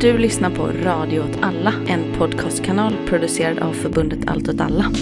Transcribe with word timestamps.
Du 0.00 0.18
lyssnar 0.18 0.50
på 0.50 0.66
Radio 0.66 1.20
åt 1.20 1.38
alla, 1.42 1.74
en 1.88 2.14
podcastkanal 2.18 2.94
producerad 3.06 3.58
av 3.58 3.72
förbundet 3.72 4.18
Allt 4.26 4.48
åt 4.48 4.60
alla. 4.60 4.92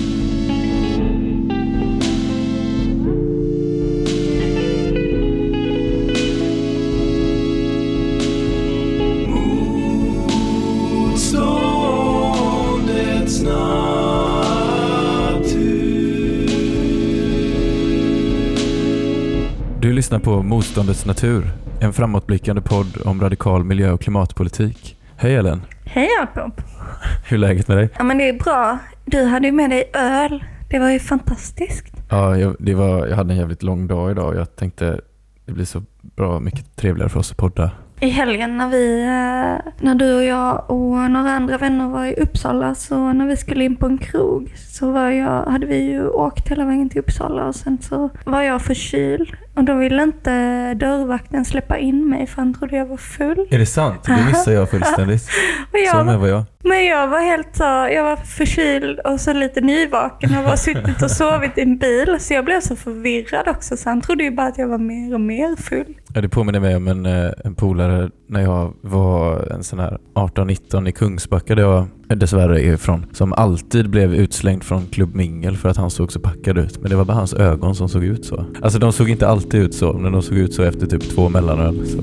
Lyssnar 20.16 20.34
på 20.34 20.42
Motståndets 20.42 21.06
natur, 21.06 21.44
en 21.80 21.92
framåtblickande 21.92 22.62
podd 22.62 23.02
om 23.04 23.20
radikal 23.20 23.64
miljö 23.64 23.90
och 23.90 24.00
klimatpolitik. 24.00 24.96
Hej 25.16 25.34
Ellen, 25.34 25.62
Hej 25.84 26.08
Jakob! 26.20 26.52
hur 27.28 27.36
är 27.36 27.38
läget 27.38 27.68
med 27.68 27.76
dig? 27.76 27.88
Ja 27.98 28.04
men 28.04 28.18
det 28.18 28.28
är 28.28 28.32
bra. 28.32 28.78
Du 29.04 29.24
hade 29.24 29.46
ju 29.46 29.52
med 29.52 29.70
dig 29.70 29.90
öl. 29.94 30.44
Det 30.70 30.78
var 30.78 30.90
ju 30.90 30.98
fantastiskt. 30.98 31.92
Ja, 32.10 32.36
jag, 32.36 32.56
det 32.58 32.74
var, 32.74 33.06
jag 33.06 33.16
hade 33.16 33.32
en 33.32 33.38
jävligt 33.38 33.62
lång 33.62 33.86
dag 33.86 34.10
idag 34.10 34.28
och 34.28 34.36
jag 34.36 34.56
tänkte 34.56 35.00
det 35.44 35.52
blir 35.52 35.64
så 35.64 35.82
bra 36.00 36.40
mycket 36.40 36.76
trevligare 36.76 37.08
för 37.08 37.20
oss 37.20 37.30
att 37.30 37.36
podda. 37.36 37.70
I 38.00 38.08
helgen 38.08 38.58
när 38.58 38.68
vi, 38.68 39.02
eh, 39.02 39.72
när 39.80 39.94
du 39.94 40.14
och 40.14 40.24
jag 40.24 40.70
och 40.70 41.10
några 41.10 41.30
andra 41.30 41.58
vänner 41.58 41.88
var 41.88 42.06
i 42.06 42.14
Uppsala, 42.14 42.74
så 42.74 43.12
när 43.12 43.26
vi 43.26 43.36
skulle 43.36 43.64
in 43.64 43.76
på 43.76 43.86
en 43.86 43.98
krog 43.98 44.52
så 44.56 44.92
var 44.92 45.10
jag, 45.10 45.44
hade 45.44 45.66
vi 45.66 45.76
ju 45.76 46.08
åkt 46.08 46.48
hela 46.48 46.64
vägen 46.64 46.88
till 46.88 47.00
Uppsala 47.00 47.46
och 47.46 47.54
sen 47.54 47.78
så 47.82 48.10
var 48.24 48.42
jag 48.42 48.62
förkyld. 48.62 49.36
Och 49.56 49.64
då 49.64 49.74
ville 49.74 50.02
inte 50.02 50.30
dörrvakten 50.74 51.44
släppa 51.44 51.78
in 51.78 52.08
mig 52.08 52.26
för 52.26 52.36
han 52.36 52.54
trodde 52.54 52.76
jag 52.76 52.86
var 52.86 52.96
full. 52.96 53.46
Är 53.50 53.58
det 53.58 53.66
sant? 53.66 54.04
Det 54.04 54.24
missade 54.26 54.56
jag 54.56 54.70
fullständigt. 54.70 55.28
Och 55.72 55.78
jag 55.78 55.90
Så 56.06 56.18
var, 56.18 56.28
jag. 56.28 56.44
men 56.64 56.84
jag 56.84 57.08
var 57.08 57.20
helt 57.20 57.56
så, 57.56 57.62
jag 57.64 58.02
var 58.02 58.16
förkyld 58.16 59.00
och 59.00 59.20
så 59.20 59.32
lite 59.32 59.60
nyvaken 59.60 60.38
och 60.38 60.44
var 60.44 60.56
suttit 60.56 61.02
och 61.02 61.10
sovit 61.10 61.58
i 61.58 61.60
en 61.60 61.78
bil. 61.78 62.16
Så 62.20 62.34
jag 62.34 62.44
blev 62.44 62.60
så 62.60 62.76
förvirrad 62.76 63.48
också 63.48 63.76
så 63.76 63.88
han 63.88 64.00
trodde 64.00 64.24
ju 64.24 64.30
bara 64.30 64.46
att 64.46 64.58
jag 64.58 64.68
var 64.68 64.78
mer 64.78 65.14
och 65.14 65.20
mer 65.20 65.56
full. 65.56 65.94
Ja, 66.14 66.20
det 66.20 66.28
påminner 66.28 66.60
mig 66.60 66.76
om 66.76 66.88
en, 66.88 67.06
eh, 67.06 67.30
en 67.44 67.54
polare 67.54 68.10
när 68.28 68.40
jag 68.42 68.74
var 68.80 69.52
en 69.52 69.62
sån 69.64 69.78
här 69.78 69.98
18-19 70.14 70.88
i 70.88 70.92
Kungsbacka 70.92 71.54
där 71.54 71.62
jag 71.62 71.86
dessvärre 72.18 72.60
är 72.62 72.72
ifrån. 72.74 73.06
Som 73.12 73.32
alltid 73.32 73.90
blev 73.90 74.14
utslängd 74.14 74.64
från 74.64 74.86
Club 74.86 75.14
Mingel 75.14 75.56
för 75.56 75.68
att 75.68 75.76
han 75.76 75.90
såg 75.90 76.12
så 76.12 76.20
packad 76.20 76.58
ut. 76.58 76.78
Men 76.80 76.90
det 76.90 76.96
var 76.96 77.04
bara 77.04 77.16
hans 77.16 77.34
ögon 77.34 77.74
som 77.74 77.88
såg 77.88 78.04
ut 78.04 78.24
så. 78.24 78.44
Alltså 78.62 78.78
de 78.78 78.92
såg 78.92 79.10
inte 79.10 79.28
alltid 79.28 79.45
ut 79.54 79.74
så, 79.74 79.92
men 79.92 80.12
de 80.12 80.22
såg 80.22 80.38
ut 80.38 80.54
så 80.54 80.62
efter 80.62 80.86
typ 80.86 81.14
två 81.14 81.28
mellanöl. 81.28 81.86
Så. 81.86 81.98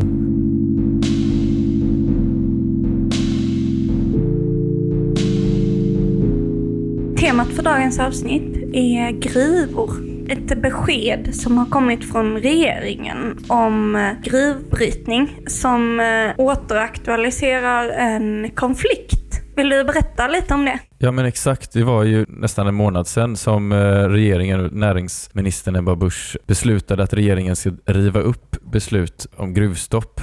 Temat 7.18 7.48
för 7.48 7.64
dagens 7.64 8.00
avsnitt 8.00 8.58
är 8.74 9.12
gruvor. 9.12 9.92
Ett 10.30 10.62
besked 10.62 11.36
som 11.36 11.58
har 11.58 11.66
kommit 11.66 12.12
från 12.12 12.38
regeringen 12.38 13.38
om 13.48 13.96
eh, 13.96 14.12
gruvbrytning 14.24 15.40
som 15.48 16.00
eh, 16.00 16.46
återaktualiserar 16.46 17.90
en 17.90 18.52
konflikt. 18.56 19.23
Vill 19.56 19.70
du 19.70 19.84
berätta 19.84 20.28
lite 20.28 20.54
om 20.54 20.66
det? 20.66 20.80
Ja 20.98 21.12
men 21.12 21.26
exakt, 21.26 21.74
det 21.74 21.84
var 21.84 22.04
ju 22.04 22.26
nästan 22.28 22.68
en 22.68 22.76
månad 22.76 23.08
sedan 23.08 23.38
som 23.38 23.72
eh, 23.72 23.78
regeringen, 24.10 24.70
näringsministern 24.72 25.76
Ebba 25.76 25.96
Busch 25.96 26.38
beslutade 26.48 27.04
att 27.04 27.14
regeringen 27.14 27.56
ska 27.56 27.72
riva 27.86 28.20
upp 28.20 28.56
beslut 28.62 29.28
om 29.36 29.54
gruvstopp. 29.54 30.22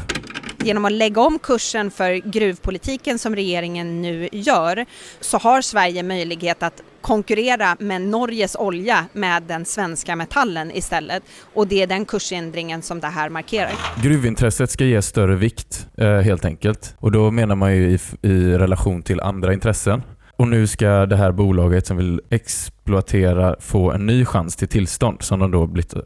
Genom 0.64 0.84
att 0.84 0.92
lägga 0.92 1.20
om 1.20 1.38
kursen 1.38 1.90
för 1.90 2.30
gruvpolitiken 2.30 3.18
som 3.18 3.34
regeringen 3.34 4.02
nu 4.02 4.28
gör 4.32 4.86
så 5.20 5.38
har 5.38 5.62
Sverige 5.62 6.02
möjlighet 6.02 6.62
att 6.62 6.82
konkurrera 7.00 7.76
med 7.78 8.02
Norges 8.02 8.56
olja 8.56 9.04
med 9.12 9.42
den 9.42 9.64
svenska 9.64 10.16
metallen 10.16 10.70
istället. 10.70 11.22
Och 11.54 11.66
det 11.66 11.82
är 11.82 11.86
den 11.86 12.04
kursändringen 12.04 12.82
som 12.82 13.00
det 13.00 13.06
här 13.06 13.28
markerar. 13.30 13.72
Gruvintresset 14.02 14.70
ska 14.70 14.84
ges 14.84 15.06
större 15.06 15.36
vikt 15.36 15.86
eh, 15.96 16.18
helt 16.18 16.44
enkelt. 16.44 16.94
Och 16.98 17.12
då 17.12 17.30
menar 17.30 17.54
man 17.54 17.76
ju 17.76 17.90
i, 17.90 17.98
i 18.22 18.58
relation 18.58 19.02
till 19.02 19.20
andra 19.20 19.52
intressen. 19.52 20.02
Och 20.40 20.48
nu 20.48 20.66
ska 20.66 21.06
det 21.06 21.16
här 21.16 21.32
bolaget 21.32 21.86
som 21.86 21.96
vill 21.96 22.20
exploatera 22.30 23.56
få 23.60 23.92
en 23.92 24.06
ny 24.06 24.24
chans 24.24 24.56
till 24.56 24.68
tillstånd 24.68 25.22
som 25.22 25.38
de 25.38 25.50
då 25.50 25.66
blivit 25.66 25.94
eh, 25.94 26.02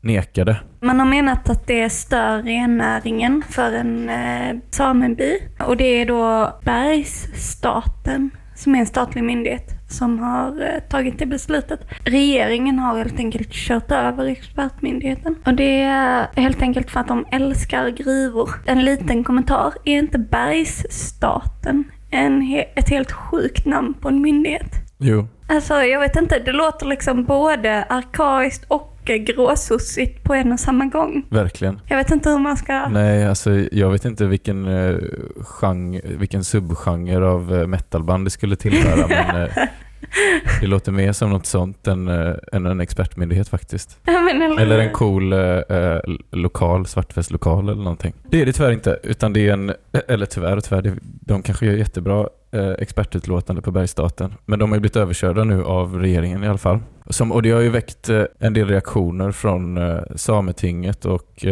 nekade. 0.00 0.60
Man 0.80 0.98
har 1.00 1.06
menat 1.06 1.50
att 1.50 1.66
det 1.66 1.90
stör 1.90 2.42
rennäringen 2.42 3.42
för 3.50 3.72
en 3.72 4.08
eh, 4.08 4.56
sameby. 4.70 5.38
Och 5.66 5.76
det 5.76 5.84
är 5.84 6.06
då 6.06 6.52
Bergsstaten, 6.64 8.30
som 8.54 8.74
är 8.74 8.78
en 8.78 8.86
statlig 8.86 9.24
myndighet, 9.24 9.75
som 9.88 10.18
har 10.18 10.62
eh, 10.62 10.80
tagit 10.88 11.18
det 11.18 11.26
beslutet. 11.26 11.80
Regeringen 12.04 12.78
har 12.78 12.98
helt 12.98 13.18
enkelt 13.18 13.52
kört 13.52 13.92
över 13.92 14.24
expertmyndigheten. 14.26 15.34
Och 15.46 15.54
det 15.54 15.80
är 15.82 16.26
helt 16.36 16.62
enkelt 16.62 16.90
för 16.90 17.00
att 17.00 17.08
de 17.08 17.26
älskar 17.32 17.88
gruvor. 17.88 18.50
En 18.66 18.84
liten 18.84 19.24
kommentar, 19.24 19.72
är 19.84 19.98
inte 19.98 20.18
Bergsstaten 20.18 21.84
en 22.10 22.42
he- 22.42 22.64
ett 22.76 22.88
helt 22.88 23.12
sjukt 23.12 23.66
namn 23.66 23.94
på 23.94 24.08
en 24.08 24.20
myndighet? 24.22 24.70
Jo. 24.98 25.28
Alltså 25.48 25.74
jag 25.74 26.00
vet 26.00 26.16
inte, 26.16 26.38
det 26.38 26.52
låter 26.52 26.86
liksom 26.86 27.24
både 27.24 27.84
arkaiskt 27.84 28.64
och 28.68 28.95
gråsossigt 29.14 30.24
på 30.24 30.34
en 30.34 30.52
och 30.52 30.60
samma 30.60 30.84
gång. 30.84 31.26
Verkligen. 31.28 31.80
Jag 31.88 31.96
vet 31.96 32.10
inte 32.10 32.30
hur 32.30 32.38
man 32.38 32.56
ska... 32.56 32.88
Nej, 32.88 33.26
alltså 33.26 33.50
jag 33.72 33.90
vet 33.90 34.04
inte 34.04 34.26
vilken, 34.26 34.66
eh, 34.66 34.96
genre, 35.40 36.00
vilken 36.04 36.44
subgenre 36.44 37.28
av 37.28 37.54
eh, 37.54 37.66
metalband 37.66 38.26
det 38.26 38.30
skulle 38.30 38.56
tillhöra 38.56 39.06
men 39.08 39.42
eh, 39.42 39.48
det 40.60 40.66
låter 40.66 40.92
mer 40.92 41.12
som 41.12 41.30
något 41.30 41.46
sånt 41.46 41.86
än, 41.86 42.08
eh, 42.08 42.34
än 42.52 42.66
en 42.66 42.80
expertmyndighet 42.80 43.48
faktiskt. 43.48 43.98
Men 44.04 44.58
eller, 44.58 44.78
en 44.78 44.92
cool 44.92 45.32
eh, 45.32 45.98
lokal, 46.32 46.86
svartfestlokal 46.86 47.68
eller 47.68 47.82
någonting. 47.82 48.14
Det 48.30 48.42
är 48.42 48.46
det 48.46 48.52
tyvärr 48.52 48.72
inte, 48.72 48.98
utan 49.02 49.32
det 49.32 49.48
är 49.48 49.52
en, 49.52 49.72
eller 50.08 50.26
tyvärr 50.26 50.56
och 50.56 50.64
tyvärr, 50.64 50.98
de 51.02 51.42
kanske 51.42 51.66
gör 51.66 51.72
jättebra 51.72 52.28
eh, 52.50 52.70
expertutlåtande 52.70 53.62
på 53.62 53.70
Bergsstaten. 53.70 54.34
Men 54.44 54.58
de 54.58 54.70
har 54.70 54.76
ju 54.76 54.80
blivit 54.80 54.96
överkörda 54.96 55.44
nu 55.44 55.64
av 55.64 55.98
regeringen 55.98 56.44
i 56.44 56.48
alla 56.48 56.58
fall. 56.58 56.78
Som, 57.10 57.32
och 57.32 57.42
det 57.42 57.50
har 57.50 57.60
ju 57.60 57.70
väckt 57.70 58.10
en 58.38 58.52
del 58.52 58.68
reaktioner 58.68 59.32
från 59.32 59.78
Sametinget 60.14 61.04
och 61.04 61.44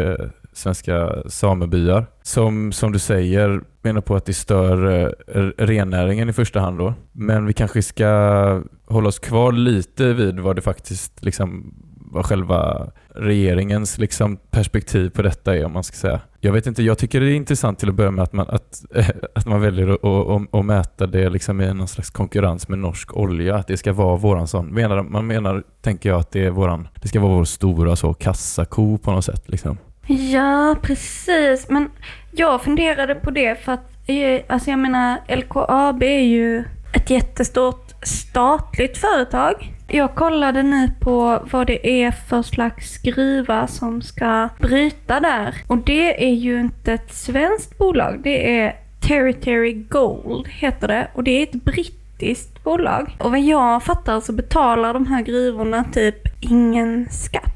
svenska 0.55 1.23
samebyar. 1.27 2.07
Som, 2.23 2.73
som 2.73 2.93
du 2.93 2.99
säger 2.99 3.61
menar 3.83 4.01
på 4.01 4.17
att 4.17 4.25
det 4.25 4.35
stör 4.35 5.07
eh, 5.35 5.41
rennäringen 5.59 6.29
i 6.29 6.33
första 6.33 6.61
hand 6.61 6.79
då. 6.79 6.95
Men 7.13 7.47
vi 7.47 7.53
kanske 7.53 7.83
ska 7.83 8.63
hålla 8.87 9.09
oss 9.09 9.19
kvar 9.19 9.53
lite 9.53 10.13
vid 10.13 10.41
vad 10.41 10.57
det 10.57 10.63
faktiskt 10.63 11.25
liksom 11.25 11.75
vad 12.15 12.27
själva 12.27 12.91
regeringens 13.15 13.99
liksom 13.99 14.37
perspektiv 14.51 15.11
på 15.11 15.23
detta 15.23 15.57
är 15.57 15.65
om 15.65 15.73
man 15.73 15.85
ska 15.85 15.97
säga. 15.97 16.21
Jag 16.41 16.53
vet 16.53 16.67
inte, 16.67 16.83
jag 16.83 16.99
tycker 16.99 17.21
det 17.21 17.27
är 17.27 17.35
intressant 17.35 17.79
till 17.79 17.89
att 17.89 17.95
börja 17.95 18.11
med 18.11 18.23
att 18.23 18.33
man, 18.33 18.47
att, 18.49 18.85
att 19.35 19.47
man 19.47 19.61
väljer 19.61 19.89
att, 19.89 20.05
att, 20.05 20.55
att 20.55 20.65
mäta 20.65 21.07
det 21.07 21.31
liksom 21.31 21.61
i 21.61 21.75
någon 21.75 21.89
slags 21.89 22.11
konkurrens 22.11 22.69
med 22.69 22.79
norsk 22.79 23.17
olja, 23.17 23.57
att 23.57 23.67
det 23.67 23.77
ska 23.77 23.93
vara 23.93 24.17
våran 24.17 24.49
sån. 24.49 24.67
Menar, 24.67 25.03
man 25.03 25.27
menar, 25.27 25.63
tänker 25.83 26.09
jag, 26.09 26.21
att 26.21 26.31
det 26.31 26.45
är 26.45 26.51
våran, 26.51 26.89
det 27.03 27.09
ska 27.09 27.21
vara 27.21 27.33
vår 27.33 27.45
stora 27.45 27.97
så 27.97 28.15
kassako 28.15 28.99
på 28.99 29.11
något 29.11 29.25
sätt 29.25 29.43
liksom. 29.47 29.79
Ja, 30.07 30.77
precis. 30.83 31.69
Men 31.69 31.91
jag 32.31 32.63
funderade 32.63 33.15
på 33.15 33.31
det 33.31 33.65
för 33.65 33.73
att, 33.73 33.91
eh, 34.07 34.41
alltså 34.49 34.71
jag 34.71 34.79
menar, 34.79 35.19
LKAB 35.29 36.03
är 36.03 36.23
ju 36.23 36.65
ett 36.93 37.11
jättestort 37.11 37.93
statligt 38.03 38.99
företag. 38.99 39.71
Jag 39.89 40.15
kollade 40.15 40.63
nu 40.63 40.91
på 41.01 41.43
vad 41.51 41.67
det 41.67 42.03
är 42.03 42.11
för 42.11 42.43
slags 42.43 42.99
gruva 42.99 43.67
som 43.67 44.03
ska 44.03 44.49
bryta 44.61 45.21
där. 45.21 45.55
Och 45.67 45.79
det 45.79 46.27
är 46.29 46.35
ju 46.35 46.61
inte 46.61 46.93
ett 46.93 47.13
svenskt 47.13 47.79
bolag. 47.79 48.21
Det 48.23 48.61
är 48.61 48.77
Territory 49.01 49.73
Gold 49.73 50.49
heter 50.49 50.89
det. 50.89 51.09
Och 51.15 51.25
det 51.25 51.31
är 51.31 51.43
ett 51.43 51.65
brittiskt 51.65 52.65
bolag. 52.65 53.17
Och 53.21 53.31
vad 53.31 53.41
jag 53.41 53.83
fattar 53.83 54.21
så 54.21 54.33
betalar 54.33 54.95
de 54.95 55.07
här 55.07 55.23
gruvorna 55.23 55.85
typ 55.85 56.17
ingen 56.41 57.09
skatt. 57.11 57.54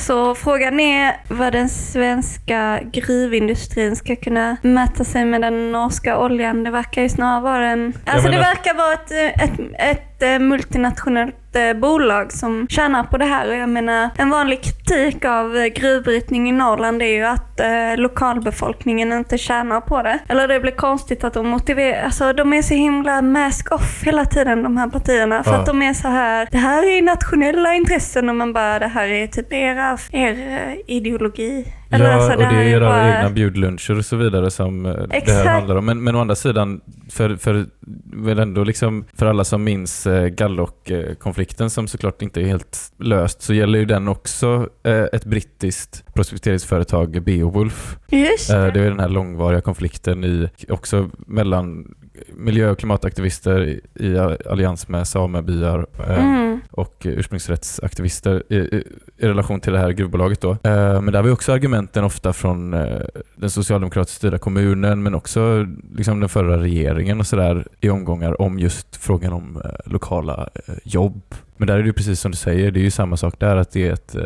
Så 0.00 0.34
frågan 0.34 0.80
är 0.80 1.16
vad 1.28 1.52
den 1.52 1.68
svenska 1.68 2.80
gruvindustrin 2.92 3.96
ska 3.96 4.16
kunna 4.16 4.56
mäta 4.62 5.04
sig 5.04 5.24
med 5.24 5.40
den 5.40 5.72
norska 5.72 6.18
oljan. 6.18 6.64
Det 6.64 6.70
verkar 6.70 7.02
ju 7.02 7.08
snarare 7.08 7.40
vara 7.40 7.66
en... 7.66 7.92
Alltså 8.06 8.28
men 8.28 8.32
det 8.32 8.38
verkar 8.38 8.74
vara 8.74 8.92
ett, 8.92 9.40
ett, 9.42 9.60
ett, 9.78 10.22
eh, 10.22 10.38
multinationellt 10.38 11.34
jättebolag 11.54 12.32
som 12.32 12.66
tjänar 12.68 13.02
på 13.04 13.18
det 13.18 13.24
här. 13.24 13.48
Och 13.48 13.54
jag 13.54 13.68
menar, 13.68 14.10
en 14.18 14.30
vanlig 14.30 14.60
kritik 14.62 15.24
av 15.24 15.56
eh, 15.56 15.66
gruvbrytning 15.66 16.48
i 16.48 16.52
Norrland 16.52 17.02
är 17.02 17.06
ju 17.06 17.24
att 17.24 17.60
eh, 17.60 17.96
lokalbefolkningen 17.96 19.12
inte 19.12 19.38
tjänar 19.38 19.80
på 19.80 20.02
det. 20.02 20.18
Eller 20.28 20.48
det 20.48 20.60
blir 20.60 20.72
konstigt 20.72 21.24
att 21.24 21.34
de 21.34 21.48
motiverar, 21.48 22.02
alltså 22.04 22.32
de 22.32 22.52
är 22.52 22.62
så 22.62 22.74
himla 22.74 23.22
mask 23.22 23.72
off 23.72 24.02
hela 24.04 24.24
tiden 24.24 24.62
de 24.62 24.76
här 24.76 24.88
partierna. 24.88 25.42
För 25.44 25.50
Ja. 25.52 25.58
att 25.58 25.66
de 25.66 25.82
är 25.82 25.94
så 25.94 26.08
här, 26.08 26.48
det 26.50 26.58
här 26.58 26.82
är 26.98 27.02
nationella 27.02 27.74
intressen 27.74 28.28
och 28.28 28.34
man 28.36 28.52
bara, 28.52 28.78
det 28.78 28.88
här 28.88 29.08
är 29.08 29.26
typ 29.26 29.52
era, 29.52 29.98
er 30.12 30.32
eh, 30.32 30.74
ideologi. 30.96 31.64
Eller 31.90 32.04
ja, 32.04 32.12
alltså, 32.12 32.32
och 32.32 32.38
det 32.38 32.44
är 32.44 32.62
era 32.64 32.88
bara- 32.88 33.18
egna 33.18 33.30
bjudluncher 33.30 33.98
och 33.98 34.04
så 34.04 34.16
vidare 34.16 34.50
som 34.50 34.86
eh, 34.86 34.92
det 34.92 35.16
Exakt. 35.16 35.44
här 35.44 35.54
handlar 35.54 35.76
om. 35.76 35.84
Men, 35.86 36.04
men 36.04 36.14
å 36.16 36.20
andra 36.20 36.34
sidan, 36.34 36.80
för, 37.10 37.36
för, 37.36 37.66
väl 38.12 38.38
ändå 38.38 38.64
liksom, 38.64 39.04
för 39.14 39.26
alla 39.26 39.44
som 39.44 39.64
minns 39.64 40.06
eh, 40.06 40.26
Gallock-konflikten 40.26 41.70
som 41.70 41.88
såklart 41.88 42.22
inte 42.22 42.40
är 42.40 42.44
helt 42.44 42.78
löst, 42.98 43.42
så 43.42 43.54
gäller 43.54 43.78
ju 43.78 43.84
den 43.84 44.08
också 44.08 44.68
eh, 44.82 45.04
ett 45.12 45.24
brittiskt 45.24 46.04
prospekteringsföretag, 46.20 47.22
Beowulf. 47.22 47.96
Just 48.10 48.50
Eh, 48.50 48.64
det. 48.64 48.70
Det 48.70 48.80
är 48.80 48.88
den 48.90 49.00
här 49.00 49.08
långvariga 49.08 49.60
konflikten 49.60 50.24
i, 50.24 50.48
också 50.68 51.10
mellan 51.26 51.94
miljö 52.34 52.70
och 52.70 52.78
klimataktivister 52.78 53.60
i, 53.94 54.18
allians 54.50 54.88
med 54.88 55.08
samebyar 55.08 55.86
eh, 56.08 56.24
Mm. 56.24 56.60
och 56.70 56.96
ursprungsrättsaktivister 57.04 58.42
i, 58.48 58.56
i, 58.56 58.84
i 59.18 59.26
relation 59.26 59.60
till 59.60 59.72
det 59.72 59.78
här 59.78 59.90
gruvbolaget. 59.90 60.40
Då. 60.40 60.50
Eh, 60.50 61.00
men 61.02 61.12
där 61.12 61.22
var 61.22 61.30
också 61.30 61.52
argumenten 61.52 62.04
ofta 62.04 62.32
från 62.32 62.70
den 63.36 63.50
socialdemokratiskt 63.50 64.16
styrda 64.16 64.38
kommunen 64.38 65.02
men 65.02 65.14
också 65.14 65.66
liksom 65.96 66.20
den 66.20 66.28
förra 66.28 66.62
regeringen 66.62 67.20
och 67.20 67.26
sådär 67.26 67.66
i 67.80 67.90
omgångar 67.90 68.42
om 68.42 68.58
just 68.58 68.96
frågan 68.96 69.32
om 69.32 69.62
lokala 69.84 70.48
jobb. 70.84 71.22
Men 71.56 71.66
där 71.68 71.78
är 71.78 71.82
det 71.82 71.92
precis 71.92 72.20
som 72.20 72.30
du 72.30 72.36
säger, 72.36 72.70
det 72.70 72.80
är 72.80 72.84
ju 72.84 72.90
samma 72.90 73.16
sak 73.16 73.34
där 73.38 73.56
att 73.56 73.70
det 73.72 73.88
är 73.88 73.92
ett 73.92 74.16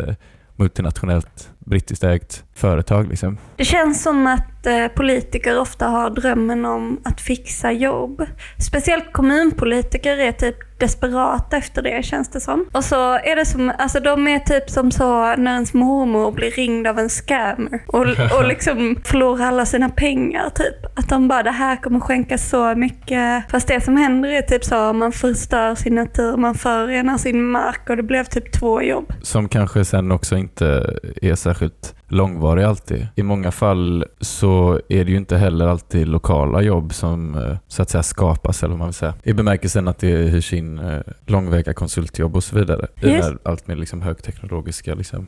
multinationellt 0.56 1.50
brittiskt 1.64 2.04
ägt 2.04 2.44
företag. 2.54 3.08
Liksom. 3.08 3.38
Det 3.56 3.64
känns 3.64 4.02
som 4.02 4.26
att 4.26 4.53
eh, 4.66 4.88
politiker 4.88 5.60
ofta 5.60 5.86
har 5.86 6.10
drömmen 6.10 6.64
om 6.64 7.00
att 7.04 7.20
fixa 7.20 7.72
jobb. 7.72 8.26
Speciellt 8.58 9.12
kommunpolitiker 9.12 10.18
är 10.18 10.32
typ 10.32 10.56
desperata 10.78 11.56
efter 11.56 11.82
det 11.82 12.04
känns 12.04 12.30
det 12.30 12.40
som. 12.40 12.66
Och 12.72 12.84
så 12.84 13.12
är 13.12 13.36
det 13.36 13.44
som, 13.44 13.72
alltså 13.78 14.00
de 14.00 14.28
är 14.28 14.38
typ 14.38 14.70
som 14.70 14.90
så 14.90 15.36
när 15.36 15.52
ens 15.52 15.74
mormor 15.74 16.32
blir 16.32 16.50
ringd 16.50 16.86
av 16.86 16.98
en 16.98 17.08
scammer 17.08 17.82
och, 17.86 18.06
och 18.38 18.44
liksom 18.48 18.96
förlorar 19.04 19.46
alla 19.46 19.66
sina 19.66 19.88
pengar 19.88 20.50
typ. 20.50 20.98
Att 20.98 21.08
de 21.08 21.28
bara, 21.28 21.42
det 21.42 21.50
här 21.50 21.76
kommer 21.76 22.00
skänka 22.00 22.38
så 22.38 22.74
mycket. 22.74 23.50
Fast 23.50 23.68
det 23.68 23.80
som 23.80 23.96
händer 23.96 24.28
är 24.28 24.42
typ 24.42 24.64
så, 24.64 24.92
man 24.92 25.12
förstör 25.12 25.74
sin 25.74 25.94
natur, 25.94 26.36
man 26.36 26.54
förorenar 26.54 27.18
sin 27.18 27.44
mark 27.44 27.90
och 27.90 27.96
det 27.96 28.02
blev 28.02 28.24
typ 28.24 28.52
två 28.52 28.82
jobb. 28.82 29.12
Som 29.22 29.48
kanske 29.48 29.84
sen 29.84 30.12
också 30.12 30.36
inte 30.36 30.98
är 31.22 31.34
särskilt 31.34 31.94
långvarig 32.14 32.64
alltid. 32.64 33.06
I 33.14 33.22
många 33.22 33.50
fall 33.50 34.04
så 34.20 34.80
är 34.88 35.04
det 35.04 35.10
ju 35.10 35.16
inte 35.16 35.36
heller 35.36 35.66
alltid 35.66 36.08
lokala 36.08 36.62
jobb 36.62 36.94
som 36.94 37.34
eh, 37.38 37.56
så 37.68 37.82
att 37.82 37.90
säga 37.90 38.02
skapas, 38.02 38.62
eller 38.62 38.70
vad 38.70 38.78
man 38.78 38.88
vill 38.88 38.94
säga. 38.94 39.14
I 39.22 39.32
bemärkelsen 39.32 39.88
att 39.88 39.98
det 39.98 40.08
hyrs 40.16 40.52
in 40.52 40.78
eh, 40.78 41.00
långväga 41.26 41.74
konsultjobb 41.74 42.36
och 42.36 42.44
så 42.44 42.56
vidare. 42.56 42.86
I 43.00 43.06
Just. 43.08 43.22
det 43.22 43.24
här 43.24 43.38
allt 43.44 43.66
mer 43.68 43.76
liksom 43.76 44.02
högteknologiska. 44.02 44.94
Liksom. 44.94 45.26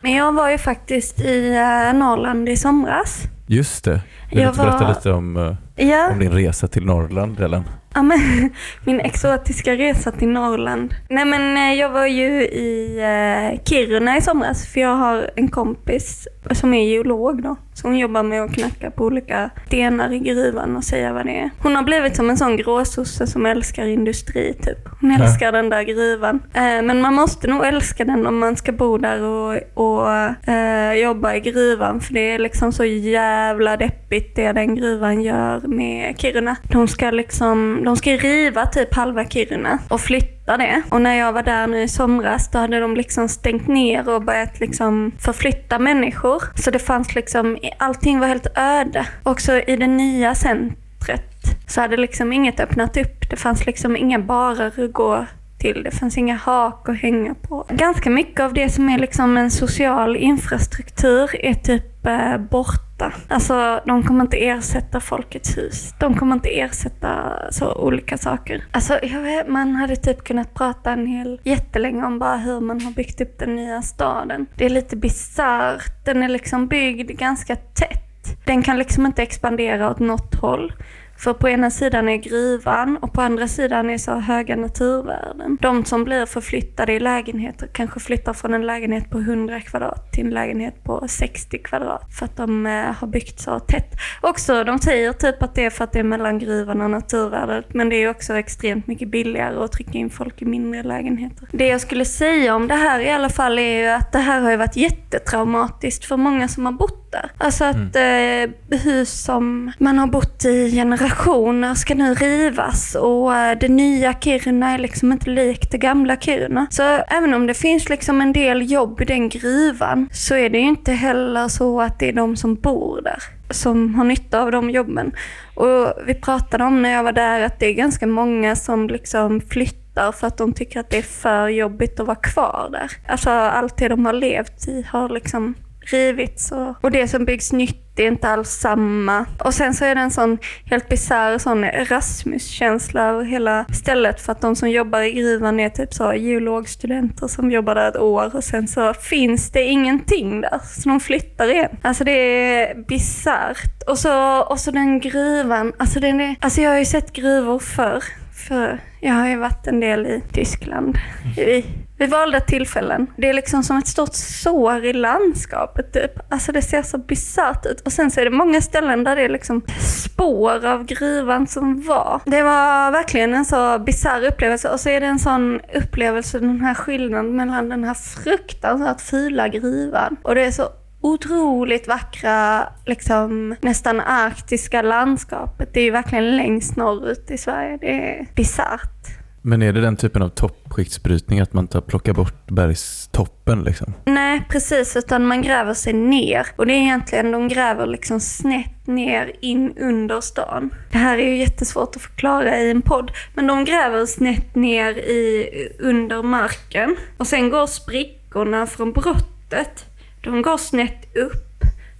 Men 0.00 0.12
jag 0.12 0.32
var 0.32 0.50
ju 0.50 0.58
faktiskt 0.58 1.20
i 1.20 1.48
eh, 1.48 1.98
Norrland 1.98 2.48
i 2.48 2.56
somras. 2.56 3.22
Just 3.46 3.84
det. 3.84 4.00
Vill 4.30 4.38
du 4.38 4.42
Jag 4.44 4.54
berätta 4.56 4.78
var- 4.78 4.88
lite 4.88 5.10
om, 5.12 5.56
Ja. 5.76 6.10
om 6.12 6.18
din 6.18 6.32
resa 6.32 6.68
till 6.68 6.84
Norrland, 6.84 7.40
Ellen? 7.40 7.64
Ja, 7.94 8.02
men, 8.02 8.18
min 8.84 9.00
exotiska 9.00 9.72
resa 9.72 10.12
till 10.12 10.28
Norrland. 10.28 10.94
Nej 11.08 11.24
men 11.24 11.56
eh, 11.56 11.80
jag 11.80 11.90
var 11.90 12.06
ju 12.06 12.42
i 12.42 12.98
eh, 12.98 13.62
Kiruna 13.64 14.16
i 14.16 14.20
somras 14.20 14.66
för 14.66 14.80
jag 14.80 14.96
har 14.96 15.30
en 15.36 15.48
kompis 15.48 16.28
som 16.52 16.74
är 16.74 16.84
geolog 16.84 17.42
då. 17.42 17.56
Så 17.78 17.88
hon 17.88 17.98
jobbar 17.98 18.22
med 18.22 18.42
att 18.42 18.54
knacka 18.54 18.90
på 18.90 19.04
olika 19.04 19.50
stenar 19.66 20.12
i 20.12 20.18
gruvan 20.18 20.76
och 20.76 20.84
säga 20.84 21.12
vad 21.12 21.26
det 21.26 21.38
är. 21.38 21.50
Hon 21.62 21.76
har 21.76 21.82
blivit 21.82 22.16
som 22.16 22.30
en 22.30 22.36
sån 22.36 22.56
gråsosse 22.56 23.26
som 23.26 23.46
älskar 23.46 23.86
industri 23.86 24.54
typ. 24.62 24.78
Hon 25.00 25.10
Ja. 25.10 25.24
älskar 25.24 25.52
den 25.52 25.68
där 25.68 25.82
gruvan. 25.82 26.40
Eh, 26.54 26.82
men 26.82 27.00
man 27.00 27.14
måste 27.14 27.48
nog 27.48 27.64
älska 27.66 28.04
den 28.04 28.26
om 28.26 28.38
man 28.38 28.56
ska 28.56 28.72
bo 28.72 28.98
där 28.98 29.22
och, 29.22 29.56
och 29.74 30.10
eh, 30.48 30.92
jobba 30.92 31.34
i 31.34 31.40
gruvan. 31.40 32.00
För 32.00 32.14
det 32.14 32.20
är 32.34 32.38
liksom 32.38 32.72
så 32.72 32.84
jävla 32.84 33.76
deppigt 33.76 34.36
det 34.36 34.52
den 34.52 34.74
gruvan 34.74 35.22
gör 35.22 35.60
med 35.60 36.14
Kiruna. 36.18 36.56
De 36.62 36.88
ska 36.88 37.10
liksom, 37.10 37.80
de 37.84 37.96
ska 37.96 38.10
riva 38.10 38.66
typ 38.66 38.94
halva 38.94 39.24
Kiruna 39.24 39.78
och 39.88 40.00
flytta 40.00 40.37
det. 40.56 40.82
Och 40.88 41.00
när 41.00 41.14
jag 41.14 41.32
var 41.32 41.42
där 41.42 41.66
nu 41.66 41.82
i 41.82 41.88
somras 41.88 42.50
då 42.50 42.58
hade 42.58 42.80
de 42.80 42.96
liksom 42.96 43.28
stängt 43.28 43.68
ner 43.68 44.08
och 44.08 44.22
börjat 44.22 44.60
liksom 44.60 45.12
förflytta 45.18 45.78
människor. 45.78 46.42
Så 46.54 46.70
det 46.70 46.78
fanns 46.78 47.14
liksom, 47.14 47.58
allting 47.78 48.20
var 48.20 48.26
helt 48.26 48.46
öde. 48.54 49.06
Också 49.22 49.60
i 49.60 49.76
det 49.76 49.86
nya 49.86 50.34
centret 50.34 51.24
så 51.66 51.80
hade 51.80 51.96
liksom 51.96 52.32
inget 52.32 52.60
öppnat 52.60 52.96
upp. 52.96 53.30
Det 53.30 53.36
fanns 53.36 53.66
liksom 53.66 53.96
inga 53.96 54.18
barer 54.18 54.84
att 54.84 54.92
gå 54.92 55.26
till. 55.58 55.82
Det 55.82 55.90
fanns 55.90 56.18
inga 56.18 56.36
hak 56.36 56.88
att 56.88 56.98
hänga 56.98 57.34
på. 57.34 57.66
Ganska 57.68 58.10
mycket 58.10 58.40
av 58.40 58.52
det 58.52 58.68
som 58.68 58.88
är 58.88 58.98
liksom 58.98 59.36
en 59.36 59.50
social 59.50 60.16
infrastruktur 60.16 61.44
är 61.46 61.54
typ 61.54 62.06
eh, 62.06 62.38
borta. 62.38 62.87
Alltså 63.28 63.80
de 63.86 64.02
kommer 64.02 64.24
inte 64.24 64.36
ersätta 64.36 65.00
Folkets 65.00 65.56
hus. 65.58 65.94
De 65.98 66.14
kommer 66.14 66.34
inte 66.34 66.48
ersätta 66.48 67.38
så 67.50 67.74
olika 67.74 68.18
saker. 68.18 68.64
Alltså 68.70 68.98
jag 69.02 69.20
vet, 69.20 69.48
man 69.48 69.76
hade 69.76 69.96
typ 69.96 70.24
kunnat 70.24 70.54
prata 70.54 70.92
en 70.92 71.06
hel 71.06 71.40
jättelänge 71.42 72.06
om 72.06 72.18
bara 72.18 72.36
hur 72.36 72.60
man 72.60 72.80
har 72.80 72.92
byggt 72.92 73.20
upp 73.20 73.38
den 73.38 73.56
nya 73.56 73.82
staden. 73.82 74.46
Det 74.56 74.64
är 74.64 74.70
lite 74.70 74.96
bisarrt. 74.96 76.04
Den 76.04 76.22
är 76.22 76.28
liksom 76.28 76.66
byggd 76.66 77.10
ganska 77.10 77.56
tätt. 77.56 78.04
Den 78.44 78.62
kan 78.62 78.78
liksom 78.78 79.06
inte 79.06 79.22
expandera 79.22 79.90
åt 79.90 79.98
något 79.98 80.34
håll. 80.34 80.72
För 81.18 81.32
på 81.34 81.48
ena 81.48 81.70
sidan 81.70 82.08
är 82.08 82.16
gruvan 82.16 82.96
och 82.96 83.12
på 83.12 83.22
andra 83.22 83.48
sidan 83.48 83.90
är 83.90 83.98
så 83.98 84.14
höga 84.14 84.56
naturvärden. 84.56 85.58
De 85.60 85.84
som 85.84 86.04
blir 86.04 86.26
förflyttade 86.26 86.92
i 86.92 87.00
lägenheter 87.00 87.68
kanske 87.72 88.00
flyttar 88.00 88.32
från 88.32 88.54
en 88.54 88.66
lägenhet 88.66 89.10
på 89.10 89.18
100 89.18 89.60
kvadrat 89.60 90.12
till 90.12 90.26
en 90.26 90.30
lägenhet 90.30 90.84
på 90.84 91.08
60 91.08 91.58
kvadrat. 91.58 92.14
För 92.18 92.24
att 92.24 92.36
de 92.36 92.66
eh, 92.66 92.72
har 92.72 93.06
byggt 93.06 93.40
så 93.40 93.58
tätt. 93.58 93.92
Också, 94.20 94.64
de 94.64 94.78
säger 94.78 95.12
typ 95.12 95.42
att 95.42 95.54
det 95.54 95.64
är 95.64 95.70
för 95.70 95.84
att 95.84 95.92
det 95.92 95.98
är 95.98 96.04
mellan 96.04 96.38
gruvan 96.38 96.80
och 96.80 96.90
naturvärdet. 96.90 97.74
Men 97.74 97.88
det 97.88 97.96
är 97.96 98.10
också 98.10 98.34
extremt 98.34 98.86
mycket 98.86 99.08
billigare 99.08 99.64
att 99.64 99.72
trycka 99.72 99.98
in 99.98 100.10
folk 100.10 100.42
i 100.42 100.44
mindre 100.44 100.82
lägenheter. 100.82 101.48
Det 101.52 101.66
jag 101.66 101.80
skulle 101.80 102.04
säga 102.04 102.54
om 102.54 102.68
det 102.68 102.74
här 102.74 103.00
i 103.00 103.10
alla 103.10 103.28
fall 103.28 103.58
är 103.58 103.80
ju 103.80 103.86
att 103.86 104.12
det 104.12 104.18
här 104.18 104.40
har 104.40 104.50
ju 104.50 104.56
varit 104.56 104.76
jättetraumatiskt 104.76 106.04
för 106.04 106.16
många 106.16 106.48
som 106.48 106.66
har 106.66 106.72
bott 106.72 106.97
där. 107.12 107.30
Alltså 107.38 107.64
att 107.64 107.96
eh, 107.96 108.78
hus 108.78 109.22
som 109.24 109.72
man 109.78 109.98
har 109.98 110.06
bott 110.06 110.44
i 110.44 110.70
generationer 110.70 111.74
ska 111.74 111.94
nu 111.94 112.14
rivas 112.14 112.94
och 112.94 113.36
eh, 113.36 113.58
det 113.58 113.68
nya 113.68 114.12
Kiruna 114.12 114.74
är 114.74 114.78
liksom 114.78 115.12
inte 115.12 115.30
likt 115.30 115.70
det 115.70 115.78
gamla 115.78 116.16
Kiruna. 116.16 116.66
Så 116.70 116.82
även 117.08 117.34
om 117.34 117.46
det 117.46 117.54
finns 117.54 117.88
liksom 117.88 118.20
en 118.20 118.32
del 118.32 118.70
jobb 118.70 119.00
i 119.00 119.04
den 119.04 119.28
gruvan 119.28 120.08
så 120.12 120.34
är 120.34 120.50
det 120.50 120.58
ju 120.58 120.68
inte 120.68 120.92
heller 120.92 121.48
så 121.48 121.80
att 121.80 121.98
det 121.98 122.08
är 122.08 122.12
de 122.12 122.36
som 122.36 122.54
bor 122.54 123.00
där 123.02 123.38
som 123.50 123.94
har 123.94 124.04
nytta 124.04 124.42
av 124.42 124.52
de 124.52 124.70
jobben. 124.70 125.12
Och 125.54 125.92
vi 126.06 126.14
pratade 126.14 126.64
om 126.64 126.82
när 126.82 126.90
jag 126.90 127.02
var 127.02 127.12
där 127.12 127.40
att 127.40 127.60
det 127.60 127.66
är 127.66 127.72
ganska 127.72 128.06
många 128.06 128.56
som 128.56 128.88
liksom 128.88 129.40
flyttar 129.40 130.12
för 130.12 130.26
att 130.26 130.38
de 130.38 130.52
tycker 130.52 130.80
att 130.80 130.90
det 130.90 130.98
är 130.98 131.02
för 131.02 131.48
jobbigt 131.48 132.00
att 132.00 132.06
vara 132.06 132.16
kvar 132.16 132.68
där. 132.72 132.90
Alltså 133.06 133.30
allt 133.30 133.76
det 133.76 133.88
de 133.88 134.06
har 134.06 134.12
levt 134.12 134.68
i 134.68 134.86
har 134.90 135.08
liksom 135.08 135.54
rivits 135.92 136.52
och, 136.52 136.84
och 136.84 136.90
det 136.90 137.08
som 137.08 137.24
byggs 137.24 137.52
nytt 137.52 137.98
är 138.00 138.06
inte 138.06 138.28
alls 138.28 138.50
samma. 138.50 139.26
Och 139.44 139.54
sen 139.54 139.74
så 139.74 139.84
är 139.84 139.94
det 139.94 140.00
en 140.00 140.10
sån 140.10 140.38
helt 140.64 140.88
bisarr 140.88 141.38
sån 141.38 141.64
Erasmus-känsla 141.64 143.02
över 143.02 143.24
hela 143.24 143.64
stället 143.72 144.20
för 144.20 144.32
att 144.32 144.40
de 144.40 144.56
som 144.56 144.70
jobbar 144.70 145.00
i 145.00 145.12
gruvan 145.12 145.60
är 145.60 145.68
typ 145.68 145.94
så 145.94 146.12
geologstudenter 146.14 147.28
som 147.28 147.50
jobbar 147.50 147.74
där 147.74 147.88
ett 147.88 147.96
år 147.96 148.36
och 148.36 148.44
sen 148.44 148.68
så 148.68 148.94
finns 148.94 149.50
det 149.50 149.64
ingenting 149.64 150.40
där 150.40 150.60
så 150.64 150.88
de 150.88 151.00
flyttar 151.00 151.50
igen. 151.50 151.76
Alltså 151.82 152.04
det 152.04 152.12
är 152.12 152.74
bisarrt. 152.74 153.82
Och 153.86 153.98
så, 153.98 154.40
och 154.40 154.60
så 154.60 154.70
den 154.70 155.00
gruvan, 155.00 155.72
alltså, 155.78 156.00
den 156.00 156.20
är, 156.20 156.36
alltså 156.40 156.60
jag 156.60 156.70
har 156.70 156.78
ju 156.78 156.84
sett 156.84 157.12
gruvor 157.12 157.58
förr. 157.58 158.02
För 158.48 158.80
jag 159.00 159.14
har 159.14 159.28
ju 159.28 159.36
varit 159.36 159.66
en 159.66 159.80
del 159.80 160.06
i 160.06 160.22
Tyskland. 160.32 160.98
I, 161.36 161.64
vid 161.98 162.10
valda 162.10 162.40
tillfällen. 162.40 163.06
Det 163.16 163.28
är 163.28 163.32
liksom 163.34 163.62
som 163.62 163.76
ett 163.76 163.86
stort 163.86 164.14
sår 164.14 164.84
i 164.84 164.92
landskapet 164.92 165.92
typ. 165.92 166.32
Alltså 166.32 166.52
det 166.52 166.62
ser 166.62 166.82
så 166.82 166.98
bisarrt 166.98 167.66
ut. 167.66 167.80
Och 167.80 167.92
sen 167.92 168.10
så 168.10 168.20
är 168.20 168.24
det 168.24 168.30
många 168.30 168.60
ställen 168.60 169.04
där 169.04 169.16
det 169.16 169.22
är 169.22 169.28
liksom 169.28 169.62
spår 169.80 170.66
av 170.66 170.84
gruvan 170.84 171.46
som 171.46 171.82
var. 171.82 172.20
Det 172.24 172.42
var 172.42 172.90
verkligen 172.90 173.34
en 173.34 173.44
så 173.44 173.78
bisarr 173.78 174.24
upplevelse. 174.26 174.68
Och 174.68 174.80
så 174.80 174.88
är 174.88 175.00
det 175.00 175.06
en 175.06 175.18
sån 175.18 175.60
upplevelse, 175.74 176.38
den 176.38 176.60
här 176.60 176.74
skillnaden 176.74 177.36
mellan 177.36 177.68
den 177.68 177.84
här 177.84 177.94
fruktansvärt 177.94 179.00
fula 179.00 179.48
gruvan 179.48 180.16
och 180.22 180.34
det 180.34 180.44
är 180.44 180.50
så 180.50 180.68
otroligt 181.00 181.88
vackra, 181.88 182.68
liksom 182.86 183.54
nästan 183.60 184.00
arktiska 184.00 184.82
landskapet. 184.82 185.74
Det 185.74 185.80
är 185.80 185.84
ju 185.84 185.90
verkligen 185.90 186.36
längst 186.36 186.76
norrut 186.76 187.30
i 187.30 187.38
Sverige. 187.38 187.78
Det 187.80 188.10
är 188.10 188.26
bisarrt. 188.34 189.18
Men 189.42 189.62
är 189.62 189.72
det 189.72 189.80
den 189.80 189.96
typen 189.96 190.22
av 190.22 190.28
toppskiktsbrytning 190.28 191.40
att 191.40 191.52
man 191.52 191.66
tar, 191.66 191.80
plockar 191.80 192.12
bort 192.12 192.46
bergstoppen 192.46 193.62
liksom? 193.62 193.94
Nej, 194.04 194.42
precis. 194.48 194.96
Utan 194.96 195.26
man 195.26 195.42
gräver 195.42 195.74
sig 195.74 195.92
ner. 195.92 196.46
Och 196.56 196.66
det 196.66 196.72
är 196.72 196.78
egentligen, 196.78 197.30
de 197.30 197.48
gräver 197.48 197.86
liksom 197.86 198.20
snett 198.20 198.86
ner 198.86 199.32
in 199.40 199.78
under 199.78 200.20
stan. 200.20 200.70
Det 200.92 200.98
här 200.98 201.18
är 201.18 201.28
ju 201.28 201.36
jättesvårt 201.36 201.96
att 201.96 202.02
förklara 202.02 202.58
i 202.58 202.70
en 202.70 202.82
podd. 202.82 203.10
Men 203.34 203.46
de 203.46 203.64
gräver 203.64 204.06
snett 204.06 204.54
ner 204.54 204.92
i, 204.98 205.48
under 205.78 206.22
marken. 206.22 206.96
Och 207.16 207.26
sen 207.26 207.50
går 207.50 207.66
sprickorna 207.66 208.66
från 208.66 208.92
brottet. 208.92 209.84
De 210.22 210.42
går 210.42 210.56
snett 210.56 211.16
upp. 211.16 211.44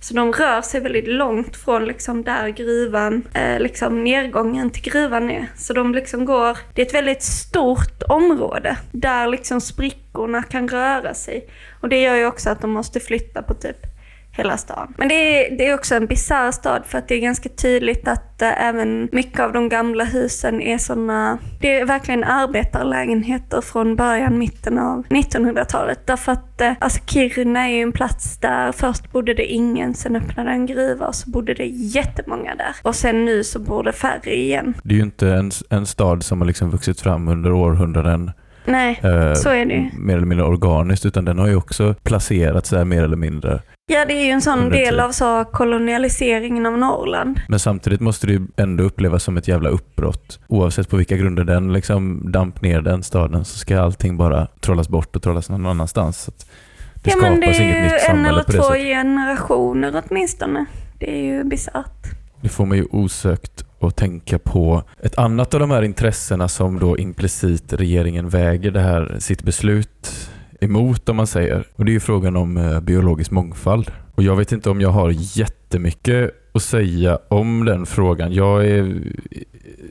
Så 0.01 0.15
de 0.15 0.33
rör 0.33 0.63
sig 0.63 0.81
väldigt 0.81 1.09
långt 1.09 1.57
från 1.57 1.85
liksom 1.85 2.23
där 2.23 2.49
gruvan, 2.49 3.23
eh, 3.35 3.61
liksom 3.61 4.05
nedgången 4.05 4.71
till 4.71 4.83
gruvan 4.93 5.31
är. 5.31 5.47
Så 5.57 5.73
de 5.73 5.95
liksom 5.95 6.25
går, 6.25 6.59
det 6.75 6.83
är 6.83 6.87
ett 6.87 6.95
väldigt 6.95 7.23
stort 7.23 8.03
område 8.09 8.77
där 8.93 9.27
liksom 9.27 9.61
sprickorna 9.61 10.43
kan 10.43 10.69
röra 10.69 11.15
sig. 11.15 11.49
Och 11.81 11.89
det 11.89 12.01
gör 12.01 12.15
ju 12.15 12.27
också 12.27 12.51
att 12.51 12.61
de 12.61 12.71
måste 12.71 13.01
flytta 13.01 13.43
på 13.43 13.55
typ 13.55 13.98
hela 14.39 14.57
stan. 14.57 14.95
Men 14.99 15.09
det 15.09 15.15
är, 15.15 15.57
det 15.59 15.67
är 15.67 15.75
också 15.75 15.95
en 15.95 16.07
bisarr 16.07 16.51
stad 16.51 16.83
för 16.87 16.99
att 16.99 17.09
det 17.09 17.15
är 17.15 17.21
ganska 17.21 17.49
tydligt 17.49 18.09
att 18.09 18.43
äh, 18.43 18.65
även 18.67 19.09
mycket 19.13 19.41
av 19.41 19.53
de 19.53 19.69
gamla 19.69 20.05
husen 20.05 20.63
är 20.63 20.79
sådana, 20.79 21.39
det 21.61 21.81
är 21.81 21.85
verkligen 21.85 22.25
arbetarlägenheter 22.25 23.61
från 23.61 23.97
början, 23.97 24.39
mitten 24.39 24.79
av 24.79 25.05
1900-talet. 25.07 26.07
Därför 26.07 26.33
att 26.33 26.61
äh, 26.61 26.73
alltså 26.79 27.01
Kiruna 27.07 27.69
är 27.69 27.73
ju 27.77 27.83
en 27.83 27.93
plats 27.93 28.39
där 28.39 28.73
först 28.73 29.13
bodde 29.13 29.35
det 29.35 29.45
ingen, 29.47 29.95
sen 29.95 30.17
öppnade 30.17 30.51
en 30.51 30.67
gruva 30.67 31.07
och 31.07 31.15
så 31.15 31.31
bodde 31.31 31.55
det 31.55 31.67
jättemånga 31.67 32.55
där. 32.55 32.77
Och 32.83 32.95
sen 32.95 33.25
nu 33.25 33.45
så 33.45 33.59
bor 33.59 33.83
det 33.83 33.93
färre 33.93 34.35
igen. 34.37 34.75
Det 34.83 34.95
är 34.95 34.97
ju 34.97 35.03
inte 35.03 35.29
en, 35.29 35.51
en 35.71 35.87
stad 35.87 36.23
som 36.23 36.41
har 36.41 36.47
liksom 36.47 36.71
vuxit 36.71 37.01
fram 37.01 37.29
under 37.29 37.53
århundraden 37.53 38.31
Nej, 38.65 39.01
eh, 39.03 39.35
så 39.35 39.49
är 39.49 39.67
det 39.67 39.75
ju. 39.75 39.91
mer 39.93 40.17
eller 40.17 40.27
mindre 40.27 40.47
organiskt 40.47 41.07
utan 41.07 41.25
den 41.25 41.39
har 41.39 41.47
ju 41.47 41.57
också 41.57 41.95
placerats 42.03 42.71
där 42.71 42.85
mer 42.85 43.03
eller 43.05 43.17
mindre. 43.17 43.61
Ja, 43.91 44.05
det 44.05 44.15
är 44.15 44.25
ju 44.25 44.31
en 44.31 44.43
sån 44.43 44.71
del 44.71 45.01
av 45.01 45.13
så 45.13 45.45
kolonialiseringen 45.45 46.67
av 46.67 46.79
Norrland. 46.79 47.41
Men 47.49 47.59
samtidigt 47.59 48.01
måste 48.01 48.27
det 48.27 48.33
ju 48.33 48.47
ändå 48.57 48.85
upplevas 48.85 49.25
som 49.25 49.37
ett 49.37 49.49
jävla 49.49 49.69
uppbrott. 49.69 50.41
Oavsett 50.47 50.89
på 50.89 50.97
vilka 50.97 51.17
grunder 51.17 51.45
den 51.45 51.73
liksom 51.73 52.33
damp 52.33 52.63
ner 52.63 52.81
den 52.81 53.03
staden 53.03 53.45
så 53.45 53.59
ska 53.59 53.81
allting 53.81 54.17
bara 54.17 54.47
trollas 54.61 54.89
bort 54.89 55.17
och 55.17 55.23
trollas 55.23 55.49
någon 55.49 55.67
annanstans. 55.67 56.23
Så 56.23 56.31
att 56.31 56.51
det 56.95 57.11
ja, 57.11 57.17
men 57.17 57.41
det 57.41 57.47
skapas 57.47 57.61
inget 57.61 57.77
är 57.77 57.83
nytt 57.83 57.93
ju 57.93 57.95
en 57.95 58.01
samhälle 58.01 58.29
eller 58.29 58.63
två 58.63 58.75
generationer 58.75 60.03
åtminstone. 60.09 60.65
Det 60.99 61.19
är 61.19 61.23
ju 61.23 61.45
bisarrt. 61.45 62.07
Det 62.41 62.49
får 62.49 62.67
man 62.67 62.77
ju 62.79 62.87
osökt 62.91 63.65
att 63.81 63.97
tänka 63.97 64.39
på 64.39 64.83
ett 65.03 65.19
annat 65.19 65.55
av 65.55 65.61
de 65.61 65.71
här 65.71 65.83
intressena 65.83 66.49
som 66.49 66.79
då 66.79 66.99
implicit 66.99 67.73
regeringen 67.73 68.29
väger 68.29 68.71
det 68.71 68.81
här 68.81 69.17
sitt 69.19 69.43
beslut 69.43 70.28
emot 70.61 71.09
om 71.09 71.17
man 71.17 71.27
säger. 71.27 71.67
Och 71.75 71.85
det 71.85 71.91
är 71.91 71.95
ju 71.95 72.01
frågan 72.01 72.37
om 72.37 72.57
eh, 72.57 72.81
biologisk 72.81 73.31
mångfald. 73.31 73.91
Och 74.15 74.23
jag 74.23 74.37
vet 74.37 74.53
inte 74.53 74.71
om 74.71 74.81
jag 74.81 74.91
har 74.91 75.15
jättemycket 75.17 76.31
att 76.53 76.63
säga 76.63 77.19
om 77.29 77.65
den 77.65 77.87
frågan. 77.87 78.33
Jag 78.33 78.67
är 78.67 78.81
eh, 78.81 79.41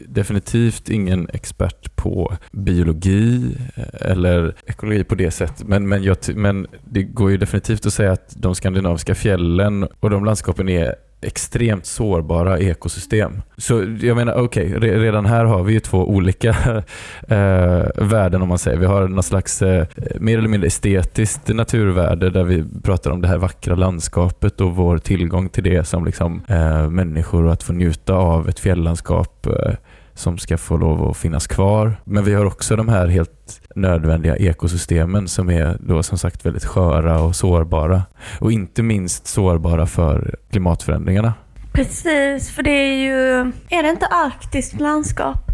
definitivt 0.07 0.89
ingen 0.89 1.29
expert 1.33 1.95
på 1.95 2.33
biologi 2.51 3.55
eh, 3.75 4.11
eller 4.11 4.55
ekologi 4.65 5.03
på 5.03 5.15
det 5.15 5.31
sättet. 5.31 5.67
Men, 5.67 5.87
men, 5.87 6.03
jag, 6.03 6.17
men 6.35 6.67
det 6.85 7.03
går 7.03 7.31
ju 7.31 7.37
definitivt 7.37 7.85
att 7.85 7.93
säga 7.93 8.11
att 8.11 8.35
de 8.37 8.55
skandinaviska 8.55 9.15
fjällen 9.15 9.87
och 9.99 10.09
de 10.09 10.25
landskapen 10.25 10.69
är 10.69 10.95
extremt 11.21 11.85
sårbara 11.85 12.59
ekosystem. 12.59 13.41
Så 13.57 13.95
jag 14.01 14.17
menar, 14.17 14.33
okej, 14.35 14.73
re- 14.73 14.99
redan 14.99 15.25
här 15.25 15.45
har 15.45 15.63
vi 15.63 15.73
ju 15.73 15.79
två 15.79 16.09
olika 16.09 16.49
eh, 17.27 17.85
värden 17.95 18.41
om 18.41 18.47
man 18.49 18.57
säger. 18.57 18.77
Vi 18.77 18.85
har 18.85 19.07
någon 19.07 19.23
slags 19.23 19.61
eh, 19.61 19.85
mer 20.19 20.37
eller 20.37 20.49
mindre 20.49 20.67
estetiskt 20.67 21.47
naturvärde 21.47 22.29
där 22.29 22.43
vi 22.43 22.63
pratar 22.83 23.11
om 23.11 23.21
det 23.21 23.27
här 23.27 23.37
vackra 23.37 23.75
landskapet 23.75 24.61
och 24.61 24.75
vår 24.75 24.97
tillgång 24.97 25.49
till 25.49 25.63
det 25.63 25.87
som 25.87 26.05
liksom, 26.05 26.41
eh, 26.47 26.89
människor 26.89 27.45
och 27.45 27.53
att 27.53 27.63
få 27.63 27.73
njuta 27.73 28.13
av 28.13 28.49
ett 28.49 28.59
fjälllandskap 28.59 29.45
eh, 29.45 29.73
som 30.13 30.37
ska 30.37 30.57
få 30.57 30.77
lov 30.77 31.09
att 31.09 31.17
finnas 31.17 31.47
kvar. 31.47 31.93
Men 32.03 32.23
vi 32.23 32.33
har 32.33 32.45
också 32.45 32.75
de 32.75 32.89
här 32.89 33.07
helt 33.07 33.61
nödvändiga 33.77 34.35
ekosystemen 34.35 35.27
som 35.27 35.49
är 35.49 35.77
då 35.79 36.03
som 36.03 36.17
sagt 36.17 36.45
väldigt 36.45 36.65
sköra 36.65 37.21
och 37.21 37.35
sårbara. 37.35 38.01
Och 38.39 38.51
inte 38.51 38.83
minst 38.83 39.27
sårbara 39.27 39.85
för 39.85 40.35
klimatförändringarna. 40.51 41.33
Precis, 41.73 42.49
för 42.49 42.63
det 42.63 42.71
är 42.71 42.93
ju... 42.93 43.51
Är 43.69 43.83
det 43.83 43.89
inte 43.89 44.05
arktiskt 44.05 44.79
landskap 44.79 45.51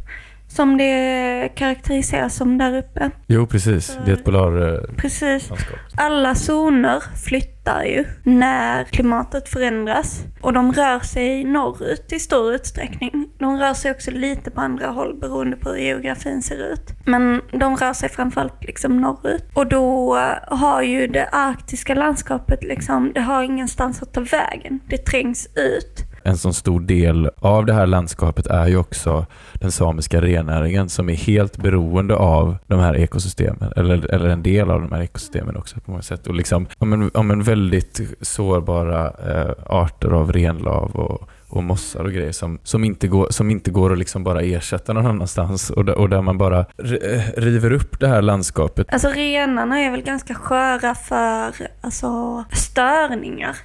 som 0.47 0.77
det 0.77 1.49
karaktäriseras 1.55 2.35
som 2.35 2.57
där 2.57 2.77
uppe? 2.77 3.11
Jo, 3.27 3.47
precis. 3.47 3.97
Det 4.05 4.11
är 4.11 4.15
ett 4.15 4.25
polarlandskap. 4.25 4.97
Precis. 4.97 5.51
Alla 5.95 6.35
zoner 6.35 7.03
flyttar 7.25 7.52
ju 7.65 8.05
när 8.23 8.83
klimatet 8.83 9.49
förändras. 9.49 10.23
Och 10.41 10.53
de 10.53 10.73
rör 10.73 10.99
sig 10.99 11.43
norrut 11.43 12.13
i 12.13 12.19
stor 12.19 12.53
utsträckning. 12.53 13.29
De 13.39 13.57
rör 13.57 13.73
sig 13.73 13.91
också 13.91 14.11
lite 14.11 14.51
på 14.51 14.61
andra 14.61 14.87
håll 14.87 15.19
beroende 15.19 15.57
på 15.57 15.69
hur 15.69 15.77
geografin 15.77 16.41
ser 16.41 16.73
ut. 16.73 16.91
Men 17.05 17.41
de 17.51 17.77
rör 17.77 17.93
sig 17.93 18.09
framförallt 18.09 18.63
liksom 18.63 19.01
norrut. 19.01 19.45
Och 19.53 19.67
då 19.67 20.15
har 20.47 20.81
ju 20.81 21.07
det 21.07 21.27
arktiska 21.27 21.95
landskapet 21.95 22.63
liksom, 22.63 23.11
det 23.13 23.21
har 23.21 23.43
ingenstans 23.43 24.01
att 24.01 24.13
ta 24.13 24.21
vägen. 24.21 24.79
Det 24.87 24.97
trängs 24.97 25.47
ut. 25.55 26.12
En 26.23 26.37
sån 26.37 26.53
stor 26.53 26.79
del 26.79 27.29
av 27.39 27.65
det 27.65 27.73
här 27.73 27.85
landskapet 27.85 28.47
är 28.47 28.67
ju 28.67 28.77
också 28.77 29.25
den 29.53 29.71
samiska 29.71 30.21
rennäringen 30.21 30.89
som 30.89 31.09
är 31.09 31.15
helt 31.15 31.57
beroende 31.57 32.15
av 32.15 32.57
de 32.67 32.79
här 32.79 32.95
ekosystemen, 32.95 33.73
eller, 33.75 34.13
eller 34.13 34.29
en 34.29 34.43
del 34.43 34.71
av 34.71 34.81
de 34.81 34.91
här 34.91 35.01
ekosystemen 35.01 35.57
också 35.57 35.79
på 35.79 35.91
många 35.91 36.03
sätt. 36.03 36.27
Och 36.27 36.35
liksom, 36.35 36.67
om 36.77 36.93
en, 36.93 37.11
om 37.13 37.31
en 37.31 37.43
väldigt 37.43 38.01
sårbara 38.21 39.05
eh, 39.05 39.51
arter 39.65 40.09
av 40.09 40.31
renlav 40.31 40.95
och, 40.95 41.29
och 41.49 41.63
mossar 41.63 42.03
och 42.03 42.11
grejer 42.11 42.31
som, 42.31 42.59
som, 42.63 42.83
inte, 42.83 43.07
går, 43.07 43.27
som 43.29 43.49
inte 43.49 43.71
går 43.71 43.91
att 43.91 43.97
liksom 43.97 44.23
bara 44.23 44.41
ersätta 44.41 44.93
någon 44.93 45.05
annanstans 45.05 45.69
och 45.69 45.85
där, 45.85 45.97
och 45.97 46.09
där 46.09 46.21
man 46.21 46.37
bara 46.37 46.59
eh, 46.59 47.21
river 47.37 47.73
upp 47.73 47.99
det 47.99 48.07
här 48.07 48.21
landskapet. 48.21 48.93
Alltså 48.93 49.09
renarna 49.09 49.79
är 49.79 49.91
väl 49.91 50.01
ganska 50.01 50.33
sköra 50.33 50.95
för 50.95 51.53
alltså, 51.81 52.43
störningar. 52.51 53.55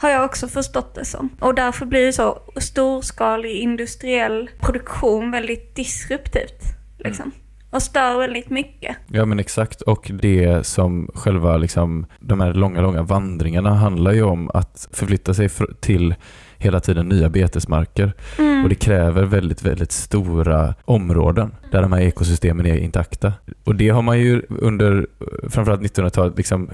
Har 0.00 0.10
jag 0.10 0.24
också 0.24 0.48
förstått 0.48 0.94
det 0.94 1.04
som. 1.04 1.28
Och 1.40 1.54
därför 1.54 1.86
blir 1.86 2.12
så 2.12 2.38
storskalig 2.56 3.56
industriell 3.56 4.50
produktion 4.60 5.30
väldigt 5.30 5.76
disruptivt. 5.76 6.62
Liksom. 6.98 7.32
Och 7.70 7.82
stör 7.82 8.18
väldigt 8.18 8.50
mycket. 8.50 8.96
Ja 9.06 9.24
men 9.24 9.40
exakt 9.40 9.82
och 9.82 10.10
det 10.22 10.66
som 10.66 11.10
själva 11.14 11.56
liksom, 11.56 12.06
de 12.20 12.40
här 12.40 12.54
långa, 12.54 12.80
långa 12.80 13.02
vandringarna 13.02 13.74
handlar 13.74 14.12
ju 14.12 14.22
om 14.22 14.50
att 14.54 14.88
förflytta 14.92 15.34
sig 15.34 15.48
till 15.80 16.14
hela 16.60 16.80
tiden 16.80 17.08
nya 17.08 17.28
betesmarker 17.28 18.12
Mm. 18.38 18.62
och 18.62 18.68
det 18.68 18.74
kräver 18.74 19.22
väldigt, 19.24 19.62
väldigt 19.62 19.92
stora 19.92 20.74
områden 20.84 21.52
där 21.70 21.82
de 21.82 21.92
här 21.92 22.00
ekosystemen 22.00 22.66
är 22.66 22.76
intakta. 22.76 23.32
Och 23.64 23.74
det 23.74 23.88
har 23.88 24.02
man 24.02 24.20
ju 24.20 24.42
under 24.48 25.06
framförallt 25.48 25.80
1900-talet 25.82 26.36
liksom 26.36 26.70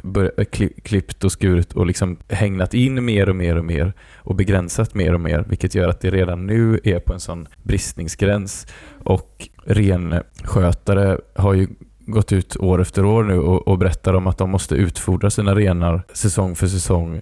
klippt 0.82 1.24
och 1.24 1.32
skurit 1.32 1.72
och 1.72 1.86
liksom 1.86 2.16
hägnat 2.28 2.74
in 2.74 3.04
mer 3.04 3.28
och 3.28 3.36
mer 3.36 3.56
och 3.58 3.64
mer 3.64 3.92
och 4.16 4.34
begränsat 4.34 4.94
mer 4.94 5.14
och 5.14 5.20
mer 5.20 5.44
vilket 5.48 5.74
gör 5.74 5.88
att 5.88 6.00
det 6.00 6.10
redan 6.10 6.46
nu 6.46 6.80
är 6.84 6.98
på 6.98 7.12
en 7.12 7.20
sån 7.20 7.48
bristningsgräns 7.62 8.66
och 9.04 9.48
renskötare 9.64 11.18
har 11.34 11.54
ju 11.54 11.66
gått 12.06 12.32
ut 12.32 12.56
år 12.56 12.80
efter 12.80 13.04
år 13.04 13.24
nu 13.24 13.38
och, 13.38 13.68
och 13.68 13.78
berättar 13.78 14.14
om 14.14 14.26
att 14.26 14.38
de 14.38 14.50
måste 14.50 14.74
utfodra 14.74 15.30
sina 15.30 15.54
renar 15.54 16.02
säsong 16.12 16.54
för 16.56 16.66
säsong, 16.66 17.20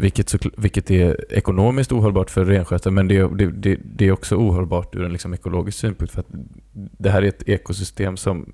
vilket, 0.00 0.28
så, 0.28 0.38
vilket 0.56 0.90
är 0.90 1.32
ekonomiskt 1.34 1.92
ohållbart 1.92 2.30
för 2.30 2.44
renskötare, 2.44 2.94
men 2.94 3.08
det, 3.08 3.36
det, 3.38 3.50
det, 3.50 3.78
det 3.84 4.06
är 4.06 4.12
också 4.12 4.36
ohållbart 4.36 4.94
ur 4.94 5.04
en 5.04 5.12
liksom 5.12 5.34
ekologisk 5.34 5.78
synpunkt, 5.78 6.12
för 6.12 6.20
att 6.20 6.28
det 6.98 7.10
här 7.10 7.22
är 7.22 7.28
ett 7.28 7.48
ekosystem 7.48 8.16
som 8.16 8.52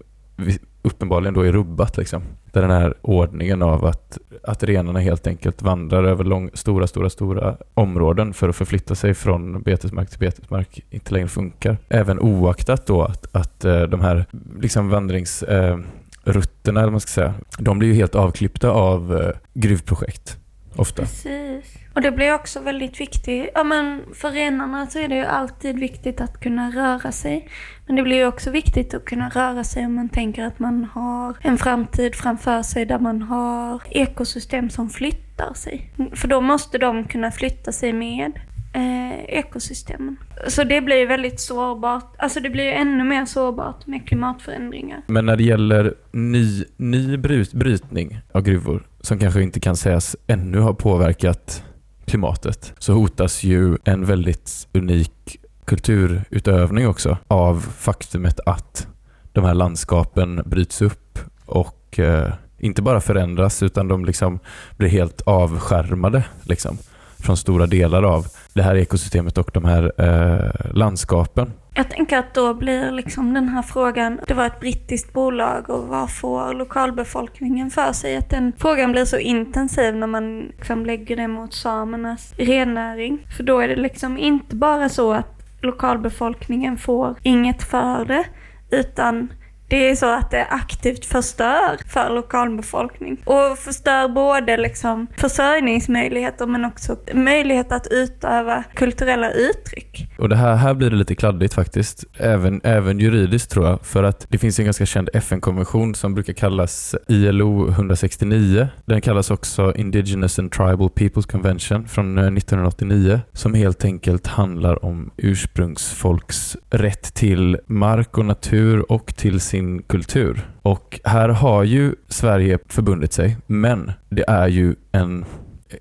uppenbarligen 0.83 1.35
då 1.35 1.41
är 1.41 1.53
rubbat. 1.53 1.97
Liksom. 1.97 2.23
Där 2.53 2.63
den 2.63 2.71
här 2.71 2.95
ordningen 3.03 3.63
av 3.63 3.85
att, 3.85 4.19
att 4.43 4.63
renarna 4.63 5.01
helt 5.01 5.27
enkelt 5.27 5.63
vandrar 5.63 6.05
över 6.05 6.25
lång, 6.25 6.51
stora, 6.55 6.87
stora, 6.87 7.11
stora 7.11 7.57
områden 7.75 8.35
för 8.35 8.49
att 8.49 8.57
förflytta 8.57 8.95
sig 8.95 9.15
från 9.15 9.63
betesmark 9.63 10.11
till 10.11 10.19
betesmark 10.19 10.85
inte 10.91 11.13
längre 11.13 11.29
funkar. 11.29 11.77
Även 11.89 12.21
oaktat 12.21 12.87
då 12.87 13.03
att, 13.03 13.37
att 13.37 13.65
eh, 13.65 13.83
de 13.83 14.01
här 14.01 14.27
liksom 14.61 14.89
vandringsrutterna, 14.89 15.73
eh, 15.73 15.79
rutterna, 16.25 16.81
eller 16.81 16.87
vad 16.87 16.93
man 16.93 17.01
ska 17.01 17.11
säga, 17.11 17.35
de 17.59 17.79
blir 17.79 17.89
ju 17.89 17.95
helt 17.95 18.15
avklippta 18.15 18.71
av 18.71 19.17
eh, 19.17 19.31
gruvprojekt. 19.55 20.39
Ofta. 20.77 21.03
Precis. 21.03 21.84
Och 21.95 22.01
det 22.01 22.11
blir 22.11 22.35
också 22.35 22.61
väldigt 22.61 23.01
viktigt. 23.01 23.51
Ja 23.55 23.65
men 23.65 24.03
för 24.15 24.31
renarna 24.31 24.87
så 24.87 24.99
är 24.99 25.09
det 25.09 25.15
ju 25.17 25.25
alltid 25.25 25.79
viktigt 25.79 26.21
att 26.21 26.41
kunna 26.41 26.71
röra 26.71 27.13
sig. 27.13 27.49
Men 27.87 27.97
det 27.97 28.03
blir 28.03 28.17
ju 28.17 28.27
också 28.27 28.51
viktigt 28.51 28.95
att 28.95 29.05
kunna 29.05 29.29
röra 29.29 29.65
sig 29.65 29.87
om 29.87 29.95
man 29.95 30.09
tänker 30.09 30.45
att 30.45 30.59
man 30.59 30.85
har 30.85 31.37
en 31.41 31.59
framtid 31.59 32.15
framför 32.15 32.63
sig 32.63 32.87
där 32.87 32.99
man 32.99 33.23
har 33.23 33.83
ekosystem 33.91 34.71
som 34.71 34.91
flyttar 34.91 35.55
sig. 35.55 35.91
För 36.13 36.29
då 36.29 36.41
måste 36.41 36.79
de 36.79 37.05
kunna 37.05 37.31
flytta 37.31 37.73
sig 37.73 37.93
med. 37.93 38.33
eh, 38.75 39.25
ekosystemen. 39.25 40.17
Så 40.49 40.65
det 40.65 40.81
blir 40.81 40.97
ju 40.97 41.07
väldigt 41.07 41.41
sårbart. 41.41 42.15
Alltså 42.19 42.41
det 42.41 42.51
blir 42.51 42.65
ju 42.65 42.71
ännu 42.71 43.05
mer 43.05 43.25
sårbart 43.25 43.87
med 43.87 44.07
klimatförändringar. 44.09 45.03
Men 45.07 45.27
när 45.27 45.37
det 45.37 45.43
gäller 45.43 45.95
ny, 46.13 46.65
ny 46.77 47.17
bryt, 47.17 47.53
brytning 47.53 48.21
av 48.33 48.43
gruvor 48.43 48.87
som 49.01 49.19
kanske 49.19 49.43
inte 49.43 49.61
kan 49.61 49.77
sägas 49.77 50.17
ännu 50.27 50.59
ha 50.59 50.75
påverkat 50.75 51.65
klimatet 52.07 52.73
så 52.79 52.93
hotas 52.93 53.45
ju 53.45 53.79
en 53.85 54.05
väldigt 54.05 54.69
unik 54.73 55.39
kulturutövning 55.65 56.89
också 56.89 57.19
av 57.29 57.61
faktumet 57.79 58.41
att 58.47 58.87
de 59.33 59.45
här 59.45 59.55
landskapen 59.55 60.43
bryts 60.47 60.83
upp 60.83 61.19
och 61.47 61.99
eh, 61.99 62.33
inte 62.59 62.83
bara 62.83 63.01
förändras 63.01 63.63
utan 63.63 63.89
de 63.89 64.05
liksom 64.05 64.39
blir 64.77 64.89
helt 64.89 65.21
avskärmade 65.21 66.25
liksom, 66.43 66.79
från 67.25 67.37
stora 67.37 67.67
delar 67.67 68.03
av 68.03 68.27
det 68.53 68.63
här 68.63 68.77
ekosystemet 68.77 69.39
och 69.39 69.51
de 69.55 69.65
här 69.65 69.93
eh, 69.99 70.75
landskapen. 70.75 71.53
Jag 71.77 71.91
tänker 71.91 72.19
att 72.19 72.35
då 72.35 72.55
blir 72.55 72.91
liksom 72.91 73.35
den 73.35 73.49
här 73.49 73.63
frågan, 73.63 74.21
det 74.27 74.35
var 74.35 74.47
ett 74.47 74.61
brittiskt 74.61 75.13
bolag 75.13 75.71
och 75.71 75.89
vad 75.89 76.11
får 76.11 76.55
lokalbefolkningen 76.55 77.71
för 77.71 77.93
sig? 77.93 78.17
Att 78.17 78.31
den 78.31 78.53
frågan 78.59 78.93
blir 78.93 79.05
så 79.05 79.19
intensiv 79.19 79.97
när 79.97 80.07
man 80.07 80.41
liksom 80.41 80.87
lägger 80.87 81.17
det 81.17 81.29
mot 81.29 81.55
samernas 81.55 82.35
rennäring. 82.37 83.27
För 83.37 83.45
då 83.45 83.61
är 83.61 83.69
det 83.69 83.77
liksom 83.77 84.19
inte 84.19 84.57
bara 84.57 84.89
så 84.89 85.13
att 85.13 85.35
lokalbefolkningen 85.61 86.79
får 86.79 87.15
inget 87.23 87.63
för 87.63 88.05
det, 88.05 88.25
utan 88.71 89.33
det 89.69 89.91
är 89.91 89.95
så 89.95 90.07
att 90.07 90.31
det 90.31 90.47
aktivt 90.47 91.05
förstör 91.05 91.79
för 91.89 92.11
lokalbefolkning. 92.15 93.17
Och 93.25 93.59
förstör 93.59 94.09
både 94.09 94.57
liksom 94.57 95.07
försörjningsmöjligheter 95.17 96.47
men 96.47 96.65
också 96.65 96.97
möjlighet 97.15 97.73
att 97.73 97.87
utöva 97.91 98.65
kulturella 98.75 99.31
uttryck. 99.31 100.09
Och 100.19 100.29
det 100.29 100.37
här, 100.37 100.57
här 100.57 100.75
blir 100.75 100.91
det 100.91 100.97
lite 100.97 101.15
kladdigt 101.15 101.55
faktiskt, 101.55 102.05
även, 102.19 102.61
även 102.65 102.99
juridiskt 102.99 103.51
tror 103.51 103.67
jag, 103.67 103.87
för 103.87 104.03
att 104.03 104.27
det 104.29 104.39
finns 104.39 104.59
en 104.59 104.65
ganska 104.65 104.87
känd 104.87 105.09
FN-konvention 105.13 105.95
som 105.95 106.15
brukar 106.15 106.33
kallas 106.33 106.95
ILO 107.09 107.69
169. 107.69 108.69
Den 108.85 109.01
kallas 109.01 109.31
också 109.31 109.73
Indigenous 109.77 110.39
and 110.39 110.53
Tribal 110.53 110.91
Peoples 110.91 111.27
Convention 111.27 111.89
från 111.89 112.19
eh, 112.19 112.25
1989, 112.25 113.21
som 113.33 113.55
helt 113.55 113.85
enkelt 113.85 114.27
handlar 114.27 114.85
om 114.85 115.11
ursprungsfolks 115.17 116.57
rätt 116.71 117.15
till 117.15 117.59
mark 117.67 118.19
och 118.19 118.25
natur 118.25 118.93
och 118.93 119.17
till 119.17 119.41
sin 119.55 119.83
kultur. 119.83 120.49
Och 120.63 121.01
här 121.05 121.29
har 121.29 121.65
ju 121.65 121.95
Sverige 122.09 122.59
förbundit 122.69 123.13
sig, 123.13 123.37
men 123.47 123.93
det 124.09 124.25
är 124.29 124.49
ju 124.49 124.75
en 124.93 125.25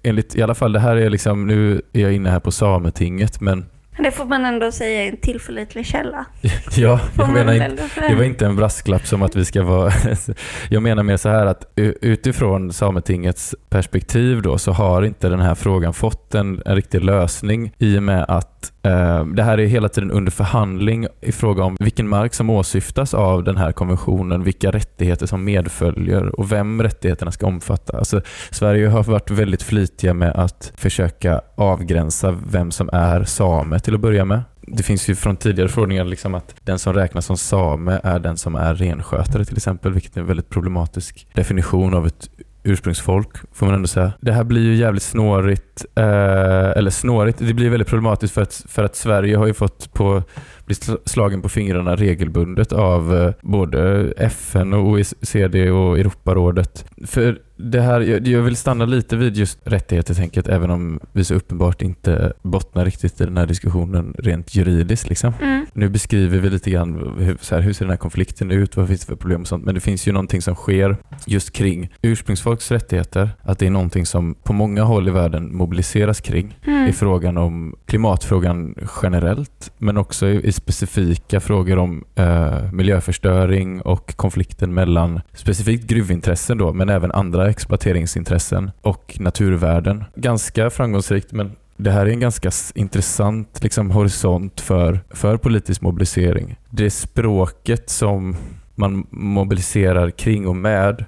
Enligt, 0.03 0.35
i 0.35 0.41
alla 0.41 0.55
fall 0.55 0.73
det 0.73 0.79
här 0.79 0.95
är 0.95 1.09
liksom, 1.09 1.47
nu 1.47 1.81
är 1.93 2.01
jag 2.01 2.13
inne 2.13 2.29
här 2.29 2.39
på 2.39 2.51
Sametinget, 2.51 3.41
men 3.41 3.65
Det 3.97 4.11
får 4.11 4.25
man 4.25 4.45
ändå 4.45 4.71
säga 4.71 5.03
är 5.03 5.09
en 5.09 5.17
tillförlitlig 5.17 5.85
källa. 5.85 6.25
Ja, 6.75 6.99
jag 7.17 7.29
menar 7.29 7.53
inte, 7.53 7.89
det 8.09 8.15
var 8.15 8.23
inte 8.23 8.45
en 8.45 8.55
brasklapp 8.55 9.07
som 9.07 9.21
att 9.21 9.35
vi 9.35 9.45
ska 9.45 9.63
vara... 9.63 9.91
Jag 10.69 10.83
menar 10.83 11.03
mer 11.03 11.17
så 11.17 11.29
här 11.29 11.45
att 11.45 11.71
utifrån 12.01 12.73
Sametingets 12.73 13.55
perspektiv 13.69 14.41
då 14.41 14.57
så 14.57 14.71
har 14.71 15.01
inte 15.01 15.29
den 15.29 15.41
här 15.41 15.55
frågan 15.55 15.93
fått 15.93 16.35
en, 16.35 16.61
en 16.65 16.75
riktig 16.75 17.03
lösning 17.03 17.73
i 17.77 17.97
och 17.97 18.03
med 18.03 18.25
att 18.27 18.52
eh, 18.83 19.25
det 19.25 19.43
här 19.43 19.57
är 19.57 19.65
hela 19.65 19.89
tiden 19.89 20.11
under 20.11 20.31
förhandling 20.31 21.07
i 21.21 21.31
fråga 21.31 21.63
om 21.63 21.77
vilken 21.79 22.07
mark 22.07 22.33
som 22.33 22.49
åsyftas 22.49 23.13
av 23.13 23.43
den 23.43 23.57
här 23.57 23.71
konventionen, 23.71 24.43
vilka 24.43 24.71
rättigheter 24.71 25.25
som 25.25 25.43
medföljer 25.43 26.39
och 26.39 26.51
vem 26.51 26.83
rättigheterna 26.83 27.31
ska 27.31 27.47
omfatta. 27.47 27.97
Alltså, 27.97 28.21
Sverige 28.51 28.87
har 28.87 29.03
varit 29.03 29.31
väldigt 29.31 29.63
flitiga 29.63 30.13
med 30.13 30.31
att 30.31 30.73
försöka 30.75 31.41
avgränsa 31.55 32.31
vem 32.51 32.71
som 32.71 32.89
är 32.93 33.23
same 33.23 33.79
till 33.79 33.95
att 33.95 34.01
börja 34.01 34.25
med. 34.25 34.41
Det 34.67 34.83
finns 34.83 35.09
ju 35.09 35.15
från 35.15 35.35
tidigare 35.35 35.69
förordningar 35.69 36.05
liksom 36.05 36.35
att 36.35 36.55
den 36.63 36.79
som 36.79 36.93
räknas 36.93 37.25
som 37.25 37.37
same 37.37 37.99
är 38.03 38.19
den 38.19 38.37
som 38.37 38.55
är 38.55 38.75
renskötare 38.75 39.45
till 39.45 39.57
exempel, 39.57 39.93
vilket 39.93 40.17
är 40.17 40.21
en 40.21 40.27
väldigt 40.27 40.49
problematisk 40.49 41.27
definition 41.33 41.93
av 41.93 42.07
ett 42.07 42.29
ursprungsfolk, 42.63 43.37
får 43.53 43.65
man 43.65 43.75
ändå 43.75 43.87
säga. 43.87 44.13
Det 44.21 44.31
här 44.31 44.43
blir 44.43 44.61
ju 44.61 44.75
jävligt 44.75 45.03
snårigt, 45.03 45.85
eh, 45.95 46.69
eller 46.69 46.89
snårigt, 46.89 47.37
det 47.39 47.53
blir 47.53 47.69
väldigt 47.69 47.89
problematiskt 47.89 48.33
för 48.33 48.41
att, 48.41 48.65
för 48.69 48.83
att 48.83 48.95
Sverige 48.95 49.37
har 49.37 49.47
ju 49.47 49.53
fått 49.53 49.93
på, 49.93 50.23
bli 50.65 50.75
sl- 50.75 50.97
slagen 51.05 51.41
på 51.41 51.49
fingrarna 51.49 51.95
regelbundet 51.95 52.73
av 52.73 53.15
eh, 53.15 53.33
både 53.41 54.13
FN 54.17 54.73
och 54.73 54.87
OECD 54.87 55.71
och 55.71 55.99
Europarådet. 55.99 56.85
För 57.05 57.39
det 57.57 57.81
här, 57.81 58.01
jag, 58.01 58.27
jag 58.27 58.41
vill 58.41 58.55
stanna 58.55 58.85
lite 58.85 59.15
vid 59.17 59.37
just 59.37 59.59
rättigheter 59.63 60.13
tänket, 60.13 60.47
även 60.47 60.69
om 60.69 60.99
vi 61.11 61.23
så 61.23 61.33
uppenbart 61.35 61.81
inte 61.81 62.33
bottnar 62.41 62.85
riktigt 62.85 63.21
i 63.21 63.25
den 63.25 63.37
här 63.37 63.45
diskussionen 63.45 64.15
rent 64.17 64.55
juridiskt. 64.55 65.09
Liksom. 65.09 65.33
Mm. 65.41 65.65
Nu 65.73 65.89
beskriver 65.89 66.39
vi 66.39 66.49
lite 66.49 66.69
grann 66.71 67.13
hur, 67.19 67.37
så 67.41 67.55
här, 67.55 67.61
hur 67.61 67.73
ser 67.73 67.85
den 67.85 67.89
här 67.89 67.97
konflikten 67.97 68.51
ut, 68.51 68.77
vad 68.77 68.87
finns 68.87 68.99
det 68.99 69.05
för 69.05 69.15
problem 69.15 69.41
och 69.41 69.47
sånt. 69.47 69.65
Men 69.65 69.75
det 69.75 69.81
finns 69.81 70.07
ju 70.07 70.11
någonting 70.11 70.41
som 70.41 70.55
sker 70.55 70.97
just 71.25 71.51
kring 71.51 71.89
ursprungsfolks 72.01 72.71
rättigheter. 72.71 73.29
Att 73.41 73.59
det 73.59 73.65
är 73.65 73.71
någonting 73.71 74.05
som 74.05 74.35
på 74.43 74.53
många 74.53 74.83
håll 74.83 75.07
i 75.07 75.11
världen 75.11 75.55
mobiliseras 75.55 76.21
kring 76.21 76.59
Mm. 76.65 76.89
i 76.89 76.93
frågan 76.93 77.37
om 77.37 77.75
klimatfrågan 77.85 78.75
generellt, 79.03 79.71
men 79.77 79.97
också 79.97 80.27
i, 80.27 80.47
i 80.47 80.51
specifika 80.53 81.39
frågor 81.39 81.77
om 81.77 82.03
eh, 82.15 82.71
miljöförstöring 82.71 83.81
och 83.81 84.15
konflikten 84.15 84.73
mellan 84.73 85.21
specifikt 85.33 85.83
gruvintressen 85.83 86.57
då, 86.57 86.73
men 86.73 86.89
även 86.89 87.11
andra 87.11 87.49
exploateringsintressen 87.49 88.71
och 88.81 89.15
naturvärden. 89.19 90.03
Ganska 90.15 90.69
framgångsrikt, 90.69 91.31
men 91.31 91.51
det 91.77 91.91
här 91.91 92.05
är 92.05 92.09
en 92.09 92.19
ganska 92.19 92.51
intressant 92.75 93.63
liksom, 93.63 93.91
horisont 93.91 94.61
för, 94.61 94.99
för 95.09 95.37
politisk 95.37 95.81
mobilisering. 95.81 96.55
Det 96.69 96.89
språket 96.89 97.89
som 97.89 98.35
man 98.75 99.07
mobiliserar 99.09 100.09
kring 100.09 100.47
och 100.47 100.55
med 100.55 101.05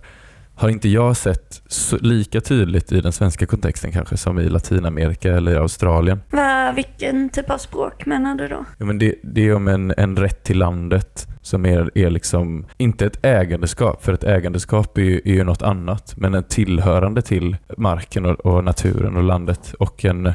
har 0.55 0.69
inte 0.69 0.89
jag 0.89 1.17
sett 1.17 1.61
så 1.67 1.97
lika 1.97 2.41
tydligt 2.41 2.91
i 2.91 3.01
den 3.01 3.11
svenska 3.11 3.45
kontexten 3.45 3.91
kanske 3.91 4.17
som 4.17 4.39
i 4.39 4.49
Latinamerika 4.49 5.33
eller 5.33 5.51
i 5.51 5.55
Australien. 5.55 6.21
Va, 6.31 6.73
vilken 6.75 7.29
typ 7.29 7.49
av 7.49 7.57
språk 7.57 8.05
menar 8.05 8.35
du 8.35 8.47
då? 8.47 8.65
Ja, 8.77 8.85
men 8.85 8.99
det, 8.99 9.15
det 9.23 9.47
är 9.47 9.55
om 9.55 9.67
en, 9.67 9.93
en 9.97 10.17
rätt 10.17 10.43
till 10.43 10.57
landet 10.57 11.27
som 11.41 11.65
är, 11.65 11.97
är 11.97 12.09
liksom, 12.09 12.65
inte 12.77 13.05
ett 13.05 13.25
ägandeskap, 13.25 14.03
för 14.03 14.13
ett 14.13 14.23
ägandeskap 14.23 14.97
är 14.97 15.01
ju, 15.01 15.21
är 15.25 15.33
ju 15.33 15.43
något 15.43 15.61
annat, 15.61 16.13
men 16.17 16.33
en 16.33 16.43
tillhörande 16.43 17.21
till 17.21 17.57
marken 17.77 18.25
och, 18.25 18.45
och 18.45 18.63
naturen 18.63 19.17
och 19.17 19.23
landet 19.23 19.73
och 19.79 20.05
en, 20.05 20.33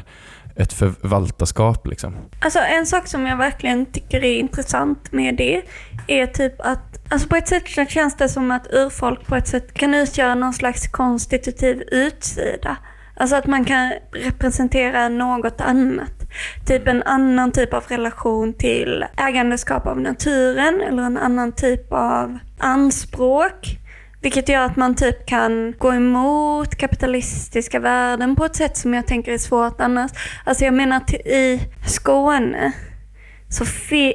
ett 0.61 0.73
förvaltarskap. 0.73 1.87
Liksom. 1.87 2.15
Alltså 2.39 2.59
en 2.59 2.85
sak 2.85 3.07
som 3.07 3.25
jag 3.25 3.37
verkligen 3.37 3.85
tycker 3.85 4.23
är 4.23 4.39
intressant 4.39 5.11
med 5.11 5.35
det 5.35 5.61
är 6.07 6.27
typ 6.27 6.53
att 6.59 6.91
Alltså 7.11 7.27
på 7.27 7.35
ett 7.35 7.47
sätt 7.47 7.69
så 7.69 7.85
känns 7.85 8.17
det 8.17 8.29
som 8.29 8.51
att 8.51 8.67
urfolk 8.73 9.27
på 9.27 9.35
ett 9.35 9.47
sätt 9.47 9.73
kan 9.73 9.93
utgöra 9.93 10.35
någon 10.35 10.53
slags 10.53 10.87
konstitutiv 10.87 11.83
utsida. 11.91 12.77
Alltså 13.15 13.35
att 13.35 13.47
man 13.47 13.65
kan 13.65 13.93
representera 14.11 15.09
något 15.09 15.61
annat. 15.61 16.13
Typ 16.67 16.87
en 16.87 17.03
annan 17.03 17.51
typ 17.51 17.73
av 17.73 17.83
relation 17.87 18.53
till 18.53 19.05
ägandeskap 19.17 19.87
av 19.87 19.99
naturen 19.99 20.81
eller 20.81 21.03
en 21.03 21.17
annan 21.17 21.51
typ 21.51 21.93
av 21.93 22.37
anspråk. 22.57 23.80
Vilket 24.21 24.49
gör 24.49 24.65
att 24.65 24.75
man 24.75 24.95
typ 24.95 25.25
kan 25.25 25.73
gå 25.77 25.93
emot 25.93 26.75
kapitalistiska 26.75 27.79
värden 27.79 28.35
på 28.35 28.45
ett 28.45 28.55
sätt 28.55 28.77
som 28.77 28.93
jag 28.93 29.07
tänker 29.07 29.31
är 29.31 29.37
svårt 29.37 29.81
annars. 29.81 30.11
Alltså 30.45 30.65
jag 30.65 30.73
menar 30.73 30.97
att 30.97 31.13
i 31.13 31.59
Skåne 31.87 32.73
så, 33.49 33.65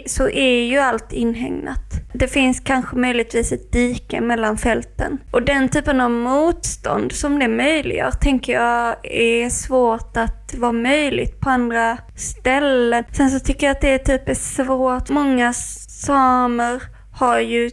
så 0.06 0.28
är 0.28 0.62
ju 0.62 0.78
allt 0.78 1.12
inhägnat. 1.12 1.80
Det 2.14 2.28
finns 2.28 2.60
kanske 2.60 2.96
möjligtvis 2.96 3.52
ett 3.52 3.72
dike 3.72 4.20
mellan 4.20 4.58
fälten. 4.58 5.18
Och 5.30 5.42
den 5.42 5.68
typen 5.68 6.00
av 6.00 6.10
motstånd 6.10 7.12
som 7.12 7.38
det 7.38 7.48
möjliggör 7.48 8.10
tänker 8.10 8.52
jag 8.52 8.96
är 9.02 9.50
svårt 9.50 10.16
att 10.16 10.54
vara 10.54 10.72
möjligt 10.72 11.40
på 11.40 11.50
andra 11.50 11.98
ställen. 12.16 13.04
Sen 13.12 13.30
så 13.30 13.40
tycker 13.40 13.66
jag 13.66 13.74
att 13.74 13.80
det 13.80 13.98
typ 13.98 14.28
är 14.28 14.34
svårt. 14.34 15.08
Många 15.08 15.52
samer 15.52 16.82
har 17.12 17.40
ju 17.40 17.70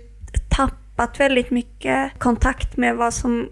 tappat 0.96 1.20
väldigt 1.20 1.52
mycket 1.52 2.20
kontakt 2.20 2.78
med 2.78 2.96
vad 2.96 3.14
som 3.14 3.50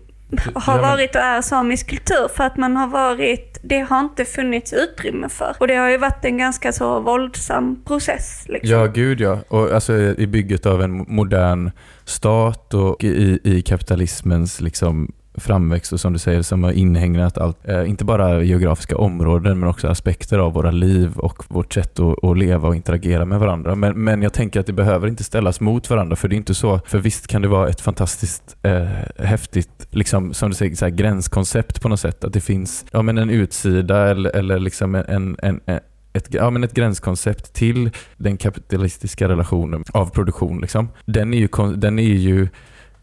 har 0.55 0.81
varit 0.81 1.15
och 1.15 1.21
är 1.21 1.41
samisk 1.41 1.89
kultur 1.89 2.27
för 2.35 2.43
att 2.43 2.57
man 2.57 2.77
har 2.77 2.87
varit, 2.87 3.59
det 3.63 3.79
har 3.79 3.99
inte 3.99 4.25
funnits 4.25 4.73
utrymme 4.73 5.29
för. 5.29 5.55
Och 5.59 5.67
det 5.67 5.75
har 5.75 5.89
ju 5.89 5.97
varit 5.97 6.25
en 6.25 6.37
ganska 6.37 6.71
så 6.71 6.99
våldsam 6.99 7.83
process. 7.85 8.45
Liksom. 8.47 8.69
Ja, 8.69 8.85
gud 8.85 9.21
ja. 9.21 9.39
Och 9.47 9.71
alltså 9.71 9.93
i 9.97 10.27
bygget 10.27 10.65
av 10.65 10.81
en 10.81 11.05
modern 11.07 11.71
stat 12.05 12.73
och 12.73 13.03
i, 13.03 13.39
i 13.43 13.61
kapitalismens 13.61 14.61
liksom 14.61 15.11
framväxt 15.33 15.93
och 15.93 15.99
som 15.99 16.13
du 16.13 16.19
säger 16.19 16.41
som 16.41 16.63
har 16.63 16.71
inhägnat 16.71 17.37
allt, 17.37 17.57
eh, 17.67 17.89
inte 17.89 18.05
bara 18.05 18.43
geografiska 18.43 18.97
områden 18.97 19.59
men 19.59 19.69
också 19.69 19.87
aspekter 19.87 20.39
av 20.39 20.53
våra 20.53 20.71
liv 20.71 21.17
och 21.17 21.43
vårt 21.47 21.73
sätt 21.73 21.99
att, 21.99 22.23
att 22.23 22.37
leva 22.37 22.67
och 22.67 22.75
interagera 22.75 23.25
med 23.25 23.39
varandra. 23.39 23.75
Men, 23.75 24.03
men 24.03 24.21
jag 24.21 24.33
tänker 24.33 24.59
att 24.59 24.65
det 24.65 24.73
behöver 24.73 25.07
inte 25.07 25.23
ställas 25.23 25.59
mot 25.59 25.89
varandra 25.89 26.15
för 26.15 26.27
det 26.27 26.35
är 26.35 26.37
inte 26.37 26.53
så, 26.53 26.79
för 26.85 26.99
visst 26.99 27.27
kan 27.27 27.41
det 27.41 27.47
vara 27.47 27.69
ett 27.69 27.81
fantastiskt 27.81 28.57
eh, 28.63 28.87
häftigt, 29.17 29.87
liksom, 29.89 30.33
som 30.33 30.49
du 30.49 30.55
säger, 30.55 30.75
så 30.75 30.85
här, 30.85 30.91
gränskoncept 30.91 31.81
på 31.81 31.89
något 31.89 31.99
sätt, 31.99 32.23
att 32.23 32.33
det 32.33 32.41
finns 32.41 32.85
ja, 32.91 33.01
men 33.01 33.17
en 33.17 33.29
utsida 33.29 34.09
eller, 34.09 34.35
eller 34.35 34.59
liksom 34.59 34.95
en, 34.95 35.35
en, 35.41 35.59
en 35.65 35.79
ett, 36.13 36.27
ja, 36.33 36.49
men 36.49 36.63
ett 36.63 36.73
gränskoncept 36.73 37.53
till 37.53 37.89
den 38.17 38.37
kapitalistiska 38.37 39.27
relationen 39.27 39.83
av 39.91 40.05
produktion. 40.05 40.61
Liksom. 40.61 40.89
Den 41.05 41.33
är 41.33 41.37
ju, 41.37 41.75
den 41.75 41.99
är 41.99 42.03
ju 42.03 42.47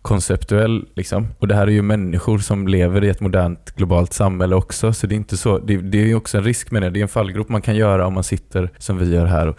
konceptuell. 0.03 0.87
Liksom. 0.95 1.29
Och 1.39 1.49
det 1.49 1.55
här 1.55 1.67
är 1.67 1.71
ju 1.71 1.83
människor 1.83 2.39
som 2.39 2.69
lever 2.69 3.05
i 3.05 3.09
ett 3.09 3.21
modernt 3.21 3.71
globalt 3.77 4.13
samhälle 4.13 4.57
också. 4.57 4.93
Så 4.93 5.07
det 5.07 5.15
är 5.15 5.17
inte 5.17 5.37
så, 5.37 5.59
det, 5.59 5.77
det 5.77 6.11
är 6.11 6.15
också 6.15 6.39
en 6.39 6.45
risk 6.45 6.71
med 6.71 6.83
det. 6.83 6.91
Det 6.91 7.01
är 7.01 7.03
en 7.03 7.09
fallgrop 7.09 7.49
man 7.49 7.63
kan 7.63 7.77
göra 7.77 8.07
om 8.07 8.15
man 8.15 8.25
sitter 8.25 8.71
som 8.79 8.99
vi 8.99 9.15
gör 9.15 9.27
här 9.27 9.49
och, 9.49 9.59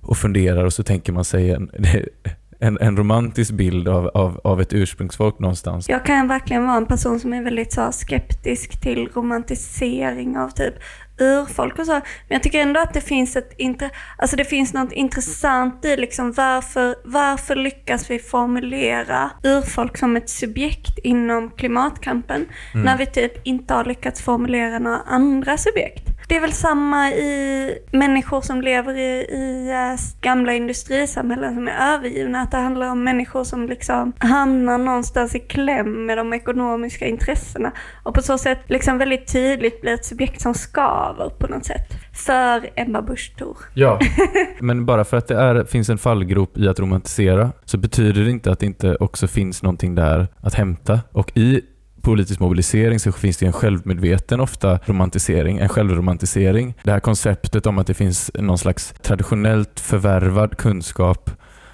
och 0.00 0.16
funderar 0.16 0.64
och 0.64 0.72
så 0.72 0.82
tänker 0.82 1.12
man 1.12 1.24
sig 1.24 1.50
en, 1.50 1.70
en, 2.58 2.78
en 2.80 2.96
romantisk 2.96 3.52
bild 3.52 3.88
av, 3.88 4.06
av, 4.06 4.40
av 4.44 4.60
ett 4.60 4.72
ursprungsfolk 4.72 5.38
någonstans. 5.38 5.88
Jag 5.88 6.04
kan 6.04 6.28
verkligen 6.28 6.66
vara 6.66 6.76
en 6.76 6.86
person 6.86 7.20
som 7.20 7.32
är 7.32 7.42
väldigt 7.42 7.72
så 7.72 7.92
skeptisk 7.92 8.80
till 8.80 9.08
romantisering 9.14 10.38
av 10.38 10.48
typ 10.48 10.74
urfolk 11.18 11.78
och 11.78 11.86
så. 11.86 11.92
Men 11.92 12.02
jag 12.28 12.42
tycker 12.42 12.60
ändå 12.60 12.80
att 12.80 12.94
det 12.94 13.00
finns 13.00 13.36
ett 13.36 13.52
intre, 13.56 13.90
alltså 14.18 14.36
det 14.36 14.44
finns 14.44 14.74
något 14.74 14.92
intressant 14.92 15.84
i 15.84 15.96
liksom 15.96 16.32
varför, 16.32 16.94
varför 17.04 17.56
lyckas 17.56 18.10
vi 18.10 18.18
formulera 18.18 19.30
urfolk 19.42 19.98
som 19.98 20.16
ett 20.16 20.30
subjekt 20.30 20.98
inom 20.98 21.50
klimatkampen 21.50 22.46
när 22.74 22.98
vi 22.98 23.06
typ 23.06 23.46
inte 23.46 23.74
har 23.74 23.84
lyckats 23.84 24.22
formulera 24.22 24.78
några 24.78 25.00
andra 25.06 25.58
subjekt. 25.58 26.17
Det 26.28 26.36
är 26.36 26.40
väl 26.40 26.52
samma 26.52 27.10
i 27.10 27.78
människor 27.92 28.40
som 28.40 28.60
lever 28.60 28.94
i, 28.96 29.18
i 29.20 29.70
eh, 29.70 30.00
gamla 30.20 30.52
industrisamhällen 30.52 31.54
som 31.54 31.68
är 31.68 31.94
övergivna. 31.94 32.40
Att 32.40 32.50
det 32.50 32.56
handlar 32.56 32.90
om 32.90 33.04
människor 33.04 33.44
som 33.44 33.68
liksom 33.68 34.12
hamnar 34.18 34.78
någonstans 34.78 35.34
i 35.34 35.38
kläm 35.38 36.06
med 36.06 36.18
de 36.18 36.32
ekonomiska 36.32 37.06
intressena. 37.06 37.72
Och 38.02 38.14
på 38.14 38.22
så 38.22 38.38
sätt 38.38 38.58
liksom 38.66 38.98
väldigt 38.98 39.32
tydligt 39.32 39.80
blir 39.80 39.94
ett 39.94 40.04
subjekt 40.04 40.40
som 40.40 40.54
skaver 40.54 41.28
på 41.28 41.46
något 41.46 41.64
sätt. 41.64 41.92
För 42.26 42.70
Ebba 42.76 43.02
Busch. 43.02 43.32
Ja, 43.74 43.98
men 44.60 44.86
bara 44.86 45.04
för 45.04 45.16
att 45.16 45.28
det 45.28 45.36
är, 45.36 45.64
finns 45.64 45.88
en 45.88 45.98
fallgrop 45.98 46.58
i 46.58 46.68
att 46.68 46.80
romantisera 46.80 47.52
så 47.64 47.78
betyder 47.78 48.24
det 48.24 48.30
inte 48.30 48.52
att 48.52 48.58
det 48.58 48.66
inte 48.66 48.96
också 48.96 49.26
finns 49.26 49.62
någonting 49.62 49.94
där 49.94 50.26
att 50.40 50.54
hämta. 50.54 51.00
Och 51.12 51.36
i 51.36 51.62
politisk 52.02 52.40
mobilisering 52.40 53.00
så 53.00 53.12
finns 53.12 53.36
det 53.36 53.46
en 53.46 53.52
självmedveten 53.52 54.40
ofta 54.40 54.78
romantisering, 54.84 55.58
en 55.58 55.68
självromantisering. 55.68 56.74
Det 56.82 56.90
här 56.90 57.00
konceptet 57.00 57.66
om 57.66 57.78
att 57.78 57.86
det 57.86 57.94
finns 57.94 58.30
någon 58.34 58.58
slags 58.58 58.94
traditionellt 59.02 59.80
förvärvad 59.80 60.56
kunskap 60.56 61.30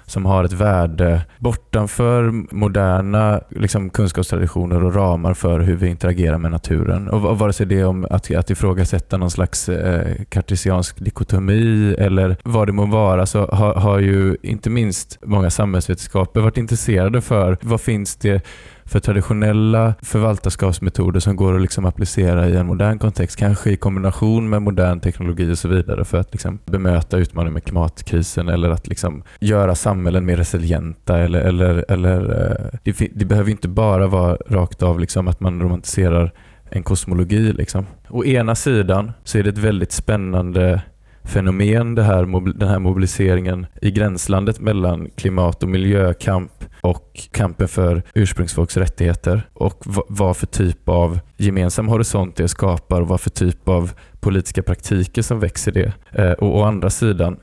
som 0.07 0.25
har 0.25 0.43
ett 0.43 0.53
värde 0.53 1.21
bortanför 1.39 2.31
moderna 2.55 3.41
liksom, 3.49 3.89
kunskapstraditioner 3.89 4.83
och 4.83 4.95
ramar 4.95 5.33
för 5.33 5.59
hur 5.59 5.75
vi 5.75 5.87
interagerar 5.87 6.37
med 6.37 6.51
naturen. 6.51 7.07
Och, 7.07 7.25
och 7.25 7.39
vare 7.39 7.53
sig 7.53 7.65
det 7.65 7.79
är 7.79 7.85
om 7.85 8.07
att, 8.09 8.35
att 8.35 8.49
ifrågasätta 8.49 9.17
någon 9.17 9.31
slags 9.31 9.69
eh, 9.69 10.23
kartesiansk 10.29 10.99
dikotomi 10.99 11.95
eller 11.99 12.37
vad 12.43 12.67
det 12.67 12.71
må 12.71 12.85
vara 12.85 13.25
så 13.25 13.45
har, 13.45 13.73
har 13.73 13.99
ju 13.99 14.37
inte 14.41 14.69
minst 14.69 15.19
många 15.25 15.49
samhällsvetenskaper 15.49 16.41
varit 16.41 16.57
intresserade 16.57 17.21
för 17.21 17.57
vad 17.61 17.81
finns 17.81 18.15
det 18.15 18.45
för 18.85 18.99
traditionella 18.99 19.93
förvaltarskapsmetoder 20.01 21.19
som 21.19 21.35
går 21.35 21.55
att 21.55 21.61
liksom 21.61 21.85
applicera 21.85 22.49
i 22.49 22.55
en 22.55 22.67
modern 22.67 22.99
kontext, 22.99 23.39
kanske 23.39 23.71
i 23.71 23.77
kombination 23.77 24.49
med 24.49 24.61
modern 24.61 24.99
teknologi 24.99 25.51
och 25.51 25.57
så 25.57 25.67
vidare 25.67 26.05
för 26.05 26.17
att 26.17 26.31
liksom 26.31 26.59
bemöta 26.65 27.17
utmaningar 27.17 27.53
med 27.53 27.63
klimatkrisen 27.63 28.49
eller 28.49 28.69
att 28.69 28.87
liksom 28.87 29.23
göra 29.39 29.75
samhällen 29.75 30.25
mer 30.25 30.37
resilienta. 30.37 31.17
Eller, 31.19 31.39
eller, 31.39 31.85
eller, 31.91 32.21
eh, 32.21 32.79
det, 32.83 33.09
det 33.13 33.25
behöver 33.25 33.51
inte 33.51 33.67
bara 33.67 34.07
vara 34.07 34.37
rakt 34.47 34.83
av 34.83 34.99
liksom 34.99 35.27
att 35.27 35.39
man 35.39 35.61
romantiserar 35.61 36.31
en 36.69 36.83
kosmologi. 36.83 37.53
Liksom. 37.53 37.85
Å 38.09 38.25
ena 38.25 38.55
sidan 38.55 39.11
så 39.23 39.37
är 39.37 39.43
det 39.43 39.49
ett 39.49 39.57
väldigt 39.57 39.91
spännande 39.91 40.81
fenomen 41.25 41.95
det 41.95 42.03
här, 42.03 42.53
den 42.59 42.69
här 42.69 42.79
mobiliseringen 42.79 43.65
i 43.81 43.91
gränslandet 43.91 44.59
mellan 44.59 45.09
klimat 45.15 45.63
och 45.63 45.69
miljökamp 45.69 46.51
och 46.81 47.27
kampen 47.31 47.67
för 47.67 48.03
ursprungsfolks 48.13 48.77
rättigheter 48.77 49.49
och 49.53 49.83
vad 50.07 50.37
för 50.37 50.47
typ 50.47 50.89
av 50.89 51.19
gemensam 51.37 51.87
horisont 51.87 52.35
det 52.35 52.47
skapar 52.47 53.01
och 53.01 53.07
vad 53.07 53.21
för 53.21 53.29
typ 53.29 53.69
av 53.69 53.91
politiska 54.19 54.63
praktiker 54.63 55.21
som 55.21 55.39
växer 55.39 55.71
det. 55.71 55.93
Eh, 56.11 56.31
och 56.31 56.59
å 56.59 56.63
andra 56.63 56.89
sidan 56.89 57.37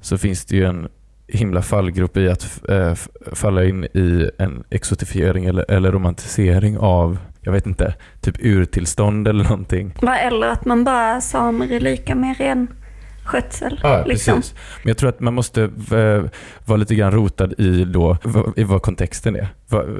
så 0.00 0.18
finns 0.18 0.44
det 0.44 0.56
ju 0.56 0.64
en 0.64 0.88
himla 1.28 1.62
fallgrop 1.62 2.16
i 2.16 2.28
att 2.28 2.68
eh, 2.68 2.94
falla 3.32 3.64
in 3.64 3.84
i 3.84 4.30
en 4.38 4.64
exotifiering 4.70 5.44
eller, 5.44 5.70
eller 5.70 5.92
romantisering 5.92 6.78
av, 6.78 7.18
jag 7.40 7.52
vet 7.52 7.66
inte, 7.66 7.94
typ 8.20 8.36
urtillstånd 8.38 9.28
eller 9.28 9.44
någonting. 9.44 9.94
Eller 10.22 10.46
att 10.46 10.64
man 10.64 10.84
bara 10.84 11.20
samer 11.20 11.72
är 11.72 11.80
lika 11.80 12.14
med 12.14 12.38
ren 12.38 12.68
skötsel. 13.24 13.80
Ja, 13.82 14.04
liksom. 14.06 14.36
precis. 14.36 14.54
Men 14.82 14.88
jag 14.88 14.96
tror 14.96 15.08
att 15.08 15.20
man 15.20 15.34
måste 15.34 15.62
eh, 15.62 16.24
vara 16.66 16.76
lite 16.76 16.94
grann 16.94 17.12
rotad 17.12 17.52
i, 17.58 17.84
då, 17.84 18.16
i 18.56 18.64
vad 18.64 18.82
kontexten 18.82 19.36
är. 19.36 19.48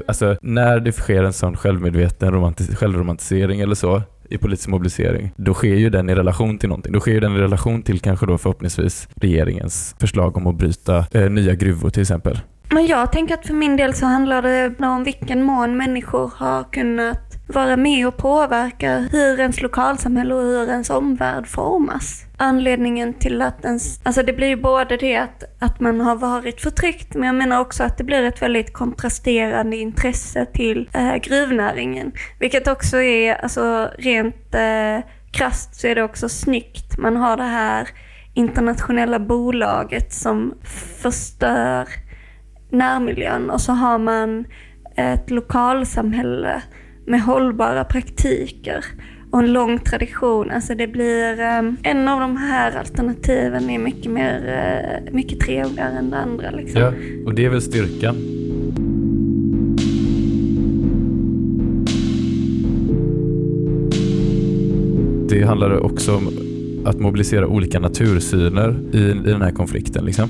Alltså, 0.07 0.37
när 0.43 0.81
det 0.81 0.93
sker 0.93 1.25
en 1.25 1.33
sån 1.33 1.57
självmedveten 1.57 2.35
romantis- 2.35 2.75
självromantisering 2.75 3.61
eller 3.61 3.75
så 3.75 4.03
i 4.31 4.39
politisk 4.39 4.69
mobilisering, 4.69 5.33
då 5.37 5.55
sker 5.55 5.75
ju 5.75 5.91
den 5.91 6.11
i 6.11 6.15
relation 6.15 6.59
till 6.59 6.69
någonting. 6.69 6.93
Då 6.93 7.01
sker 7.01 7.13
ju 7.13 7.21
den 7.21 7.37
i 7.37 7.39
relation 7.39 7.83
till 7.83 8.01
kanske 8.01 8.27
då 8.27 8.39
förhoppningsvis 8.39 9.09
regeringens 9.15 9.95
förslag 10.01 10.37
om 10.37 10.47
att 10.47 10.55
bryta 10.55 11.05
eh, 11.13 11.31
nya 11.31 11.55
gruvor 11.55 11.91
till 11.91 12.03
exempel. 12.03 12.41
Men 12.71 12.87
jag 12.87 13.13
tänker 13.13 13.35
att 13.35 13.47
för 13.47 13.55
min 13.55 13.77
del 13.77 13.95
så 13.95 14.07
handlar 14.07 14.43
det 14.43 14.75
om 14.87 15.05
vilken 15.05 15.43
mån 15.43 15.77
människor 15.77 16.33
har 16.37 16.65
kunnat 16.73 17.32
vara 17.55 17.77
med 17.77 18.07
och 18.07 18.17
påverka 18.17 18.99
hur 18.99 19.41
ens 19.41 19.63
lokalsamhälle 19.63 20.35
och 20.35 20.43
hur 20.43 20.69
ens 20.69 20.91
omvärld 20.91 21.47
formas. 21.47 22.25
Anledningen 22.37 23.15
till 23.15 23.43
att 23.43 23.65
ens, 23.65 24.01
alltså 24.03 24.23
det 24.23 24.33
blir 24.33 24.49
ju 24.49 24.57
både 24.57 24.97
det 24.97 25.17
att, 25.17 25.45
att 25.59 25.81
man 25.81 26.01
har 26.01 26.17
varit 26.17 26.61
förtryckt, 26.61 27.15
men 27.15 27.27
jag 27.27 27.35
menar 27.35 27.61
också 27.61 27.85
att 27.85 27.99
det 27.99 28.05
blir 28.05 28.23
ett 28.23 28.43
väldigt 28.43 28.73
kontrasterande 28.73 29.77
intresse 29.77 30.47
till 30.47 30.91
eh, 30.93 31.17
gruvnäringen. 31.17 32.13
Vilket 32.41 32.69
också 32.69 32.97
är, 32.97 33.35
alltså 33.35 33.91
rent 33.99 34.55
eh, 34.55 35.11
krasst 35.33 35.75
så 35.75 35.87
är 35.87 35.95
det 35.95 36.03
också 36.03 36.29
snyggt. 36.29 36.99
Man 36.99 37.17
har 37.17 37.37
det 37.37 37.43
här 37.43 37.89
internationella 38.35 39.19
bolaget 39.19 40.13
som 40.13 40.55
förstör 41.03 41.89
närmiljön 42.71 43.51
och 43.51 43.61
så 43.61 43.73
har 43.73 43.99
man 43.99 44.45
ett 44.97 45.31
lokalsamhälle 45.31 46.63
med 47.07 47.23
hållbara 47.23 47.85
praktiker 47.85 48.85
och 49.31 49.39
en 49.39 49.53
lång 49.53 49.79
tradition. 49.79 50.51
Alltså 50.51 50.75
det 50.75 50.87
blir, 50.87 51.41
eh, 51.41 51.63
en 51.83 52.09
av 52.09 52.21
de 52.21 52.37
här 52.37 52.79
alternativen 52.79 53.71
är 53.71 53.79
mycket 53.79 54.13
mer, 54.13 54.49
eh, 54.49 55.15
mycket 55.15 55.41
trevligare 55.41 55.99
än 55.99 56.11
det 56.11 56.19
andra 56.19 56.51
liksom. 56.51 56.81
Ja, 56.81 56.93
och 57.27 57.35
det 57.35 57.45
är 57.45 57.51
väl 57.51 57.63
styrkan. 57.63 58.17
Det 65.29 65.43
handlar 65.47 65.81
också 65.81 66.17
om 66.17 66.29
att 66.85 67.01
mobilisera 67.01 67.47
olika 67.47 67.81
natursyner 67.81 68.81
i, 68.93 68.99
i 68.99 69.13
den 69.13 69.43
här 69.43 69.51
konflikten. 69.51 70.05
Liksom. 70.05 70.29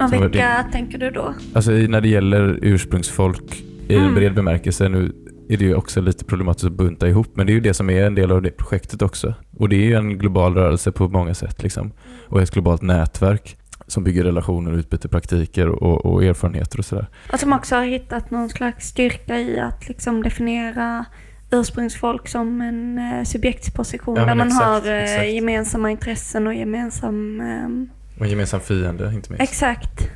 Och 0.00 0.24
vilka 0.24 0.64
tänker 0.72 0.98
du 0.98 1.10
då? 1.10 1.34
Alltså 1.52 1.72
i, 1.72 1.88
när 1.88 2.00
det 2.00 2.08
gäller 2.08 2.58
ursprungsfolk 2.62 3.64
i 3.88 3.94
en 3.94 4.14
bred 4.14 4.34
bemärkelse, 4.34 4.88
nu 4.88 5.12
är 5.52 5.56
det 5.56 5.64
ju 5.64 5.74
också 5.74 6.00
lite 6.00 6.24
problematiskt 6.24 6.66
att 6.66 6.72
bunta 6.72 7.08
ihop, 7.08 7.26
men 7.34 7.46
det 7.46 7.52
är 7.52 7.54
ju 7.54 7.60
det 7.60 7.74
som 7.74 7.90
är 7.90 8.04
en 8.06 8.14
del 8.14 8.32
av 8.32 8.42
det 8.42 8.50
projektet 8.50 9.02
också. 9.02 9.34
Och 9.56 9.68
det 9.68 9.76
är 9.76 9.84
ju 9.86 9.94
en 9.94 10.18
global 10.18 10.54
rörelse 10.54 10.92
på 10.92 11.08
många 11.08 11.34
sätt 11.34 11.62
liksom. 11.62 11.92
och 12.28 12.42
ett 12.42 12.50
globalt 12.50 12.82
nätverk 12.82 13.56
som 13.86 14.04
bygger 14.04 14.24
relationer, 14.24 14.72
utbyter 14.72 15.08
praktiker 15.08 15.68
och, 15.68 16.06
och 16.06 16.24
erfarenheter 16.24 16.78
och 16.78 16.84
sådär. 16.84 17.06
Och 17.32 17.40
som 17.40 17.52
också 17.52 17.76
har 17.76 17.84
hittat 17.84 18.30
någon 18.30 18.48
slags 18.50 18.88
styrka 18.88 19.38
i 19.38 19.60
att 19.60 19.88
liksom 19.88 20.22
definiera 20.22 21.04
ursprungsfolk 21.50 22.28
som 22.28 22.60
en 22.60 22.98
eh, 22.98 23.24
subjektsposition 23.24 24.16
Ja, 24.16 24.24
där 24.24 24.34
man 24.34 24.46
exakt, 24.46 24.64
har 24.64 24.86
eh, 24.88 25.02
exakt. 25.02 25.28
gemensamma 25.28 25.90
intressen 25.90 26.46
och 26.46 26.54
gemensam... 26.54 27.40
ehm, 27.40 27.88
Och 28.18 28.24
en 28.24 28.30
gemensam 28.30 28.60
fiende 28.60 29.12
inte 29.14 29.30
minst. 29.32 29.42
exakt. 29.42 30.08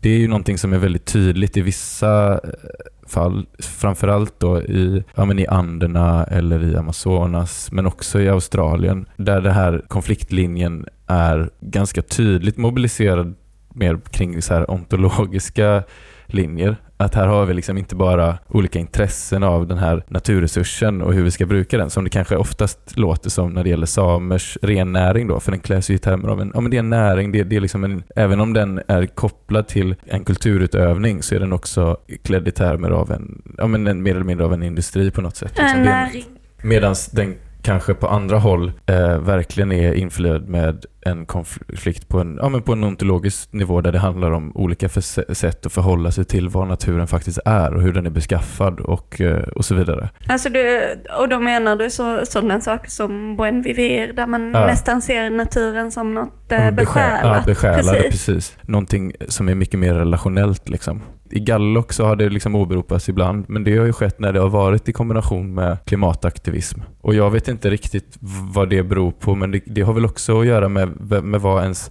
Det 0.00 0.10
är 0.10 0.18
ju 0.18 0.28
någonting 0.28 0.58
som 0.58 0.72
är 0.72 0.78
väldigt 0.78 1.04
tydligt 1.04 1.56
i 1.56 1.60
vissa 1.60 2.32
eh, 2.32 2.50
fall, 3.06 3.46
framförallt 3.58 4.40
då 4.40 4.62
i, 4.62 5.04
ja, 5.14 5.24
men 5.24 5.38
i 5.38 5.46
Anderna 5.46 6.24
eller 6.24 6.64
i 6.64 6.76
Amazonas, 6.76 7.72
men 7.72 7.86
också 7.86 8.20
i 8.20 8.28
Australien, 8.28 9.06
där 9.16 9.40
den 9.40 9.54
här 9.54 9.84
konfliktlinjen 9.88 10.86
är 11.06 11.50
ganska 11.60 12.02
tydligt 12.02 12.56
mobiliserad 12.56 13.34
mer 13.74 13.98
kring 14.10 14.42
så 14.42 14.54
här 14.54 14.70
ontologiska 14.70 15.82
linjer. 16.34 16.76
Att 16.96 17.14
här 17.14 17.26
har 17.26 17.46
vi 17.46 17.54
liksom 17.54 17.78
inte 17.78 17.94
bara 17.94 18.38
olika 18.48 18.78
intressen 18.78 19.42
av 19.42 19.66
den 19.66 19.78
här 19.78 20.04
naturresursen 20.08 21.02
och 21.02 21.14
hur 21.14 21.24
vi 21.24 21.30
ska 21.30 21.46
bruka 21.46 21.78
den, 21.78 21.90
som 21.90 22.04
det 22.04 22.10
kanske 22.10 22.36
oftast 22.36 22.96
låter 22.96 23.30
som 23.30 23.52
när 23.52 23.64
det 23.64 23.70
gäller 23.70 23.86
samers 23.86 24.58
rennäring 24.62 25.28
då, 25.28 25.40
för 25.40 25.50
den 25.50 25.60
kläs 25.60 25.90
ju 25.90 25.94
i 25.94 25.98
termer 25.98 26.28
av 26.28 26.40
en, 26.40 26.50
ja 26.54 26.60
men 26.60 26.70
det 26.70 26.76
är 26.76 26.78
en 26.78 26.90
näring, 26.90 27.32
det, 27.32 27.42
det 27.42 27.56
är 27.56 27.60
liksom 27.60 27.84
en, 27.84 28.02
även 28.16 28.40
om 28.40 28.52
den 28.52 28.80
är 28.88 29.06
kopplad 29.06 29.66
till 29.66 29.94
en 30.04 30.24
kulturutövning 30.24 31.22
så 31.22 31.34
är 31.34 31.40
den 31.40 31.52
också 31.52 31.96
klädd 32.22 32.48
i 32.48 32.50
termer 32.50 32.90
av 32.90 33.12
en, 33.12 33.42
ja 33.58 33.66
men 33.66 33.86
en, 33.86 34.02
mer 34.02 34.14
eller 34.14 34.24
mindre 34.24 34.46
av 34.46 34.52
en 34.52 34.62
industri 34.62 35.10
på 35.10 35.20
något 35.20 35.36
sätt. 35.36 35.52
Liksom. 35.58 36.08
Medan 36.62 36.94
den 37.12 37.34
kanske 37.64 37.94
på 37.94 38.08
andra 38.08 38.38
håll 38.38 38.72
eh, 38.86 39.18
verkligen 39.18 39.72
är 39.72 39.94
influerad 39.94 40.48
med 40.48 40.84
en 41.06 41.26
konflikt 41.26 42.08
på 42.08 42.20
en, 42.20 42.38
ja, 42.42 42.48
men 42.48 42.62
på 42.62 42.72
en 42.72 42.84
ontologisk 42.84 43.52
nivå 43.52 43.80
där 43.80 43.92
det 43.92 43.98
handlar 43.98 44.30
om 44.30 44.52
olika 44.56 44.88
sätt 44.88 45.66
att 45.66 45.72
förhålla 45.72 46.10
sig 46.10 46.24
till 46.24 46.48
vad 46.48 46.68
naturen 46.68 47.06
faktiskt 47.06 47.38
är 47.44 47.74
och 47.74 47.82
hur 47.82 47.92
den 47.92 48.06
är 48.06 48.10
beskaffad 48.10 48.80
och, 48.80 49.20
eh, 49.20 49.42
och 49.42 49.64
så 49.64 49.74
vidare. 49.74 50.08
Alltså 50.28 50.48
du, 50.48 50.80
och 51.20 51.28
då 51.28 51.40
menar 51.40 51.76
du 51.76 51.90
så, 51.90 52.20
sådana 52.26 52.60
saker 52.60 52.90
som 52.90 53.36
buen 53.36 53.62
vivir, 53.62 54.12
där 54.12 54.26
man 54.26 54.52
Ja. 54.54 54.66
nästan 54.66 55.02
ser 55.02 55.30
naturen 55.30 55.90
som 55.90 56.14
något 56.14 56.52
eh, 56.52 56.70
besjälat. 56.70 57.36
Ja, 57.36 57.42
besjälade, 57.46 57.98
Precis. 58.02 58.26
precis. 58.26 58.56
Någonting 58.62 59.12
som 59.28 59.48
är 59.48 59.54
mycket 59.54 59.80
mer 59.80 59.94
relationellt. 59.94 60.68
Liksom. 60.68 61.00
I 61.30 61.40
Gallock 61.40 61.92
så 61.92 62.04
har 62.04 62.16
det 62.16 62.28
liksom 62.28 62.54
åberopats 62.54 63.08
ibland, 63.08 63.44
men 63.48 63.64
det 63.64 63.76
har 63.76 63.86
ju 63.86 63.92
skett 63.92 64.18
när 64.18 64.32
det 64.32 64.40
har 64.40 64.48
varit 64.48 64.88
i 64.88 64.92
kombination 64.92 65.54
med 65.54 65.78
klimataktivism. 65.84 66.80
Och 67.00 67.14
jag 67.14 67.30
vet 67.30 67.48
inte 67.48 67.70
riktigt 67.70 68.16
vad 68.54 68.70
det 68.70 68.82
beror 68.82 69.10
på, 69.10 69.34
men 69.34 69.50
det, 69.50 69.60
det 69.66 69.82
har 69.82 69.92
väl 69.92 70.04
också 70.04 70.40
att 70.40 70.46
göra 70.46 70.68
med, 70.68 71.24
med 71.24 71.40
vad 71.40 71.62
ens 71.62 71.90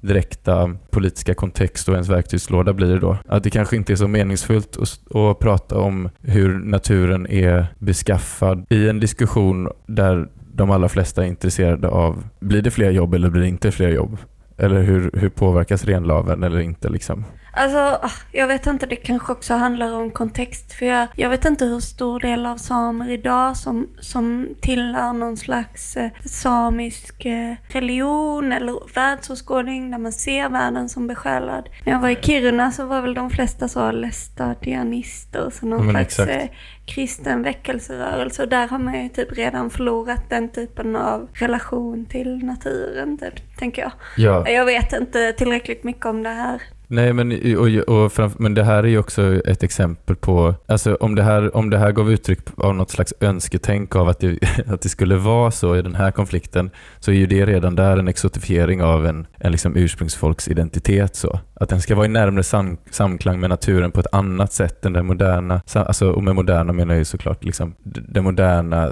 direkta 0.00 0.76
politiska 0.90 1.34
kontext 1.34 1.88
och 1.88 1.94
ens 1.94 2.08
verktygslåda 2.08 2.72
blir 2.72 3.00
då. 3.00 3.16
Att 3.26 3.42
det 3.42 3.50
kanske 3.50 3.76
inte 3.76 3.92
är 3.92 3.96
så 3.96 4.08
meningsfullt 4.08 4.76
att, 4.76 5.16
att 5.16 5.38
prata 5.38 5.78
om 5.78 6.08
hur 6.20 6.58
naturen 6.58 7.26
är 7.26 7.66
beskaffad 7.78 8.66
i 8.70 8.88
en 8.88 9.00
diskussion 9.00 9.68
där 9.86 10.28
de 10.52 10.70
allra 10.70 10.88
flesta 10.88 11.24
är 11.24 11.28
intresserade 11.28 11.88
av, 11.88 12.24
blir 12.40 12.62
det 12.62 12.70
fler 12.70 12.90
jobb 12.90 13.14
eller 13.14 13.30
blir 13.30 13.42
det 13.42 13.48
inte 13.48 13.72
fler 13.72 13.88
jobb? 13.88 14.18
Eller 14.56 14.82
hur, 14.82 15.10
hur 15.14 15.28
påverkas 15.28 15.84
renlaven 15.84 16.42
eller 16.42 16.60
inte 16.60 16.88
liksom? 16.88 17.24
Alltså, 17.56 17.78
ah, 17.78 18.12
jag 18.32 18.46
vet 18.46 18.66
inte, 18.66 18.86
det 18.86 18.96
kanske 18.96 19.32
också 19.32 19.54
handlar 19.54 19.92
om 19.92 20.10
kontext. 20.10 20.72
För 20.72 20.86
jag, 20.86 21.08
jag 21.16 21.30
vet 21.30 21.44
inte 21.44 21.64
hur 21.64 21.80
stor 21.80 22.20
del 22.20 22.46
av 22.46 22.56
samer 22.56 23.10
idag 23.10 23.56
som, 23.56 23.88
som 24.00 24.48
tillhör 24.60 25.12
någon 25.12 25.36
slags 25.36 25.96
eh, 25.96 26.10
samisk 26.24 27.24
eh, 27.24 27.54
religion 27.68 28.52
eller 28.52 28.94
världsåskådning 28.94 29.90
där 29.90 29.98
man 29.98 30.12
ser 30.12 30.48
världen 30.48 30.88
som 30.88 31.06
besjälad. 31.06 31.68
När 31.84 31.92
jag 31.92 32.00
var 32.00 32.08
i 32.08 32.16
Kiruna 32.22 32.72
så 32.72 32.86
var 32.86 33.00
väl 33.00 33.14
de 33.14 33.30
flesta 33.30 33.68
så 33.68 33.90
lästadianister, 33.90 35.50
så 35.50 35.66
någon 35.66 35.86
men 35.86 35.90
slags 35.90 36.18
eh, 36.18 36.48
kristen 36.86 37.42
väckelserörelse. 37.42 38.42
Och 38.42 38.48
där 38.48 38.68
har 38.68 38.78
man 38.78 39.02
ju 39.02 39.08
typ 39.08 39.32
redan 39.32 39.70
förlorat 39.70 40.30
den 40.30 40.48
typen 40.48 40.96
av 40.96 41.28
relation 41.32 42.06
till 42.06 42.44
naturen, 42.44 43.18
typ, 43.18 43.58
tänker 43.58 43.82
jag. 43.82 43.92
Ja. 44.16 44.50
Jag 44.50 44.64
vet 44.64 44.92
inte 44.92 45.32
tillräckligt 45.32 45.84
mycket 45.84 46.06
om 46.06 46.22
det 46.22 46.30
här. 46.30 46.62
Nej, 46.86 47.12
men, 47.12 47.32
och, 47.32 47.66
och 47.66 48.12
framf- 48.12 48.36
men 48.38 48.54
det 48.54 48.64
här 48.64 48.82
är 48.82 48.88
ju 48.88 48.98
också 48.98 49.40
ett 49.46 49.62
exempel 49.62 50.16
på, 50.16 50.54
alltså 50.66 50.94
om 50.94 51.14
det 51.14 51.22
här, 51.22 51.56
om 51.56 51.70
det 51.70 51.78
här 51.78 51.92
gav 51.92 52.12
uttryck 52.12 52.40
av 52.56 52.74
något 52.74 52.90
slags 52.90 53.14
önsketänk 53.20 53.96
av 53.96 54.08
att 54.08 54.20
det, 54.20 54.38
att 54.66 54.80
det 54.80 54.88
skulle 54.88 55.16
vara 55.16 55.50
så 55.50 55.76
i 55.76 55.82
den 55.82 55.94
här 55.94 56.10
konflikten, 56.10 56.70
så 56.98 57.10
är 57.10 57.14
ju 57.14 57.26
det 57.26 57.46
redan 57.46 57.74
där 57.74 57.96
en 57.96 58.08
exotifiering 58.08 58.82
av 58.82 59.06
en, 59.06 59.26
en 59.38 59.52
liksom 59.52 59.76
ursprungsfolks 59.76 60.48
identitet. 60.48 61.16
Så. 61.16 61.40
Att 61.54 61.68
den 61.68 61.80
ska 61.80 61.94
vara 61.94 62.06
i 62.06 62.08
närmare 62.08 62.42
sam, 62.42 62.76
samklang 62.90 63.40
med 63.40 63.50
naturen 63.50 63.90
på 63.90 64.00
ett 64.00 64.14
annat 64.14 64.52
sätt 64.52 64.84
än 64.84 64.92
den 64.92 65.06
moderna, 65.06 65.62
alltså, 65.74 66.10
och 66.10 66.22
med 66.22 66.34
moderna 66.34 66.72
menar 66.72 66.94
jag 66.94 66.98
ju 66.98 67.04
såklart 67.04 67.44
liksom, 67.44 67.74
den 67.84 68.24
moderna 68.24 68.90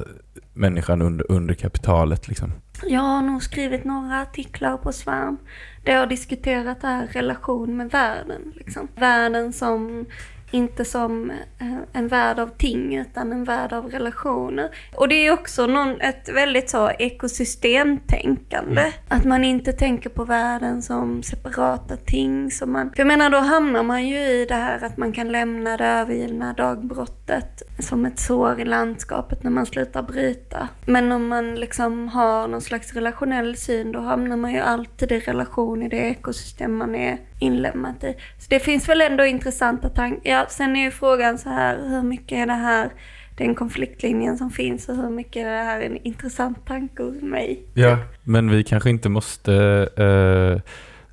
människan 0.52 1.02
under, 1.02 1.32
under 1.32 1.54
kapitalet. 1.54 2.28
Liksom. 2.28 2.52
Jag 2.82 3.00
har 3.00 3.22
nog 3.22 3.42
skrivit 3.42 3.84
några 3.84 4.22
artiklar 4.22 4.76
på 4.76 4.92
Svärm 4.92 5.38
där 5.84 5.92
jag 5.92 6.00
har 6.00 6.06
diskuterat 6.06 6.80
det 6.80 6.86
här 6.86 7.06
relation 7.06 7.76
med 7.76 7.90
världen. 7.90 8.52
Liksom. 8.54 8.88
Världen 8.96 9.52
som 9.52 10.06
inte 10.52 10.84
som 10.84 11.30
eh, 11.30 11.76
en 11.92 12.08
värld 12.08 12.38
av 12.38 12.50
ting 12.58 12.96
utan 12.96 13.32
en 13.32 13.44
värld 13.44 13.72
av 13.72 13.90
relationer. 13.90 14.70
Och 14.94 15.08
det 15.08 15.26
är 15.26 15.32
också 15.32 15.66
någon, 15.66 16.00
ett 16.00 16.28
väldigt 16.28 16.70
så 16.70 16.90
ekosystemtänkande. 16.90 18.92
Att 19.08 19.24
man 19.24 19.44
inte 19.44 19.72
tänker 19.72 20.10
på 20.10 20.24
världen 20.24 20.82
som 20.82 21.22
separata 21.22 21.96
ting. 21.96 22.50
Som 22.50 22.72
man, 22.72 22.90
för 22.90 22.98
jag 22.98 23.06
menar 23.06 23.30
då 23.30 23.38
hamnar 23.38 23.82
man 23.82 24.08
ju 24.08 24.18
i 24.18 24.46
det 24.48 24.54
här 24.54 24.84
att 24.84 24.96
man 24.96 25.12
kan 25.12 25.32
lämna 25.32 25.76
det 25.76 25.86
övergivna 25.86 26.52
dagbrottet 26.52 27.62
som 27.78 28.06
ett 28.06 28.18
sår 28.18 28.60
i 28.60 28.64
landskapet 28.64 29.42
när 29.42 29.50
man 29.50 29.66
slutar 29.66 30.02
bryta. 30.02 30.68
Men 30.86 31.12
om 31.12 31.28
man 31.28 31.54
liksom 31.54 32.08
har 32.08 32.48
någon 32.48 32.60
slags 32.60 32.92
relationell 32.92 33.56
syn 33.56 33.92
då 33.92 34.00
hamnar 34.00 34.36
man 34.36 34.52
ju 34.52 34.58
alltid 34.58 35.12
i 35.12 35.20
relation 35.20 35.82
i 35.82 35.88
det 35.88 35.96
ekosystem 35.96 36.76
man 36.76 36.94
är 36.94 37.18
inlämnat 37.42 38.04
i. 38.04 38.16
Så 38.38 38.46
det 38.48 38.60
finns 38.60 38.88
väl 38.88 39.00
ändå 39.00 39.24
intressanta 39.24 39.88
tankar. 39.88 40.30
Ja, 40.30 40.46
sen 40.48 40.76
är 40.76 40.84
ju 40.84 40.90
frågan 40.90 41.38
så 41.38 41.48
här, 41.48 41.88
hur 41.88 42.02
mycket 42.02 42.38
är 42.38 42.46
det 42.46 42.52
här 42.52 42.90
den 43.36 43.54
konfliktlinjen 43.54 44.38
som 44.38 44.50
finns 44.50 44.88
och 44.88 44.96
hur 44.96 45.10
mycket 45.10 45.46
är 45.46 45.50
det 45.50 45.64
här 45.64 45.80
en 45.80 45.96
intressant 45.96 46.66
tanke 46.66 47.02
hos 47.02 47.22
mig? 47.22 47.62
Ja. 47.74 47.98
Men 48.24 48.50
vi 48.50 48.64
kanske 48.64 48.90
inte 48.90 49.08
måste 49.08 49.52
uh 49.98 50.60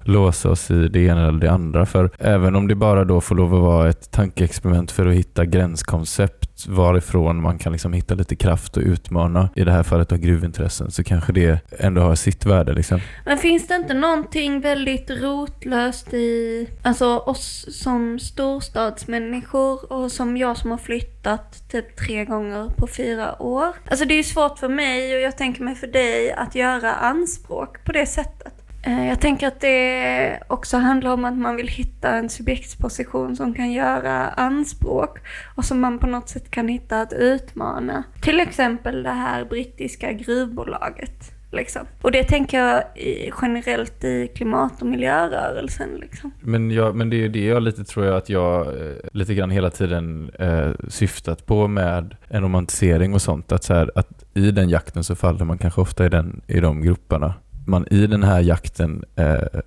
låsa 0.04 0.50
oss 0.50 0.72
i 0.72 0.88
det 0.88 1.00
ena 1.00 1.28
eller 1.28 1.40
det 1.40 1.52
andra. 1.52 1.86
För 1.86 2.10
även 2.20 2.56
om 2.56 2.68
det 2.68 2.76
bara 2.76 3.06
då 3.06 3.22
får 3.22 3.36
lov 3.36 3.56
att 3.56 3.62
vara 3.62 3.90
ett 3.90 4.12
tankeexperiment 4.12 4.92
för 4.92 5.06
att 5.06 5.16
hitta 5.16 5.46
gränskoncept 5.46 6.50
varifrån 6.68 7.42
man 7.42 7.58
kan 7.58 7.72
liksom 7.72 7.94
hitta 7.94 8.16
lite 8.16 8.36
kraft 8.36 8.78
och 8.78 8.84
utmana, 8.84 9.50
i 9.56 9.64
det 9.64 9.72
här 9.72 9.84
fallet 9.84 10.12
av 10.12 10.18
gruvintressen, 10.18 10.92
så 10.92 11.04
kanske 11.04 11.34
det 11.34 11.60
ändå 11.80 12.02
har 12.02 12.16
sitt 12.16 12.46
värde. 12.46 12.74
Liksom. 12.74 13.00
Men 13.26 13.38
finns 13.38 13.68
det 13.68 13.76
inte 13.76 13.94
någonting 13.94 14.62
väldigt 14.62 15.10
rotlöst 15.10 16.14
i, 16.14 16.68
alltså 16.82 17.18
oss 17.18 17.66
som 17.70 18.20
storstadsmänniskor 18.20 19.94
och 19.94 20.12
som 20.12 20.38
jag 20.38 20.58
som 20.58 20.72
har 20.72 20.78
flyttat 20.78 21.70
typ 21.72 21.96
tre 21.96 22.26
gånger 22.26 22.70
på 22.78 22.88
fyra 22.88 23.42
år? 23.42 23.74
Alltså 23.90 24.06
det 24.06 24.14
är 24.14 24.18
ju 24.18 24.24
svårt 24.24 24.60
för 24.60 24.70
mig 24.70 25.16
och 25.16 25.22
jag 25.22 25.38
tänker 25.38 25.64
mig 25.64 25.76
för 25.76 25.88
dig 25.88 26.32
att 26.32 26.56
göra 26.56 26.94
anspråk 26.94 27.86
på 27.86 27.92
det 27.92 28.06
sättet. 28.06 28.59
Eh, 28.84 29.08
jag 29.08 29.22
tänker 29.22 29.48
att 29.48 29.62
det 29.62 30.40
också 30.48 30.78
handlar 30.78 31.14
om 31.14 31.26
att 31.26 31.38
man 31.38 31.56
vill 31.56 31.68
hitta 31.68 32.10
en 32.10 32.30
subjektsposition 32.30 33.36
som 33.36 33.54
kan 33.54 33.72
göra 33.72 34.28
anspråk 34.28 35.20
och 35.56 35.66
som 35.66 35.80
man 35.80 36.00
på 36.00 36.08
något 36.08 36.30
sätt 36.30 36.52
kan 36.52 36.68
hitta 36.68 37.02
att 37.02 37.14
utmana. 37.14 38.04
Till 38.22 38.40
exempel 38.40 39.04
det 39.04 39.10
här 39.10 39.46
brittiska 39.46 40.12
gruvbolaget. 40.12 41.32
Liksom. 41.52 41.82
Och 42.02 42.12
det 42.12 42.24
tänker 42.24 42.60
jag 42.60 42.84
i, 42.98 43.32
generellt 43.42 44.04
i 44.04 44.28
klimat 44.28 44.82
och 44.82 44.88
miljörörelsen. 44.88 45.90
Liksom. 46.02 46.32
Men, 46.40 46.72
jag, 46.72 46.96
men 46.96 47.10
det 47.10 47.16
är 47.16 47.20
ju 47.20 47.30
det 47.30 47.46
jag 47.46 47.64
lite 47.64 47.84
tror 47.84 48.06
jag 48.06 48.16
att 48.16 48.30
jag 48.30 48.68
eh, 48.68 48.94
lite 49.12 49.34
grann 49.34 49.50
hela 49.50 49.70
tiden 49.70 50.32
eh, 50.40 50.70
syftat 50.88 51.46
på 51.46 51.68
med 51.68 52.16
en 52.28 52.42
romantisering 52.42 53.14
och 53.14 53.22
sånt. 53.22 53.52
Att, 53.52 53.64
så 53.64 53.74
här, 53.74 53.92
att 53.96 54.24
i 54.34 54.52
den 54.52 54.70
jakten 54.70 55.04
så 55.04 55.16
faller 55.16 55.46
man 55.46 55.58
kanske 55.58 55.82
ofta 55.82 56.06
i, 56.06 56.10
den, 56.10 56.42
i 56.48 56.60
de 56.60 56.82
grupperna. 56.82 57.34
Man 57.70 57.86
i 57.92 58.08
den 58.08 58.24
här 58.24 58.40
jakten 58.40 59.04
eh, 59.16 59.60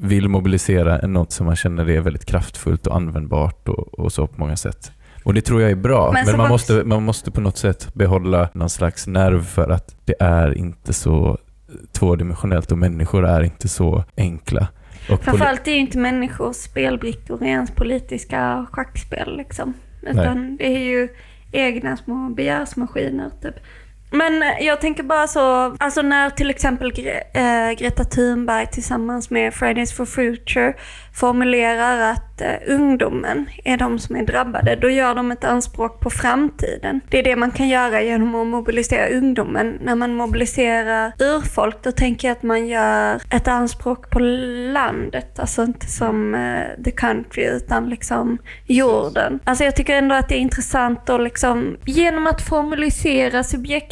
vill 0.00 0.28
mobilisera 0.28 1.06
något 1.06 1.32
som 1.32 1.46
man 1.46 1.56
känner 1.56 1.90
är 1.90 2.00
väldigt 2.00 2.24
kraftfullt 2.24 2.86
och 2.86 2.96
användbart 2.96 3.68
och, 3.68 3.98
och 3.98 4.12
så 4.12 4.26
på 4.26 4.40
många 4.40 4.56
sätt. 4.56 4.92
Och 5.24 5.34
det 5.34 5.40
tror 5.40 5.62
jag 5.62 5.70
är 5.70 5.76
bra, 5.76 6.12
Men 6.12 6.26
men, 6.26 6.36
man, 6.36 6.48
måste, 6.48 6.84
man 6.84 7.02
måste 7.02 7.30
på 7.30 7.40
något 7.40 7.58
sätt 7.58 7.94
behålla 7.94 8.48
någon 8.52 8.70
slags 8.70 9.06
nerv 9.06 9.44
för 9.44 9.70
att 9.70 9.96
det 10.04 10.14
är 10.20 10.58
inte 10.58 10.92
så 10.92 11.38
tvådimensionellt 11.92 12.72
och 12.72 12.78
människor 12.78 13.26
är 13.26 13.42
inte 13.42 13.68
så 13.68 14.04
enkla. 14.16 14.68
Och 15.10 15.24
Framförallt 15.24 15.68
är 15.68 15.72
ju 15.72 15.78
inte 15.78 15.98
människor 15.98 16.52
spelbrickor 16.52 17.42
i 17.42 17.46
ens 17.46 17.70
politiska 17.70 18.66
schackspel. 18.72 19.36
Liksom. 19.36 19.74
Utan 20.02 20.56
det 20.56 20.76
är 20.76 20.78
ju 20.78 21.08
egna 21.52 21.96
små 21.96 22.28
begärsmaskiner 22.28 23.30
typ. 23.42 23.54
Men 24.10 24.42
eh, 24.42 24.48
jag 24.66 24.80
tänker 24.80 25.02
bara 25.02 25.26
så, 25.26 25.76
alltså 25.78 26.02
när 26.02 26.30
till 26.30 26.50
exempel 26.50 26.92
Gre- 26.92 27.68
äh, 27.68 27.72
Greta 27.78 28.04
Thunberg 28.04 28.66
tillsammans 28.66 29.30
med 29.30 29.54
Fridays 29.54 29.92
for 29.92 30.04
Future 30.06 30.74
formulerar 31.14 32.12
att 32.12 32.40
äh, 32.40 32.74
ungdomen 32.74 33.46
är 33.64 33.76
de 33.76 33.98
som 33.98 34.16
är 34.16 34.24
drabbade, 34.24 34.76
då 34.76 34.90
gör 34.90 35.14
de 35.14 35.32
ett 35.32 35.44
anspråk 35.44 36.00
på 36.00 36.10
framtiden. 36.10 37.00
Det 37.10 37.18
är 37.18 37.22
det 37.22 37.36
man 37.36 37.50
kan 37.50 37.68
göra 37.68 38.02
genom 38.02 38.34
att 38.34 38.46
mobilisera 38.46 39.08
ungdomen. 39.08 39.78
När 39.82 39.94
man 39.94 40.14
mobiliserar 40.14 41.12
urfolk, 41.18 41.76
då 41.82 41.92
tänker 41.92 42.28
jag 42.28 42.36
att 42.36 42.42
man 42.42 42.66
gör 42.66 43.22
ett 43.30 43.48
anspråk 43.48 44.10
på 44.10 44.18
landet, 44.72 45.38
alltså 45.38 45.62
inte 45.62 45.86
som 45.86 46.34
äh, 46.34 46.82
the 46.84 46.90
country, 46.90 47.44
utan 47.44 47.88
liksom 47.90 48.38
jorden. 48.66 49.40
Alltså 49.44 49.64
jag 49.64 49.76
tycker 49.76 49.96
ändå 49.96 50.14
att 50.14 50.28
det 50.28 50.34
är 50.34 50.40
intressant 50.40 51.10
att 51.10 51.20
liksom, 51.20 51.76
genom 51.86 52.26
att 52.26 52.42
formalisera 52.42 53.42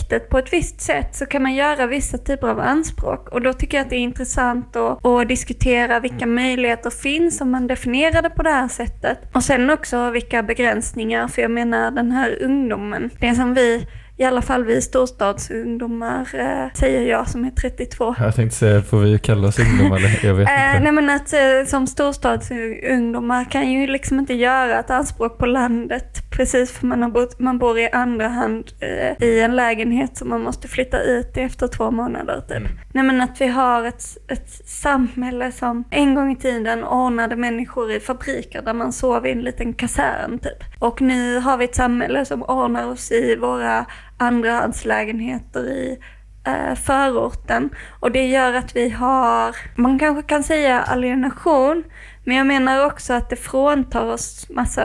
subjektet 0.06 0.30
på 0.30 0.38
ett 0.38 0.52
visst 0.52 0.80
sätt 0.80 1.14
så 1.14 1.26
kan 1.26 1.42
man 1.42 1.54
göra 1.54 1.86
vissa 1.86 2.18
typer 2.18 2.48
av 2.48 2.60
anspråk. 2.60 3.28
Och 3.28 3.42
då 3.42 3.52
tycker 3.52 3.76
jag 3.78 3.84
att 3.84 3.90
det 3.90 3.96
är 3.96 4.00
intressant 4.00 4.76
att, 4.76 5.06
att 5.06 5.28
diskutera 5.28 6.00
vilka 6.00 6.26
möjligheter 6.26 6.90
finns 6.90 7.40
om 7.40 7.50
man 7.50 7.66
definierar 7.66 8.22
det 8.22 8.30
på 8.30 8.42
det 8.42 8.50
här 8.50 8.68
sättet. 8.68 9.18
Och 9.34 9.42
sen 9.42 9.70
också 9.70 10.10
vilka 10.10 10.42
begränsningar, 10.42 11.28
för 11.28 11.42
jag 11.42 11.50
menar 11.50 11.90
den 11.90 12.10
här 12.12 12.42
ungdomen, 12.42 13.10
det 13.20 13.34
som 13.34 13.54
vi 13.54 13.86
i 14.18 14.24
alla 14.24 14.42
fall 14.42 14.64
vi 14.64 14.80
storstadsungdomar, 14.82 16.20
eh, 16.34 16.72
säger 16.74 17.10
jag 17.10 17.28
som 17.28 17.44
är 17.44 17.50
32, 17.50 18.14
Jag 18.18 18.34
tänkte 18.34 18.56
säga, 18.58 18.82
får 18.82 18.98
vi 18.98 19.18
kalla 19.18 19.48
oss 19.48 19.58
ungdomar? 19.58 20.00
Jag 20.26 20.34
vet 20.34 20.48
Eh, 20.48 20.66
inte. 20.70 20.80
nej 20.82 20.92
men 20.92 21.10
att 21.10 21.32
eh, 21.32 21.38
som 21.66 21.86
storstadsungdomar 21.86 23.44
kan 23.44 23.72
ju 23.72 23.86
liksom 23.86 24.18
inte 24.18 24.34
göra 24.34 24.80
ett 24.80 24.90
anspråk 24.90 25.38
på 25.38 25.46
landet 25.46 26.25
Precis, 26.36 26.72
för 26.72 26.86
man, 26.86 27.02
har 27.02 27.10
bott, 27.10 27.38
man 27.38 27.58
bor 27.58 27.78
i 27.78 27.88
andra 27.90 28.28
hand 28.28 28.72
eh, 28.80 29.28
i 29.28 29.40
en 29.40 29.56
lägenhet 29.56 30.16
som 30.16 30.28
man 30.28 30.42
måste 30.42 30.68
flytta 30.68 31.02
ut 31.02 31.36
i 31.36 31.40
efter 31.40 31.68
två 31.68 31.90
månader 31.90 32.40
typ. 32.40 32.56
Mm. 32.56 32.72
Nej 32.92 33.04
men 33.04 33.20
att 33.20 33.40
vi 33.40 33.46
har 33.46 33.84
ett, 33.84 34.02
ett 34.28 34.50
samhälle 34.66 35.52
som 35.52 35.84
en 35.90 36.14
gång 36.14 36.32
i 36.32 36.36
tiden 36.36 36.84
ordnade 36.84 37.36
människor 37.36 37.92
i 37.92 38.00
fabriker 38.00 38.62
där 38.62 38.72
man 38.72 38.92
sov 38.92 39.26
i 39.26 39.32
en 39.32 39.40
liten 39.40 39.74
kasern 39.74 40.38
typ. 40.38 40.64
Och 40.78 41.00
nu 41.00 41.38
har 41.38 41.56
vi 41.56 41.64
ett 41.64 41.74
samhälle 41.74 42.24
som 42.24 42.42
ordnar 42.42 42.86
oss 42.86 43.12
i 43.12 43.36
våra 43.36 43.86
andrahandslägenheter 44.18 45.68
i 45.70 45.98
eh, 46.46 46.74
förorten. 46.74 47.70
Och 48.00 48.12
det 48.12 48.26
gör 48.26 48.54
att 48.54 48.76
vi 48.76 48.90
har, 48.90 49.56
man 49.76 49.98
kanske 49.98 50.22
kan 50.22 50.42
säga 50.42 50.80
alienation, 50.80 51.84
men 52.24 52.36
jag 52.36 52.46
menar 52.46 52.86
också 52.86 53.12
att 53.12 53.30
det 53.30 53.36
fråntar 53.36 54.04
oss 54.04 54.46
massa 54.50 54.84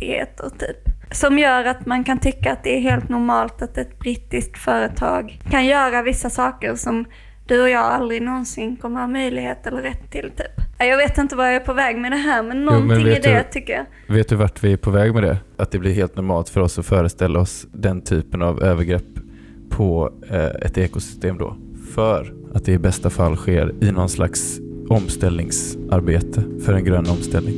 rättigheter 0.00 0.50
typ. 0.58 0.76
Som 1.12 1.38
gör 1.38 1.64
att 1.64 1.86
man 1.86 2.04
kan 2.04 2.18
tycka 2.18 2.52
att 2.52 2.64
det 2.64 2.76
är 2.76 2.80
helt 2.80 3.08
normalt 3.08 3.62
att 3.62 3.78
ett 3.78 3.98
brittiskt 3.98 4.58
företag 4.58 5.38
kan 5.50 5.66
göra 5.66 6.02
vissa 6.02 6.30
saker 6.30 6.74
som 6.74 7.04
du 7.46 7.62
och 7.62 7.68
jag 7.68 7.84
aldrig 7.84 8.22
någonsin 8.22 8.76
kommer 8.76 9.00
ha 9.00 9.06
möjlighet 9.06 9.66
eller 9.66 9.82
rätt 9.82 10.10
till 10.10 10.30
typ. 10.36 10.64
Jag 10.78 10.96
vet 10.96 11.18
inte 11.18 11.36
var 11.36 11.44
jag 11.44 11.54
är 11.54 11.60
på 11.60 11.72
väg 11.72 11.98
med 11.98 12.12
det 12.12 12.16
här 12.16 12.42
men 12.42 12.64
någonting 12.64 12.88
men 12.88 13.00
i 13.00 13.20
det 13.20 13.38
du- 13.38 13.52
tycker 13.52 13.72
jag. 14.06 14.14
Vet 14.14 14.28
du 14.28 14.36
vart 14.36 14.64
vi 14.64 14.72
är 14.72 14.76
på 14.76 14.90
väg 14.90 15.14
med 15.14 15.22
det? 15.22 15.38
Att 15.56 15.70
det 15.70 15.78
blir 15.78 15.92
helt 15.92 16.16
normalt 16.16 16.48
för 16.48 16.60
oss 16.60 16.78
att 16.78 16.86
föreställa 16.86 17.38
oss 17.40 17.66
den 17.72 18.00
typen 18.00 18.42
av 18.42 18.62
övergrepp 18.62 19.02
på 19.70 20.12
eh, 20.30 20.44
ett 20.44 20.78
ekosystem 20.78 21.38
då. 21.38 21.56
För 21.94 22.32
att 22.54 22.64
det 22.64 22.72
i 22.72 22.78
bästa 22.78 23.10
fall 23.10 23.36
sker 23.36 23.74
i 23.80 23.92
någon 23.92 24.08
slags 24.08 24.58
omställningsarbete 24.88 26.42
för 26.64 26.72
en 26.72 26.84
grön 26.84 27.06
omställning. 27.10 27.54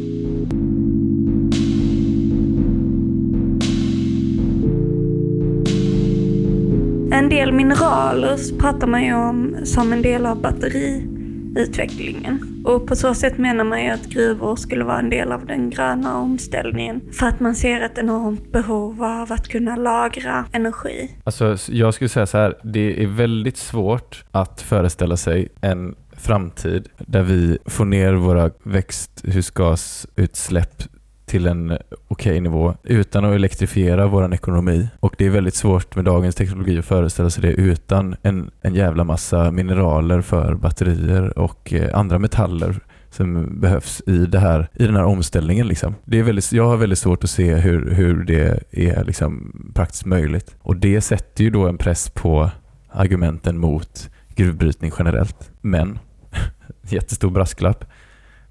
En 7.12 7.28
del 7.28 7.52
mineraler 7.52 8.58
pratar 8.58 8.86
man 8.86 9.04
ju 9.04 9.14
om 9.14 9.56
som 9.64 9.92
en 9.92 10.02
del 10.02 10.26
av 10.26 10.42
batteriutvecklingen. 10.42 12.62
Och 12.64 12.86
på 12.86 12.96
så 12.96 13.14
sätt 13.14 13.38
menar 13.38 13.64
man 13.64 13.84
ju 13.84 13.90
att 13.90 14.06
gruvor 14.06 14.56
skulle 14.56 14.84
vara 14.84 14.98
en 14.98 15.10
del 15.10 15.32
av 15.32 15.46
den 15.46 15.70
gröna 15.70 16.18
omställningen. 16.18 17.00
För 17.12 17.26
att 17.26 17.40
man 17.40 17.54
ser 17.54 17.80
ett 17.80 17.98
enormt 17.98 18.52
behov 18.52 19.04
av 19.04 19.32
att 19.32 19.48
kunna 19.48 19.76
lagra 19.76 20.44
energi. 20.52 21.10
Alltså, 21.24 21.56
jag 21.68 21.94
skulle 21.94 22.08
säga 22.08 22.26
så 22.26 22.38
här, 22.38 22.58
det 22.62 23.02
är 23.02 23.06
väldigt 23.06 23.56
svårt 23.56 24.24
att 24.30 24.60
föreställa 24.60 25.16
sig 25.16 25.48
en 25.60 25.94
framtid 26.12 26.88
där 26.98 27.22
vi 27.22 27.58
får 27.64 27.84
ner 27.84 28.12
våra 28.12 28.50
växthusgasutsläpp 28.62 30.82
till 31.28 31.46
en 31.46 31.78
okej 32.08 32.40
nivå 32.40 32.74
utan 32.82 33.24
att 33.24 33.34
elektrifiera 33.34 34.06
vår 34.06 34.34
ekonomi. 34.34 34.88
Och 35.00 35.14
det 35.18 35.26
är 35.26 35.30
väldigt 35.30 35.54
svårt 35.54 35.96
med 35.96 36.04
dagens 36.04 36.34
teknologi 36.34 36.78
att 36.78 36.84
föreställa 36.84 37.30
sig 37.30 37.42
det 37.42 37.52
utan 37.52 38.16
en, 38.22 38.50
en 38.62 38.74
jävla 38.74 39.04
massa 39.04 39.50
mineraler 39.50 40.20
för 40.20 40.54
batterier 40.54 41.38
och 41.38 41.72
eh, 41.72 41.98
andra 41.98 42.18
metaller 42.18 42.80
som 43.10 43.60
behövs 43.60 44.02
i, 44.06 44.26
det 44.26 44.38
här, 44.38 44.68
i 44.74 44.86
den 44.86 44.96
här 44.96 45.04
omställningen. 45.04 45.66
Liksom. 45.68 45.94
Det 46.04 46.18
är 46.18 46.22
väldigt, 46.22 46.52
jag 46.52 46.68
har 46.68 46.76
väldigt 46.76 46.98
svårt 46.98 47.24
att 47.24 47.30
se 47.30 47.54
hur, 47.54 47.90
hur 47.90 48.24
det 48.24 48.62
är 48.70 49.04
liksom 49.04 49.52
praktiskt 49.74 50.04
möjligt. 50.04 50.56
Och 50.62 50.76
det 50.76 51.00
sätter 51.00 51.44
ju 51.44 51.50
då 51.50 51.68
en 51.68 51.78
press 51.78 52.10
på 52.10 52.50
argumenten 52.90 53.58
mot 53.58 54.10
gruvbrytning 54.34 54.92
generellt. 54.98 55.50
Men, 55.60 55.98
jättestor 56.88 57.30
brasklapp, 57.30 57.84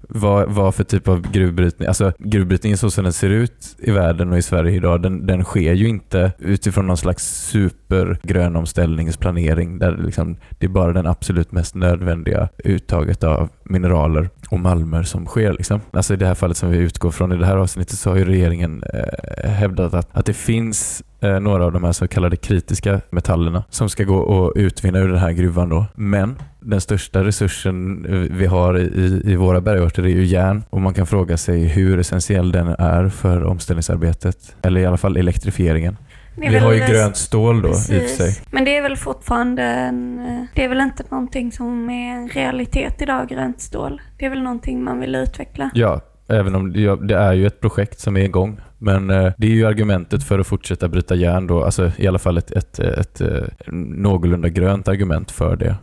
vad, 0.08 0.48
vad 0.48 0.74
för 0.74 0.84
typ 0.84 1.08
av 1.08 1.32
gruvbrytning, 1.32 1.88
alltså 1.88 2.12
gruvbrytningen 2.18 2.78
så 2.78 2.90
som 2.90 3.04
den 3.04 3.12
ser 3.12 3.30
ut 3.30 3.76
i 3.78 3.90
världen 3.90 4.32
och 4.32 4.38
i 4.38 4.42
Sverige 4.42 4.76
idag, 4.76 5.02
den, 5.02 5.26
den 5.26 5.44
sker 5.44 5.72
ju 5.72 5.88
inte 5.88 6.32
utifrån 6.38 6.86
någon 6.86 6.96
slags 6.96 7.24
supergrön 7.24 8.56
omställningsplanering 8.56 9.78
där 9.78 9.96
liksom, 9.96 10.36
det 10.58 10.66
är 10.66 10.70
bara 10.70 10.92
den 10.92 11.06
absolut 11.06 11.52
mest 11.52 11.74
nödvändiga 11.74 12.48
uttaget 12.64 13.24
av 13.24 13.48
mineraler 13.64 14.30
och 14.50 14.60
malmer 14.60 15.02
som 15.02 15.26
sker. 15.26 15.52
Liksom. 15.52 15.80
Alltså 15.90 16.14
i 16.14 16.16
det 16.16 16.26
här 16.26 16.34
fallet 16.34 16.56
som 16.56 16.70
vi 16.70 16.78
utgår 16.78 17.10
från 17.10 17.32
i 17.32 17.36
det 17.36 17.46
här 17.46 17.56
avsnittet 17.56 17.98
så 17.98 18.10
har 18.10 18.16
ju 18.16 18.24
regeringen 18.24 18.82
eh, 18.94 19.50
hävdat 19.50 19.94
att, 19.94 20.08
att 20.12 20.26
det 20.26 20.32
finns 20.32 21.02
eh, 21.20 21.40
några 21.40 21.64
av 21.64 21.72
de 21.72 21.84
här 21.84 21.92
så 21.92 22.08
kallade 22.08 22.36
kritiska 22.36 23.00
metallerna 23.10 23.64
som 23.70 23.88
ska 23.88 24.04
gå 24.04 24.48
att 24.48 24.56
utvinna 24.56 24.98
ur 24.98 25.08
den 25.08 25.18
här 25.18 25.32
gruvan 25.32 25.68
då. 25.68 25.86
Men 25.94 26.36
den 26.60 26.80
största 26.80 27.24
resursen 27.24 28.06
vi 28.30 28.46
har 28.46 28.78
i, 28.78 29.22
i, 29.24 29.36
våra 29.36 29.60
bergarter 29.60 30.02
är 30.02 30.08
ju 30.08 30.24
järn 30.24 30.64
och 30.70 30.80
man 30.80 30.94
kan 30.94 31.06
fråga 31.06 31.36
sig 31.36 31.64
hur 31.64 31.98
essentiell 31.98 32.52
den 32.52 32.68
är 32.68 33.08
för 33.08 33.44
omställningsarbetet. 33.44 34.56
Eller 34.62 34.80
i 34.80 34.86
alla 34.86 34.96
fall 34.96 35.16
elektrifieringen. 35.16 35.96
Vi 36.40 36.58
har 36.58 36.72
ju 36.72 36.78
grönt 36.78 37.16
stål 37.16 37.62
då 37.62 37.68
i 37.68 37.72
och 37.72 37.76
för 37.76 37.98
Precis. 37.98 38.16
sig. 38.16 38.44
Men 38.50 38.64
det 38.64 38.76
är 38.76 38.82
väl 38.82 38.96
fortfarande 38.96 39.62
en, 39.62 40.18
eh, 40.18 40.44
Det 40.54 40.64
är 40.64 40.68
väl 40.68 40.80
inte 40.80 41.04
någonting 41.10 41.52
som 41.52 41.90
är 41.90 42.14
en 42.14 42.28
realitet 42.28 43.02
idag, 43.02 43.28
grönt 43.28 43.60
stål. 43.60 44.00
Det 44.18 44.26
är 44.26 44.30
väl 44.30 44.42
någonting 44.42 44.84
man 44.84 45.00
vill 45.00 45.14
utveckla. 45.14 45.70
Ja, 45.74 46.00
även 46.28 46.54
om 46.54 46.72
det, 46.72 47.14
är 47.14 47.32
ju 47.32 47.46
ett 47.46 47.60
projekt 47.60 48.00
som 48.00 48.16
är 48.16 48.20
igång. 48.20 48.60
Men 48.78 49.10
eh, 49.10 49.32
det 49.36 49.46
är 49.46 49.50
ju 49.50 49.66
argumentet 49.66 50.24
för 50.24 50.38
att 50.38 50.46
fortsätta 50.46 50.88
bryta 50.88 51.14
järn 51.14 51.46
då, 51.46 51.64
alltså 51.64 51.92
i 51.96 52.06
alla 52.06 52.18
fall 52.18 52.38
ett, 52.38 52.50
ett, 52.50 52.78
ett, 52.78 53.20
ett 53.20 53.60
någorlunda 53.72 54.48
grönt 54.48 54.88
argument 54.88 55.30
för 55.30 55.56
det. 55.56 55.76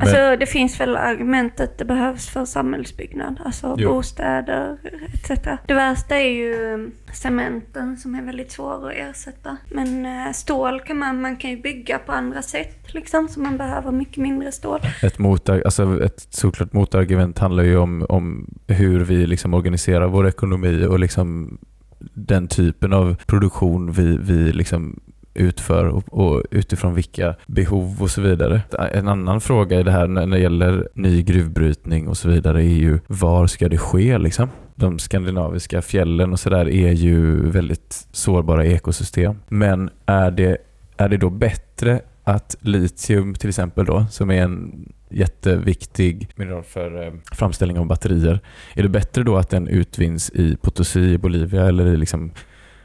Alltså 0.00 0.36
det 0.36 0.46
finns 0.46 0.80
väl 0.80 0.96
argumentet 0.96 1.78
det 1.78 1.84
behövs 1.84 2.28
för 2.28 2.44
samhällsbyggnad, 2.44 3.40
alltså 3.44 3.76
Jo. 3.78 3.88
bostäder 3.88 4.76
etc. 5.14 5.30
Det 5.66 5.74
värsta 5.74 6.16
är 6.16 6.30
ju 6.30 6.74
um, 6.74 6.92
cementen 7.12 7.96
som 7.96 8.14
är 8.14 8.22
väldigt 8.22 8.52
svår 8.52 8.90
att 8.90 8.96
ersätta. 8.96 9.56
Men 9.70 10.06
eh, 10.06 10.32
stål 10.32 10.80
kan 10.80 10.98
man, 10.98 11.20
man 11.20 11.36
kan 11.36 11.50
ju 11.50 11.62
bygga 11.62 11.98
på 11.98 12.12
andra 12.12 12.42
sätt 12.42 12.94
liksom, 12.94 13.28
så 13.28 13.40
man 13.40 13.56
behöver 13.56 13.92
mycket 13.92 14.16
mindre 14.16 14.52
stål. 14.52 14.80
Ett, 15.02 15.18
motar, 15.18 15.62
alltså 15.64 16.04
ett 16.04 16.26
såklart 16.30 16.72
motargument 16.72 17.38
handlar 17.38 17.62
ju 17.62 17.76
om, 17.76 18.06
om 18.08 18.54
hur 18.66 19.00
vi 19.00 19.26
liksom 19.26 19.54
organiserar 19.54 20.06
vår 20.06 20.28
ekonomi 20.28 20.86
och 20.86 20.98
liksom 20.98 21.58
den 22.14 22.48
typen 22.48 22.92
av 22.92 23.14
produktion 23.26 23.92
vi, 23.92 24.18
vi 24.20 24.52
liksom 24.52 25.00
utför 25.34 25.84
och, 25.84 26.04
och 26.08 26.42
utifrån 26.50 26.94
vilka 26.94 27.34
behov 27.46 28.02
och 28.02 28.10
så 28.10 28.20
vidare. 28.20 28.62
En 28.92 29.08
annan 29.08 29.40
fråga 29.40 29.80
i 29.80 29.82
det 29.82 29.90
här 29.90 30.06
när 30.06 30.26
det 30.26 30.38
gäller 30.38 30.88
ny 30.94 31.22
gruvbrytning 31.22 32.08
och 32.08 32.16
så 32.16 32.28
vidare 32.28 32.58
är 32.64 32.78
ju 32.78 32.98
var 33.06 33.46
ska 33.46 33.68
det 33.68 33.78
ske 33.78 34.18
liksom? 34.18 34.48
De 34.74 34.98
skandinaviska 34.98 35.82
fjällen 35.82 36.32
och 36.32 36.40
sådär 36.40 36.68
är 36.68 36.92
ju 36.92 37.50
väldigt 37.50 38.06
sårbara 38.12 38.64
ekosystem. 38.64 39.36
Men 39.48 39.90
är 40.06 40.30
det, 40.30 40.56
är 40.96 41.08
det 41.08 41.16
då 41.16 41.30
bättre 41.30 42.00
att 42.24 42.56
litium 42.60 43.34
till 43.34 43.48
exempel 43.48 43.84
då, 43.84 44.06
som 44.10 44.30
är 44.30 44.42
en 44.42 44.88
jätteviktig 45.10 46.28
mineral 46.36 46.62
för 46.62 47.06
eh, 47.06 47.12
framställning 47.32 47.78
av 47.78 47.86
batterier. 47.86 48.40
Är 48.74 48.82
det 48.82 48.88
bättre 48.88 49.22
då 49.22 49.36
att 49.36 49.50
den 49.50 49.68
utvinns 49.68 50.30
i 50.30 50.56
Potosí 50.62 51.14
i 51.14 51.18
Bolivia 51.18 51.66
eller 51.66 51.86
i 51.86 51.96
liksom 51.96 52.30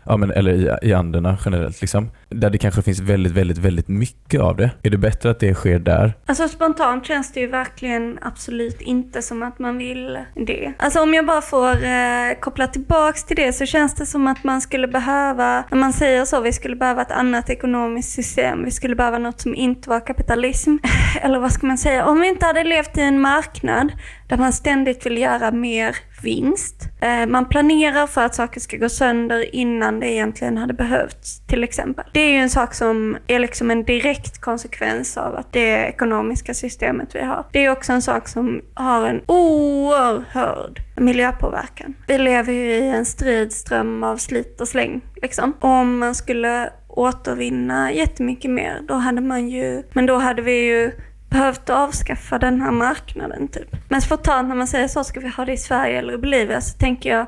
Ja, 0.05 0.17
men, 0.17 0.31
eller 0.31 0.51
i, 0.51 0.89
i 0.89 0.93
Anderna 0.93 1.37
generellt, 1.45 1.81
liksom, 1.81 2.11
där 2.29 2.49
det 2.49 2.57
kanske 2.57 2.81
finns 2.81 2.99
väldigt, 2.99 3.33
väldigt, 3.33 3.57
väldigt 3.57 3.87
mycket 3.87 4.41
av 4.41 4.55
det. 4.55 4.71
Är 4.83 4.89
det 4.89 4.97
bättre 4.97 5.29
att 5.29 5.39
det 5.39 5.53
sker 5.53 5.79
där? 5.79 6.13
Alltså 6.25 6.47
spontant 6.47 7.05
känns 7.05 7.31
det 7.31 7.39
ju 7.39 7.47
verkligen 7.47 8.19
absolut 8.21 8.81
inte 8.81 9.21
som 9.21 9.43
att 9.43 9.59
man 9.59 9.77
vill 9.77 10.19
det. 10.35 10.73
Alltså 10.79 11.01
om 11.01 11.13
jag 11.13 11.25
bara 11.25 11.41
får 11.41 11.69
eh, 11.69 12.39
koppla 12.39 12.67
tillbaks 12.67 13.23
till 13.23 13.35
det 13.35 13.53
så 13.53 13.65
känns 13.65 13.95
det 13.95 14.05
som 14.05 14.27
att 14.27 14.43
man 14.43 14.61
skulle 14.61 14.87
behöva, 14.87 15.63
när 15.71 15.77
man 15.77 15.93
säger 15.93 16.25
så, 16.25 16.41
vi 16.41 16.53
skulle 16.53 16.75
behöva 16.75 17.01
ett 17.01 17.11
annat 17.11 17.49
ekonomiskt 17.49 18.11
system. 18.11 18.65
Vi 18.65 18.71
skulle 18.71 18.95
behöva 18.95 19.17
något 19.17 19.41
som 19.41 19.55
inte 19.55 19.89
var 19.89 19.99
kapitalism. 19.99 20.77
Eller 21.21 21.39
vad 21.39 21.51
ska 21.51 21.67
man 21.67 21.77
säga? 21.77 22.05
Om 22.05 22.19
vi 22.19 22.27
inte 22.27 22.45
hade 22.45 22.63
levt 22.63 22.97
i 22.97 23.01
en 23.01 23.21
marknad 23.21 23.91
där 24.27 24.37
man 24.37 24.53
ständigt 24.53 25.05
vill 25.05 25.17
göra 25.17 25.51
mer 25.51 25.95
vinst. 26.23 26.89
Eh, 27.01 27.25
man 27.27 27.49
planerar 27.49 28.07
för 28.07 28.25
att 28.25 28.35
saker 28.35 28.59
ska 28.59 28.77
gå 28.77 28.89
sönder 28.89 29.55
innan 29.55 29.99
det 29.99 30.11
egentligen 30.11 30.57
hade 30.57 30.73
behövts, 30.73 31.41
till 31.47 31.63
exempel. 31.63 32.05
Det 32.13 32.19
är 32.19 32.29
ju 32.29 32.37
en 32.37 32.49
sak 32.49 32.73
som 32.73 33.17
är 33.27 33.39
liksom 33.39 33.71
en 33.71 33.83
direkt 33.83 34.41
konsekvens 34.41 35.17
av 35.17 35.35
att 35.35 35.53
det 35.53 35.87
ekonomiska 35.87 36.53
systemet 36.53 37.15
vi 37.15 37.21
har. 37.21 37.45
Det 37.51 37.65
är 37.65 37.71
också 37.71 37.93
en 37.93 38.01
sak 38.01 38.27
som 38.27 38.61
har 38.73 39.07
en 39.07 39.21
oerhörd 39.25 40.81
miljöpåverkan. 40.97 41.93
Vi 42.07 42.17
lever 42.17 42.53
ju 42.53 42.71
i 42.71 42.89
en 42.89 43.05
stridström 43.05 44.03
av 44.03 44.17
slit 44.17 44.61
och 44.61 44.67
släng, 44.67 45.01
liksom. 45.21 45.53
Om 45.59 45.97
man 45.99 46.15
skulle 46.15 46.69
återvinna 46.87 47.91
jättemycket 47.91 48.51
mer, 48.51 48.79
då 48.87 48.93
hade 48.93 49.21
man 49.21 49.49
ju, 49.49 49.83
men 49.93 50.05
då 50.05 50.17
hade 50.17 50.41
vi 50.41 50.65
ju 50.65 50.91
behövt 51.35 51.69
avskaffa 51.69 52.39
den 52.39 52.61
här 52.61 52.71
marknaden 52.71 53.47
typ. 53.47 53.75
Men 53.89 54.01
spontant 54.01 54.47
när 54.47 54.55
man 54.55 54.67
säger 54.67 54.87
så, 54.87 55.03
ska 55.03 55.19
vi 55.19 55.29
ha 55.29 55.45
det 55.45 55.53
i 55.53 55.57
Sverige 55.57 55.99
eller 55.99 56.13
i 56.13 56.17
Bolivia, 56.17 56.61
så 56.61 56.77
tänker 56.77 57.09
jag 57.09 57.25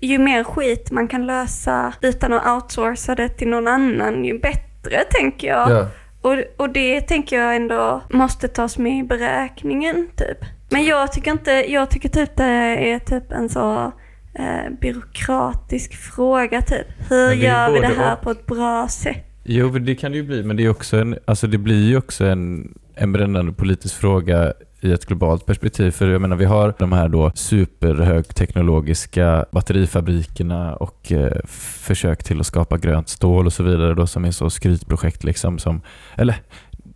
ju 0.00 0.18
mer 0.18 0.44
skit 0.44 0.90
man 0.90 1.08
kan 1.08 1.26
lösa 1.26 1.92
utan 2.00 2.32
att 2.32 2.46
outsourca 2.46 3.14
det 3.14 3.28
till 3.28 3.48
någon 3.48 3.68
annan, 3.68 4.24
ju 4.24 4.38
bättre 4.38 5.04
tänker 5.10 5.48
jag. 5.48 5.86
Och, 6.22 6.36
och 6.56 6.70
det 6.70 7.00
tänker 7.00 7.40
jag 7.40 7.56
ändå 7.56 8.02
måste 8.10 8.48
tas 8.48 8.78
med 8.78 8.98
i 8.98 9.02
beräkningen 9.02 10.08
typ. 10.16 10.38
Men 10.70 10.84
jag 10.84 11.12
tycker 11.12 11.30
inte, 11.30 11.50
jag 11.50 11.90
tycker 11.90 12.08
typ 12.08 12.36
det 12.36 12.44
är 12.92 12.98
typ 12.98 13.32
en 13.32 13.48
så 13.48 13.92
eh, 14.34 14.70
byråkratisk 14.80 15.96
fråga 15.96 16.62
typ. 16.62 16.86
Hur 17.10 17.32
gör 17.32 17.72
vi 17.72 17.80
det 17.80 17.86
här 17.86 18.12
och. 18.12 18.22
på 18.22 18.30
ett 18.30 18.46
bra 18.46 18.88
sätt? 18.88 19.26
Jo, 19.44 19.68
det 19.68 19.94
kan 19.94 20.12
det 20.12 20.18
ju 20.18 20.24
bli, 20.24 20.42
men 20.42 20.56
det, 20.56 20.64
är 20.64 20.70
också 20.70 20.96
en, 20.96 21.18
alltså 21.24 21.46
det 21.46 21.58
blir 21.58 21.88
ju 21.88 21.96
också 21.96 22.24
en, 22.24 22.74
en 23.00 23.12
brännande 23.12 23.52
politisk 23.52 23.94
fråga 23.94 24.52
i 24.80 24.92
ett 24.92 25.06
globalt 25.06 25.46
perspektiv. 25.46 25.90
För 25.90 26.08
jag 26.08 26.20
menar, 26.20 26.36
vi 26.36 26.44
har 26.44 26.74
de 26.78 26.92
här 26.92 27.08
då 27.08 27.32
superhögteknologiska 27.34 29.44
batterifabrikerna 29.52 30.76
och 30.76 31.12
eh, 31.12 31.36
försök 31.46 32.24
till 32.24 32.40
att 32.40 32.46
skapa 32.46 32.78
grönt 32.78 33.08
stål 33.08 33.46
och 33.46 33.52
så 33.52 33.62
vidare 33.62 33.94
då 33.94 34.06
som 34.06 34.24
är 34.24 34.30
så 34.30 34.50
skrytprojekt 34.50 35.24
liksom 35.24 35.58
som, 35.58 35.80
eller 36.16 36.36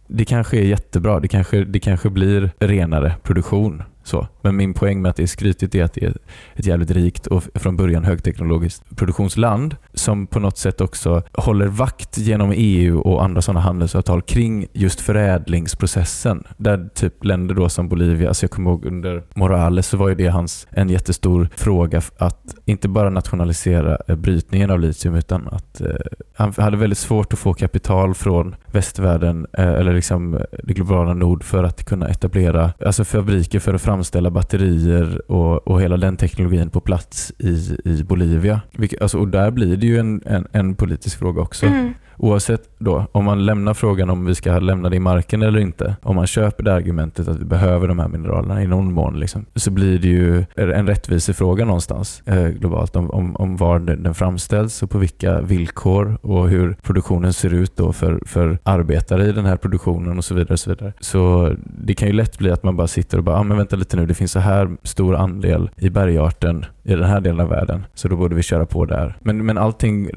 det 0.06 0.24
kanske 0.24 0.56
är 0.56 0.64
jättebra, 0.64 1.20
det 1.20 1.28
kanske, 1.28 1.64
det 1.64 1.80
kanske 1.80 2.10
blir 2.10 2.50
renare 2.58 3.14
produktion. 3.22 3.82
Så. 4.04 4.28
Men 4.42 4.56
min 4.56 4.74
poäng 4.74 5.02
med 5.02 5.10
att 5.10 5.16
det 5.16 5.22
är 5.22 5.26
skrytigt 5.26 5.74
är 5.74 5.84
att 5.84 5.94
det 5.94 6.04
är 6.04 6.16
ett 6.54 6.66
jävligt 6.66 6.90
rikt 6.90 7.26
och 7.26 7.44
från 7.54 7.76
början 7.76 8.04
högteknologiskt 8.04 8.96
produktionsland 8.96 9.76
som 9.94 10.26
på 10.26 10.40
något 10.40 10.58
sätt 10.58 10.80
också 10.80 11.22
håller 11.32 11.66
vakt 11.66 12.18
genom 12.18 12.52
EU 12.56 13.00
och 13.00 13.24
andra 13.24 13.42
sådana 13.42 13.60
handelsavtal 13.60 14.22
kring 14.22 14.66
just 14.72 15.00
förädlingsprocessen. 15.00 16.44
Där 16.56 16.88
typ 16.94 17.24
länder 17.24 17.54
då 17.54 17.68
som 17.68 17.88
Bolivia, 17.88 18.28
alltså 18.28 18.44
jag 18.44 18.50
kommer 18.50 18.70
ihåg 18.70 18.84
under 18.84 19.22
Morales 19.34 19.86
så 19.86 19.96
var 19.96 20.08
ju 20.08 20.14
det 20.14 20.26
hans, 20.26 20.66
en 20.70 20.88
jättestor 20.88 21.48
fråga 21.56 22.02
att 22.18 22.54
inte 22.64 22.88
bara 22.88 23.10
nationalisera 23.10 23.98
eh, 24.08 24.16
brytningen 24.16 24.70
av 24.70 24.80
litium 24.80 25.14
utan 25.14 25.48
att 25.48 25.80
eh, 25.80 25.88
han 26.36 26.52
hade 26.56 26.76
väldigt 26.76 26.98
svårt 26.98 27.32
att 27.32 27.38
få 27.38 27.54
kapital 27.54 28.14
från 28.14 28.54
västvärlden 28.66 29.46
eh, 29.52 29.68
eller 29.68 29.94
liksom 29.94 30.34
eh, 30.34 30.40
det 30.62 30.74
globala 30.74 31.14
nord 31.14 31.44
för 31.44 31.64
att 31.64 31.84
kunna 31.84 32.08
etablera 32.08 32.72
alltså 32.84 33.04
fabriker 33.04 33.58
för 33.58 33.74
att 33.74 33.82
framställa 33.94 34.30
batterier 34.30 35.30
och, 35.30 35.68
och 35.68 35.82
hela 35.82 35.96
den 35.96 36.16
teknologin 36.16 36.70
på 36.70 36.80
plats 36.80 37.32
i, 37.38 37.76
i 37.84 38.02
Bolivia. 38.04 38.60
Vilket, 38.72 39.02
alltså, 39.02 39.18
och 39.18 39.28
där 39.28 39.50
blir 39.50 39.76
det 39.76 39.86
ju 39.86 39.98
en, 39.98 40.22
en, 40.26 40.46
en 40.52 40.74
politisk 40.74 41.18
fråga 41.18 41.42
också. 41.42 41.66
Mm. 41.66 41.94
Oavsett 42.16 42.70
då, 42.78 43.06
om 43.12 43.24
man 43.24 43.46
lämnar 43.46 43.74
frågan 43.74 44.10
om 44.10 44.24
vi 44.24 44.34
ska 44.34 44.58
lämna 44.58 44.88
det 44.88 44.96
i 44.96 45.00
marken 45.00 45.42
eller 45.42 45.58
inte, 45.58 45.96
om 46.02 46.16
man 46.16 46.26
köper 46.26 46.64
det 46.64 46.74
argumentet 46.74 47.28
att 47.28 47.40
vi 47.40 47.44
behöver 47.44 47.88
de 47.88 47.98
här 47.98 48.08
mineralerna 48.08 48.62
i 48.62 48.66
någon 48.66 48.92
mån, 48.92 49.20
liksom, 49.20 49.46
så 49.54 49.70
blir 49.70 49.98
det 49.98 50.08
ju 50.08 50.44
en 50.56 50.86
rättvisefråga 50.86 51.64
någonstans 51.64 52.22
eh, 52.26 52.46
globalt 52.46 52.96
om, 52.96 53.10
om, 53.10 53.36
om 53.36 53.56
var 53.56 53.78
den 53.78 54.14
framställs 54.14 54.82
och 54.82 54.90
på 54.90 54.98
vilka 54.98 55.40
villkor 55.40 56.18
och 56.22 56.48
hur 56.48 56.76
produktionen 56.82 57.32
ser 57.32 57.54
ut 57.54 57.76
då 57.76 57.92
för, 57.92 58.20
för 58.26 58.58
arbetare 58.62 59.26
i 59.26 59.32
den 59.32 59.44
här 59.44 59.56
produktionen 59.56 60.18
och 60.18 60.24
så 60.24 60.34
vidare. 60.34 60.52
Och 60.52 60.60
så, 60.60 60.70
vidare. 60.70 60.92
så 61.00 61.52
det 61.62 61.94
kan 61.94 62.08
ju 62.08 62.14
lätt 62.14 62.38
bli 62.38 62.50
att 62.50 62.62
man 62.62 62.76
bara 62.76 62.86
sitter 62.86 63.18
och 63.18 63.24
bara, 63.24 63.36
ah, 63.36 63.42
men 63.42 63.56
vänta 63.56 63.76
lite 63.76 63.96
nu, 63.96 64.06
det 64.06 64.14
finns 64.14 64.32
så 64.32 64.40
här 64.40 64.76
stor 64.82 65.16
andel 65.16 65.70
i 65.76 65.90
bergarten 65.90 66.64
i 66.82 66.94
den 66.94 67.04
här 67.04 67.20
delen 67.20 67.40
av 67.40 67.48
världen, 67.48 67.86
så 67.94 68.08
då 68.08 68.16
borde 68.16 68.34
vi 68.34 68.42
köra 68.42 68.66
på 68.66 68.84
där. 68.84 69.16
Men, 69.20 69.46
men 69.46 69.58
allting 69.58 70.10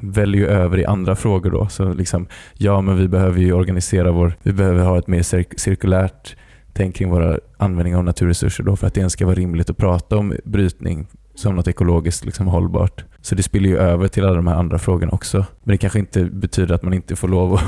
väljer 0.00 0.42
ju 0.42 0.48
över 0.48 0.78
i 0.78 0.84
andra 0.84 1.16
frågor 1.18 1.50
då. 1.50 1.68
Så 1.68 1.92
liksom, 1.92 2.26
ja, 2.54 2.80
men 2.80 2.96
vi 2.96 3.08
behöver 3.08 3.40
ju 3.40 3.52
organisera 3.52 4.12
vår, 4.12 4.32
vi 4.42 4.52
behöver 4.52 4.84
ha 4.84 4.98
ett 4.98 5.06
mer 5.06 5.22
cir- 5.22 5.56
cirkulärt 5.56 6.36
tänk 6.72 6.96
kring 6.96 7.10
våra 7.10 7.38
användning 7.56 7.96
av 7.96 8.04
naturresurser 8.04 8.64
då 8.64 8.76
för 8.76 8.86
att 8.86 8.94
det 8.94 9.00
ens 9.00 9.12
ska 9.12 9.26
vara 9.26 9.34
rimligt 9.34 9.70
att 9.70 9.76
prata 9.76 10.16
om 10.16 10.34
brytning 10.44 11.06
som 11.38 11.54
något 11.54 11.68
ekologiskt 11.68 12.24
liksom 12.24 12.46
hållbart. 12.46 13.04
Så 13.20 13.34
det 13.34 13.42
spiller 13.42 13.68
ju 13.68 13.78
över 13.78 14.08
till 14.08 14.24
alla 14.24 14.34
de 14.34 14.46
här 14.46 14.54
andra 14.54 14.78
frågorna 14.78 15.12
också. 15.12 15.38
Men 15.38 15.72
det 15.72 15.78
kanske 15.78 15.98
inte 15.98 16.24
betyder 16.24 16.74
att 16.74 16.82
man 16.82 16.94
inte 16.94 17.16
får 17.16 17.28
lov 17.28 17.54
att, 17.54 17.62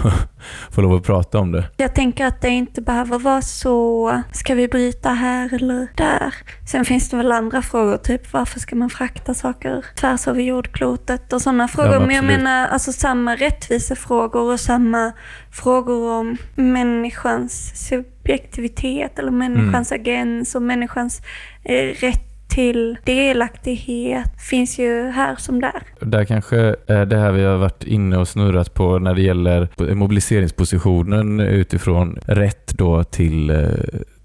får 0.74 0.82
lov 0.82 0.94
att 0.94 1.02
prata 1.02 1.38
om 1.38 1.52
det. 1.52 1.64
Jag 1.76 1.94
tänker 1.94 2.26
att 2.26 2.40
det 2.40 2.48
inte 2.48 2.82
behöver 2.82 3.18
vara 3.18 3.42
så, 3.42 4.22
ska 4.32 4.54
vi 4.54 4.68
bryta 4.68 5.10
här 5.10 5.54
eller 5.54 5.88
där? 5.96 6.34
Sen 6.70 6.84
finns 6.84 7.10
det 7.10 7.16
väl 7.16 7.32
andra 7.32 7.62
frågor, 7.62 7.96
typ 7.96 8.32
varför 8.32 8.60
ska 8.60 8.76
man 8.76 8.90
frakta 8.90 9.34
saker 9.34 9.84
tvärs 9.96 10.28
över 10.28 10.40
jordklotet 10.40 11.32
och 11.32 11.42
sådana 11.42 11.68
frågor. 11.68 11.98
men 11.98 12.06
men 12.06 12.16
jag 12.16 12.24
menar 12.24 12.68
alltså 12.68 12.92
samma 12.92 13.36
rättvisefrågor 13.36 14.52
och 14.52 14.60
samma 14.60 15.12
frågor 15.50 16.12
om 16.12 16.36
människans 16.54 17.72
subjektivitet 17.88 19.18
eller 19.18 19.30
människans 19.30 19.92
agens 19.92 20.54
och 20.54 20.62
människans 20.62 21.22
eh, 21.64 21.94
rätt 22.00 22.29
till 22.50 22.96
delaktighet 23.04 24.40
finns 24.40 24.78
ju 24.78 25.10
här 25.10 25.36
som 25.36 25.60
där. 25.60 25.82
Där 26.00 26.24
kanske 26.24 26.76
är 26.86 27.06
det 27.06 27.16
här 27.16 27.32
vi 27.32 27.44
har 27.44 27.56
varit 27.56 27.84
inne 27.84 28.16
och 28.16 28.28
snurrat 28.28 28.74
på 28.74 28.98
när 28.98 29.14
det 29.14 29.22
gäller 29.22 29.68
mobiliseringspositionen 29.94 31.40
utifrån 31.40 32.18
rätt 32.26 32.78
då 32.78 33.04
till 33.04 33.50
eh, 33.50 33.68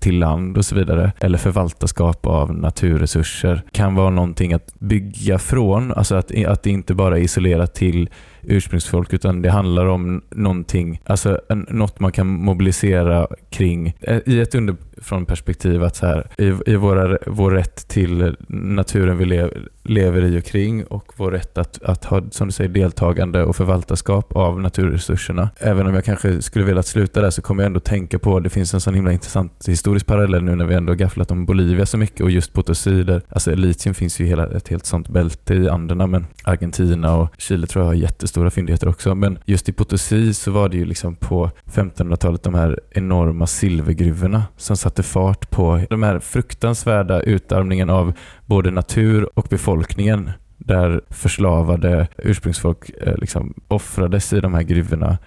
till 0.05 0.19
land 0.19 0.57
och 0.57 0.65
så 0.65 0.75
vidare, 0.75 1.11
eller 1.19 1.37
förvaltarskap 1.37 2.25
av 2.25 2.53
naturresurser, 2.53 3.63
kan 3.71 3.95
vara 3.95 4.09
någonting 4.09 4.53
att 4.53 4.73
bygga 4.79 5.39
från. 5.39 5.91
Alltså 5.91 6.15
att, 6.15 6.45
att 6.45 6.63
det 6.63 6.69
inte 6.69 6.93
bara 6.93 7.17
är 7.17 7.21
isolerat 7.21 7.75
till 7.75 8.09
ursprungsfolk, 8.47 9.13
utan 9.13 9.41
det 9.41 9.49
handlar 9.49 9.85
om 9.85 10.21
någonting, 10.29 11.01
alltså 11.05 11.39
en, 11.49 11.65
något 11.69 11.99
man 11.99 12.11
kan 12.11 12.27
mobilisera 12.27 13.27
kring 13.49 13.97
eh, 14.01 14.19
i 14.25 14.39
ett 14.39 14.55
underifrån 14.55 15.25
perspektiv 15.25 15.83
att 15.83 15.95
så 15.95 16.05
här, 16.05 16.27
i, 16.37 16.71
i 16.71 16.75
våra, 16.75 17.17
vår 17.27 17.51
rätt 17.51 17.87
till 17.87 18.35
naturen 18.47 19.17
vi 19.17 19.25
lev, 19.25 19.67
lever 19.83 20.25
i 20.25 20.39
och 20.39 20.43
kring 20.43 20.85
och 20.85 21.13
vår 21.15 21.31
rätt 21.31 21.57
att, 21.57 21.83
att 21.83 22.05
ha, 22.05 22.21
som 22.31 22.47
du 22.47 22.51
säger, 22.51 22.69
deltagande 22.69 23.43
och 23.43 23.55
förvaltarskap 23.55 24.35
av 24.35 24.61
naturresurserna. 24.61 25.49
Även 25.57 25.87
om 25.87 25.93
jag 25.93 26.05
kanske 26.05 26.41
skulle 26.41 26.65
vilja 26.65 26.83
sluta 26.83 27.21
där 27.21 27.29
så 27.29 27.41
kommer 27.41 27.63
jag 27.63 27.67
ändå 27.67 27.79
tänka 27.79 28.19
på, 28.19 28.39
det 28.39 28.49
finns 28.49 28.73
en 28.73 28.81
sån 28.81 28.93
himla 28.93 29.11
intressant 29.11 29.67
historisk 29.67 30.05
parallell 30.05 30.43
nu 30.43 30.55
när 30.55 30.65
vi 30.65 30.75
ändå 30.75 30.93
gafflat 30.93 31.31
om 31.31 31.45
Bolivia 31.45 31.85
så 31.85 31.97
mycket 31.97 32.21
och 32.21 32.31
just 32.31 32.53
Potosí 32.53 33.03
där, 33.03 33.21
alltså 33.29 33.55
litium 33.55 33.95
finns 33.95 34.19
ju 34.19 34.25
hela, 34.25 34.47
ett 34.47 34.67
helt 34.67 34.85
sånt 34.85 35.09
bälte 35.09 35.53
i 35.53 35.69
Anderna 35.69 36.07
men 36.07 36.25
Argentina 36.43 37.15
och 37.15 37.29
Chile 37.37 37.67
tror 37.67 37.83
jag 37.83 37.89
har 37.89 37.95
jättestora 38.35 38.51
fyndigheter 38.51 38.87
också. 38.87 39.15
Men 39.15 39.39
just 39.45 39.69
i 39.69 39.73
potosi 39.73 40.33
så 40.33 40.51
var 40.51 40.69
det 40.69 40.77
ju 40.77 40.85
liksom 40.85 41.15
på 41.15 41.51
1500-talet 41.65 42.43
de 42.43 42.53
här 42.53 42.79
enorma 42.91 43.47
silvergruvorna 43.47 44.43
som 44.57 44.77
satte 44.77 45.03
fart 45.03 45.49
på 45.49 45.81
de 45.89 46.03
här 46.03 46.19
fruktansvärda 46.19 47.21
utarmningen 47.21 47.89
av 47.89 48.13
både 48.45 48.71
natur 48.71 49.29
och 49.39 49.47
befolkningen 49.49 50.31
där 50.57 51.01
förslavade 51.09 52.07
ursprungsfolk 52.17 52.89
eh, 53.01 53.17
liksom 53.17 53.53
offrades 53.67 54.33
i 54.33 54.39
de 54.39 54.53
här 54.53 54.63
gruvorna 54.63 55.17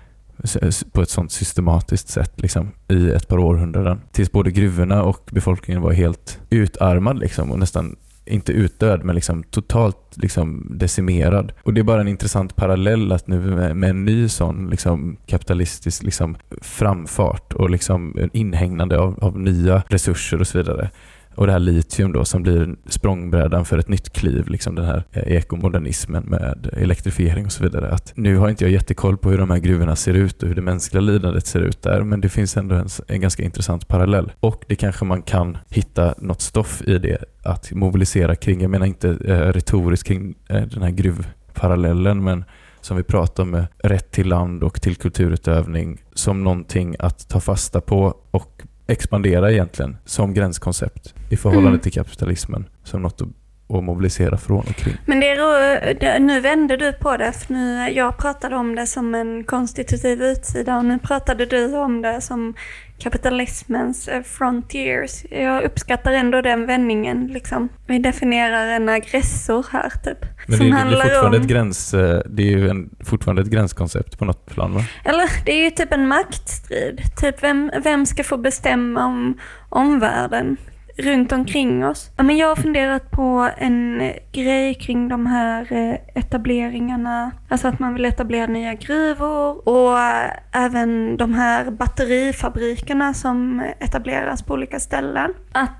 på 0.92 1.02
ett 1.02 1.10
sånt 1.10 1.32
systematiskt 1.32 2.08
sätt 2.08 2.32
liksom, 2.36 2.70
i 2.88 3.10
ett 3.10 3.28
par 3.28 3.38
århundraden. 3.38 4.00
Tills 4.12 4.32
både 4.32 4.50
gruvorna 4.50 5.02
och 5.02 5.28
befolkningen 5.32 5.82
var 5.82 5.92
helt 5.92 6.38
utarmad 6.50 7.18
liksom, 7.18 7.50
och 7.50 7.58
nästan 7.58 7.96
inte 8.28 8.52
utdöd, 8.52 9.04
men 9.04 9.14
liksom 9.14 9.42
totalt 9.42 10.16
liksom 10.16 10.66
decimerad. 10.70 11.52
Och 11.62 11.74
det 11.74 11.80
är 11.80 11.84
bara 11.84 12.00
en 12.00 12.08
intressant 12.08 12.56
parallell 12.56 13.12
att 13.12 13.26
nu 13.26 13.40
med, 13.40 13.76
med 13.76 13.90
en 13.90 14.04
ny 14.04 14.28
sån 14.28 14.70
liksom 14.70 15.16
kapitalistisk 15.26 16.02
liksom 16.02 16.36
framfart 16.62 17.52
och 17.52 17.70
liksom 17.70 18.28
inhägnande 18.32 18.98
av, 18.98 19.18
av 19.24 19.38
nya 19.38 19.82
resurser 19.88 20.40
och 20.40 20.46
så 20.46 20.58
vidare. 20.58 20.90
Och 21.38 21.46
det 21.46 21.52
här 21.52 21.58
litium 21.58 22.12
då 22.12 22.24
som 22.24 22.42
blir 22.42 22.76
språngbrädan 22.86 23.64
för 23.64 23.78
ett 23.78 23.88
nytt 23.88 24.12
kliv, 24.12 24.48
liksom 24.48 24.74
den 24.74 24.84
här 24.84 25.04
eh, 25.12 25.22
ekomodernismen 25.22 26.24
med 26.24 26.70
elektrifiering 26.72 27.46
och 27.46 27.52
så 27.52 27.62
vidare. 27.62 27.90
Att 27.90 28.12
nu 28.16 28.36
har 28.36 28.48
inte 28.48 28.64
jag 28.64 28.72
jättekoll 28.72 29.18
på 29.18 29.30
hur 29.30 29.38
de 29.38 29.50
här 29.50 29.58
gruvorna 29.58 29.96
ser 29.96 30.14
ut 30.14 30.42
och 30.42 30.48
hur 30.48 30.54
det 30.54 30.62
mänskliga 30.62 31.00
lidandet 31.00 31.46
ser 31.46 31.60
ut 31.60 31.82
där, 31.82 32.02
men 32.02 32.20
det 32.20 32.28
finns 32.28 32.56
ändå 32.56 32.74
en, 32.74 32.88
en 33.08 33.20
ganska 33.20 33.42
intressant 33.42 33.88
parallell. 33.88 34.32
Och 34.40 34.64
det 34.68 34.76
kanske 34.76 35.04
man 35.04 35.22
kan 35.22 35.58
hitta 35.68 36.14
något 36.18 36.40
stoff 36.40 36.82
i 36.82 36.98
det 36.98 37.24
att 37.42 37.72
mobilisera 37.72 38.36
kring. 38.36 38.60
Jag 38.60 38.70
menar 38.70 38.86
inte 38.86 39.08
eh, 39.08 39.52
retoriskt 39.52 40.06
kring 40.06 40.34
eh, 40.48 40.62
den 40.62 40.82
här 40.82 40.90
gruvparallellen, 40.90 42.24
men 42.24 42.44
som 42.80 42.96
vi 42.96 43.02
pratar 43.02 43.42
om 43.42 43.50
med 43.50 43.66
rätt 43.78 44.10
till 44.10 44.28
land 44.28 44.62
och 44.62 44.82
till 44.82 44.96
kulturutövning 44.96 46.02
som 46.14 46.44
någonting 46.44 46.96
att 46.98 47.28
ta 47.28 47.40
fasta 47.40 47.80
på 47.80 48.14
och 48.30 48.62
expandera 48.88 49.52
egentligen 49.52 49.96
som 50.04 50.34
gränskoncept 50.34 51.14
i 51.30 51.36
förhållande 51.36 51.68
Mm. 51.68 51.80
till 51.80 51.92
kapitalismen 51.92 52.68
som 52.84 53.02
något 53.02 53.20
att, 53.20 53.28
att 53.76 53.84
mobilisera 53.84 54.36
från 54.36 54.58
och 54.58 54.74
kring. 54.76 54.96
Men 55.06 55.20
det 55.20 55.26
är, 55.30 56.18
nu 56.20 56.40
vände 56.40 56.76
du 56.76 56.92
på 56.92 57.16
det, 57.16 57.32
för 57.32 57.54
nu, 57.54 57.90
jag 57.90 58.18
pratade 58.18 58.56
om 58.56 58.74
det 58.74 58.86
som 58.86 59.14
en 59.14 59.44
konstitutiv 59.44 60.22
utsida 60.22 60.76
och 60.76 60.84
nu 60.84 60.98
pratade 60.98 61.46
du 61.46 61.76
om 61.76 62.02
det 62.02 62.20
som 62.20 62.54
kapitalismens 62.98 64.08
eh, 64.08 64.22
frontiers. 64.22 65.24
Jag 65.30 65.62
uppskattar 65.62 66.12
ändå 66.12 66.40
den 66.40 66.66
vändningen. 66.66 67.26
Liksom. 67.26 67.68
Vi 67.86 67.98
definierar 67.98 68.66
en 68.66 68.88
aggressor 68.88 69.66
här, 69.70 69.90
typ. 70.04 70.18
Men 70.46 70.56
som 70.56 70.66
det, 70.66 70.72
det 70.72 70.78
handlar 70.78 71.04
blir 71.04 71.10
fortfarande 71.10 71.36
om, 71.36 71.42
ett 71.42 71.48
gräns, 71.48 71.94
eh, 71.94 72.22
det 72.26 72.42
är 72.42 72.56
ju 72.56 72.68
en, 72.68 72.90
fortfarande 73.04 73.42
ett 73.42 73.48
gränskoncept 73.48 74.18
på 74.18 74.24
något 74.24 74.46
plan 74.46 74.74
va? 74.74 74.84
Eller 75.04 75.44
det 75.44 75.52
är 75.52 75.64
ju 75.64 75.70
typ 75.70 75.92
en 75.92 76.08
maktstrid. 76.08 77.00
Typ 77.20 77.42
vem, 77.42 77.70
vem 77.84 78.06
ska 78.06 78.24
få 78.24 78.36
bestämma 78.36 79.06
om 79.06 79.38
omvärlden? 79.68 80.56
Runt 80.98 81.32
omkring 81.32 81.86
oss. 81.86 82.10
Ja, 82.16 82.22
men 82.22 82.36
jag 82.36 82.48
har 82.48 82.56
funderat 82.56 83.10
på 83.10 83.50
en 83.58 84.00
eh, 84.00 84.12
grej 84.32 84.74
kring 84.74 85.08
de 85.08 85.26
här 85.26 85.72
eh, 85.72 85.94
etableringarna. 86.14 87.30
Alltså 87.48 87.68
att 87.68 87.78
man 87.78 87.94
vill 87.94 88.04
etablera 88.04 88.46
nya 88.46 88.74
gruvor 88.74 89.68
och 89.68 89.98
eh, 89.98 90.30
även 90.52 91.16
de 91.16 91.34
här 91.34 91.70
batterifabrikerna 91.70 93.14
som 93.14 93.62
etableras 93.80 94.42
på 94.42 94.54
olika 94.54 94.80
ställen. 94.80 95.34
Att 95.52 95.74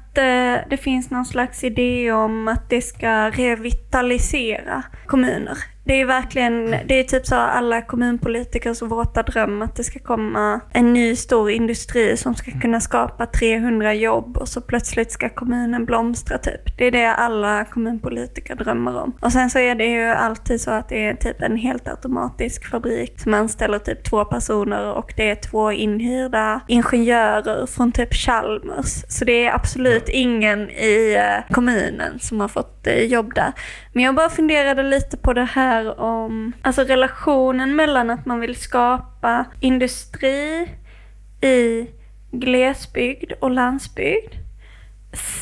det 0.71 0.81
finns 0.81 1.11
någon 1.11 1.25
slags 1.25 1.65
idé 1.65 2.13
om 2.13 2.49
att 2.49 2.71
det 2.71 2.83
ska 2.83 3.31
revitalisera 3.31 4.83
kommuner. 5.07 5.59
Det 5.89 6.01
är 6.01 6.05
verkligen, 6.05 6.71
det 6.71 6.95
är 6.95 7.05
typ 7.05 7.27
så 7.27 7.35
alla 7.35 7.83
kommunpolitikers 7.83 8.83
våta 8.83 9.23
dröm 9.23 9.63
att 9.63 9.77
det 9.77 9.85
ska 9.85 9.99
komma 9.99 10.61
en 10.73 10.93
ny 10.93 11.17
stor 11.17 11.51
industri 11.51 12.17
som 12.17 12.35
ska 12.35 12.51
kunna 12.61 12.81
skapa 12.81 13.27
300 13.27 13.95
jobb 13.95 14.37
och 14.37 14.49
så 14.49 14.61
plötsligt 14.61 15.13
ska 15.13 15.29
kommunen 15.29 15.85
blomstra 15.85 16.39
typ. 16.39 16.79
Det 16.79 16.85
är 16.85 16.91
det 16.91 17.15
alla 17.15 17.65
kommunpolitiker 17.65 18.55
drömmer 18.55 18.97
om. 19.03 19.13
Och 19.21 19.33
sen 19.33 19.51
så 19.51 19.59
är 19.59 19.75
det 19.75 19.87
ju 19.87 20.05
alltid 20.05 20.61
så 20.61 20.71
att 20.71 20.89
det 20.89 21.07
är 21.07 21.15
typ 21.15 21.43
en 21.43 21.57
helt 21.57 21.89
automatisk 21.89 22.71
fabrik 22.71 23.21
som 23.21 23.35
anställer 23.35 23.79
typ 23.79 24.05
två 24.05 24.25
personer 24.25 24.93
och 24.93 25.13
det 25.17 25.31
är 25.31 25.35
två 25.35 25.73
inhyrda 25.73 26.61
ingenjörer 26.69 27.67
från 27.67 27.93
typ 27.93 28.15
Chalmers. 28.15 29.05
Så 29.09 29.25
det 29.25 29.47
är 29.47 29.55
absolut 29.55 30.09
ingen 30.09 30.71
i 30.71 31.17
eh, 31.19 31.55
kommunen 31.55 32.19
som 32.19 32.41
har 32.41 32.49
fått 32.49 32.87
eh, 32.87 33.05
jobb 33.05 33.35
där. 33.35 33.53
Men 33.93 34.05
jag 34.05 34.15
bara 34.15 34.31
funderade 34.31 34.83
lite 34.83 35.17
på 35.17 35.33
det 35.33 35.45
här 35.45 35.78
om 35.87 36.53
alltså 36.63 36.83
relationen 36.83 37.77
mellan 37.77 38.11
att 38.11 38.27
man 38.27 38.41
vill 38.41 38.57
skapa 38.57 39.45
industri 39.61 40.69
i 41.41 41.87
glesbygd 42.31 43.33
och 43.41 43.51
landsbygd. 43.51 44.35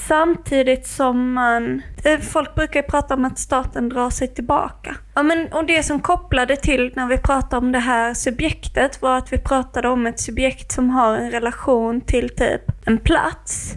Samtidigt 0.08 0.86
som 0.86 1.32
man... 1.32 1.82
Eh, 2.04 2.18
folk 2.18 2.54
brukar 2.54 2.82
ju 2.82 2.86
prata 2.86 3.14
om 3.14 3.24
att 3.24 3.38
staten 3.38 3.88
drar 3.88 4.10
sig 4.10 4.34
tillbaka. 4.34 4.96
Ja, 5.14 5.22
men, 5.22 5.52
och 5.52 5.66
det 5.66 5.82
som 5.82 6.00
kopplade 6.00 6.56
till 6.56 6.92
när 6.96 7.06
vi 7.06 7.18
pratade 7.18 7.56
om 7.56 7.72
det 7.72 7.78
här 7.78 8.14
subjektet 8.14 9.02
var 9.02 9.18
att 9.18 9.32
vi 9.32 9.38
pratade 9.38 9.88
om 9.88 10.06
ett 10.06 10.20
subjekt 10.20 10.72
som 10.72 10.90
har 10.90 11.16
en 11.16 11.30
relation 11.30 12.00
till 12.00 12.28
typ 12.28 12.62
en 12.86 12.98
plats. 12.98 13.74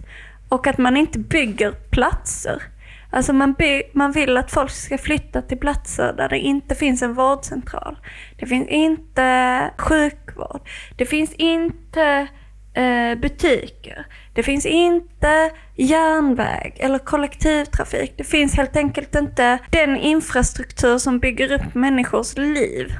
Och 0.49 0.67
att 0.67 0.77
man 0.77 0.97
inte 0.97 1.19
bygger 1.19 1.71
platser. 1.71 2.63
Alltså 3.11 3.33
man, 3.33 3.53
by- 3.53 3.83
man 3.93 4.11
vill 4.11 4.37
att 4.37 4.51
folk 4.51 4.71
ska 4.71 4.97
flytta 4.97 5.41
till 5.41 5.57
platser 5.57 6.13
där 6.13 6.29
det 6.29 6.39
inte 6.39 6.75
finns 6.75 7.01
en 7.01 7.13
vårdcentral. 7.13 7.97
Det 8.39 8.45
finns 8.45 8.67
inte 8.67 9.69
sjukvård. 9.77 10.61
Det 10.97 11.05
finns 11.05 11.33
inte 11.33 12.27
eh, 12.73 13.15
butiker. 13.21 14.05
Det 14.33 14.43
finns 14.43 14.65
inte 14.65 15.51
järnväg 15.75 16.77
eller 16.79 16.99
kollektivtrafik. 16.99 18.13
Det 18.17 18.23
finns 18.23 18.55
helt 18.57 18.75
enkelt 18.75 19.15
inte 19.15 19.59
den 19.69 19.97
infrastruktur 19.97 20.97
som 20.97 21.19
bygger 21.19 21.51
upp 21.51 21.75
människors 21.75 22.37
liv. 22.37 22.93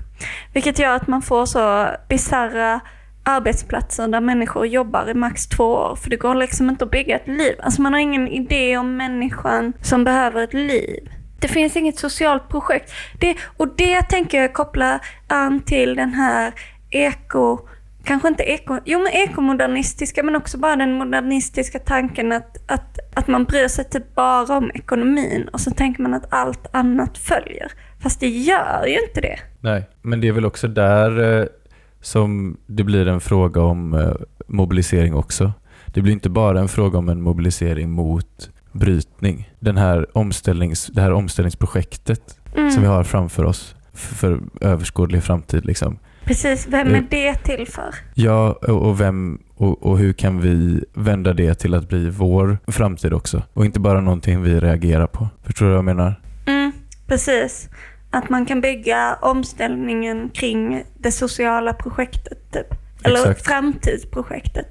Vilket 0.53 0.79
gör 0.79 0.95
att 0.95 1.07
man 1.07 1.21
får 1.21 1.45
så 1.45 1.87
bisarra 2.09 2.79
arbetsplatser 3.29 4.07
där 4.07 4.21
människor 4.21 4.65
jobbar 4.67 5.09
i 5.09 5.13
max 5.13 5.47
två 5.47 5.63
år. 5.63 5.95
För 5.95 6.09
det 6.09 6.15
går 6.15 6.35
liksom 6.35 6.69
inte 6.69 6.83
att 6.83 6.91
bygga 6.91 7.15
ett 7.15 7.27
liv. 7.27 7.55
Alltså 7.59 7.81
man 7.81 7.93
har 7.93 7.99
ingen 7.99 8.27
idé 8.27 8.77
om 8.77 8.97
människan 8.97 9.73
som 9.81 10.03
behöver 10.03 10.43
ett 10.43 10.53
liv. 10.53 11.09
Det 11.39 11.47
finns 11.47 11.75
inget 11.75 11.99
socialt 11.99 12.49
projekt. 12.49 12.91
Det, 13.19 13.35
och 13.57 13.67
det 13.75 14.01
tänker 14.01 14.41
jag 14.41 14.53
koppla 14.53 14.99
an 15.27 15.61
till 15.61 15.95
den 15.95 16.13
här 16.13 16.53
eko 16.89 17.59
kanske 18.03 18.27
inte 18.27 18.43
eko, 18.43 18.79
jo 18.85 18.99
men 18.99 19.11
ekomodernistiska 19.11 20.23
men 20.23 20.35
också 20.35 20.57
bara 20.57 20.75
den 20.75 20.93
modernistiska 20.93 21.79
tanken 21.79 22.31
att, 22.31 22.71
att, 22.71 22.99
att 23.15 23.27
man 23.27 23.43
bryr 23.43 23.67
sig 23.67 23.85
typ 23.85 24.15
bara 24.15 24.57
om 24.57 24.71
ekonomin 24.73 25.49
och 25.53 25.61
så 25.61 25.71
tänker 25.71 26.03
man 26.03 26.13
att 26.13 26.33
allt 26.33 26.75
annat 26.75 27.17
följer. 27.17 27.71
Fast 28.03 28.19
det 28.19 28.27
gör 28.27 28.85
ju 28.85 28.99
inte 29.07 29.21
det. 29.21 29.39
Nej, 29.59 29.89
men 30.01 30.21
det 30.21 30.27
är 30.27 30.31
väl 30.31 30.45
också 30.45 30.67
där 30.67 31.39
eh, 31.41 31.45
som 32.01 32.57
det 32.67 32.83
blir 32.83 33.07
en 33.07 33.19
fråga 33.21 33.61
om 33.61 33.93
eh, 33.93 34.11
mobilisering 34.47 35.13
också. 35.15 35.51
Det 35.85 36.01
blir 36.01 36.13
inte 36.13 36.29
bara 36.29 36.59
en 36.59 36.67
fråga 36.67 36.97
om 36.97 37.09
en 37.09 37.21
mobilisering 37.21 37.89
mot 37.91 38.49
brytning. 38.71 39.49
Den 39.59 39.77
här 39.77 40.17
omställnings, 40.17 40.87
det 40.87 41.01
här 41.01 41.11
omställningsprojektet 41.11 42.35
Mm. 42.55 42.71
som 42.71 42.81
vi 42.81 42.87
har 42.87 43.03
framför 43.03 43.43
oss 43.45 43.75
för 43.93 44.39
överskådlig 44.61 45.23
framtid. 45.23 45.65
Liksom. 45.65 45.99
Precis, 46.23 46.67
vem 46.67 46.87
är 46.87 46.91
Mm. 46.91 47.07
det 47.09 47.33
till 47.35 47.67
för? 47.67 47.95
Ja, 48.13 48.51
och, 48.51 48.69
och, 48.87 49.01
vem, 49.01 49.39
och, 49.55 49.83
och 49.83 49.97
hur 49.99 50.13
kan 50.13 50.41
vi 50.41 50.83
vända 50.93 51.33
det 51.33 51.53
till 51.55 51.73
att 51.73 51.89
bli 51.89 52.09
vår 52.09 52.57
framtid 52.67 53.13
också? 53.13 53.43
Och 53.53 53.65
inte 53.65 53.79
bara 53.79 54.01
någonting 54.01 54.41
vi 54.43 54.59
reagerar 54.59 55.07
på. 55.07 55.27
Förstår 55.43 55.65
du 55.65 55.69
vad 55.71 55.77
jag 55.77 55.85
menar? 55.85 56.21
Mm, 56.45 56.71
precis. 57.07 57.69
Att 58.11 58.29
man 58.29 58.45
kan 58.45 58.61
bygga 58.61 59.17
omställningen 59.21 60.29
kring 60.33 60.83
det 60.97 61.11
sociala 61.11 61.73
projektet 61.73 62.51
typ. 62.51 62.67
Eller 63.03 63.19
Exakt. 63.19 63.47
framtidsprojektet. 63.47 64.67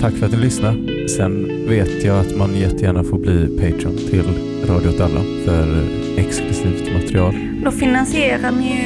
Tack 0.00 0.14
för 0.14 0.26
att 0.26 0.32
ni 0.32 0.38
lyssnade. 0.38 1.08
Sen 1.08 1.48
vet 1.68 2.04
jag 2.04 2.20
att 2.20 2.36
man 2.36 2.54
jättegärna 2.54 3.04
får 3.04 3.18
bli 3.18 3.58
Patreon 3.58 3.96
till 3.96 4.24
Radio 4.68 4.88
åt 4.88 5.00
alla 5.00 5.20
för 5.44 5.84
exklusivt 6.16 6.92
material. 6.92 7.34
Då 7.64 7.70
finansierar 7.70 8.50
ni 8.50 8.66
ju 8.66 8.82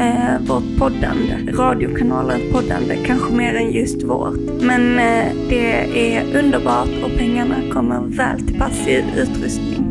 eh, 0.00 0.40
vårt 0.40 0.78
poddande, 0.78 1.52
radiokanalens 1.52 2.52
poddande, 2.52 2.96
kanske 3.06 3.32
mer 3.32 3.54
än 3.54 3.72
just 3.72 4.02
vårt. 4.02 4.62
Men 4.62 4.98
eh, 4.98 5.32
det 5.48 6.14
är 6.14 6.38
underbart 6.38 7.04
och 7.04 7.18
pengarna 7.18 7.56
kommer 7.72 8.00
väl 8.00 8.40
till 8.46 8.58
pass 8.58 8.86
i 8.86 9.04
utrustning. 9.16 9.89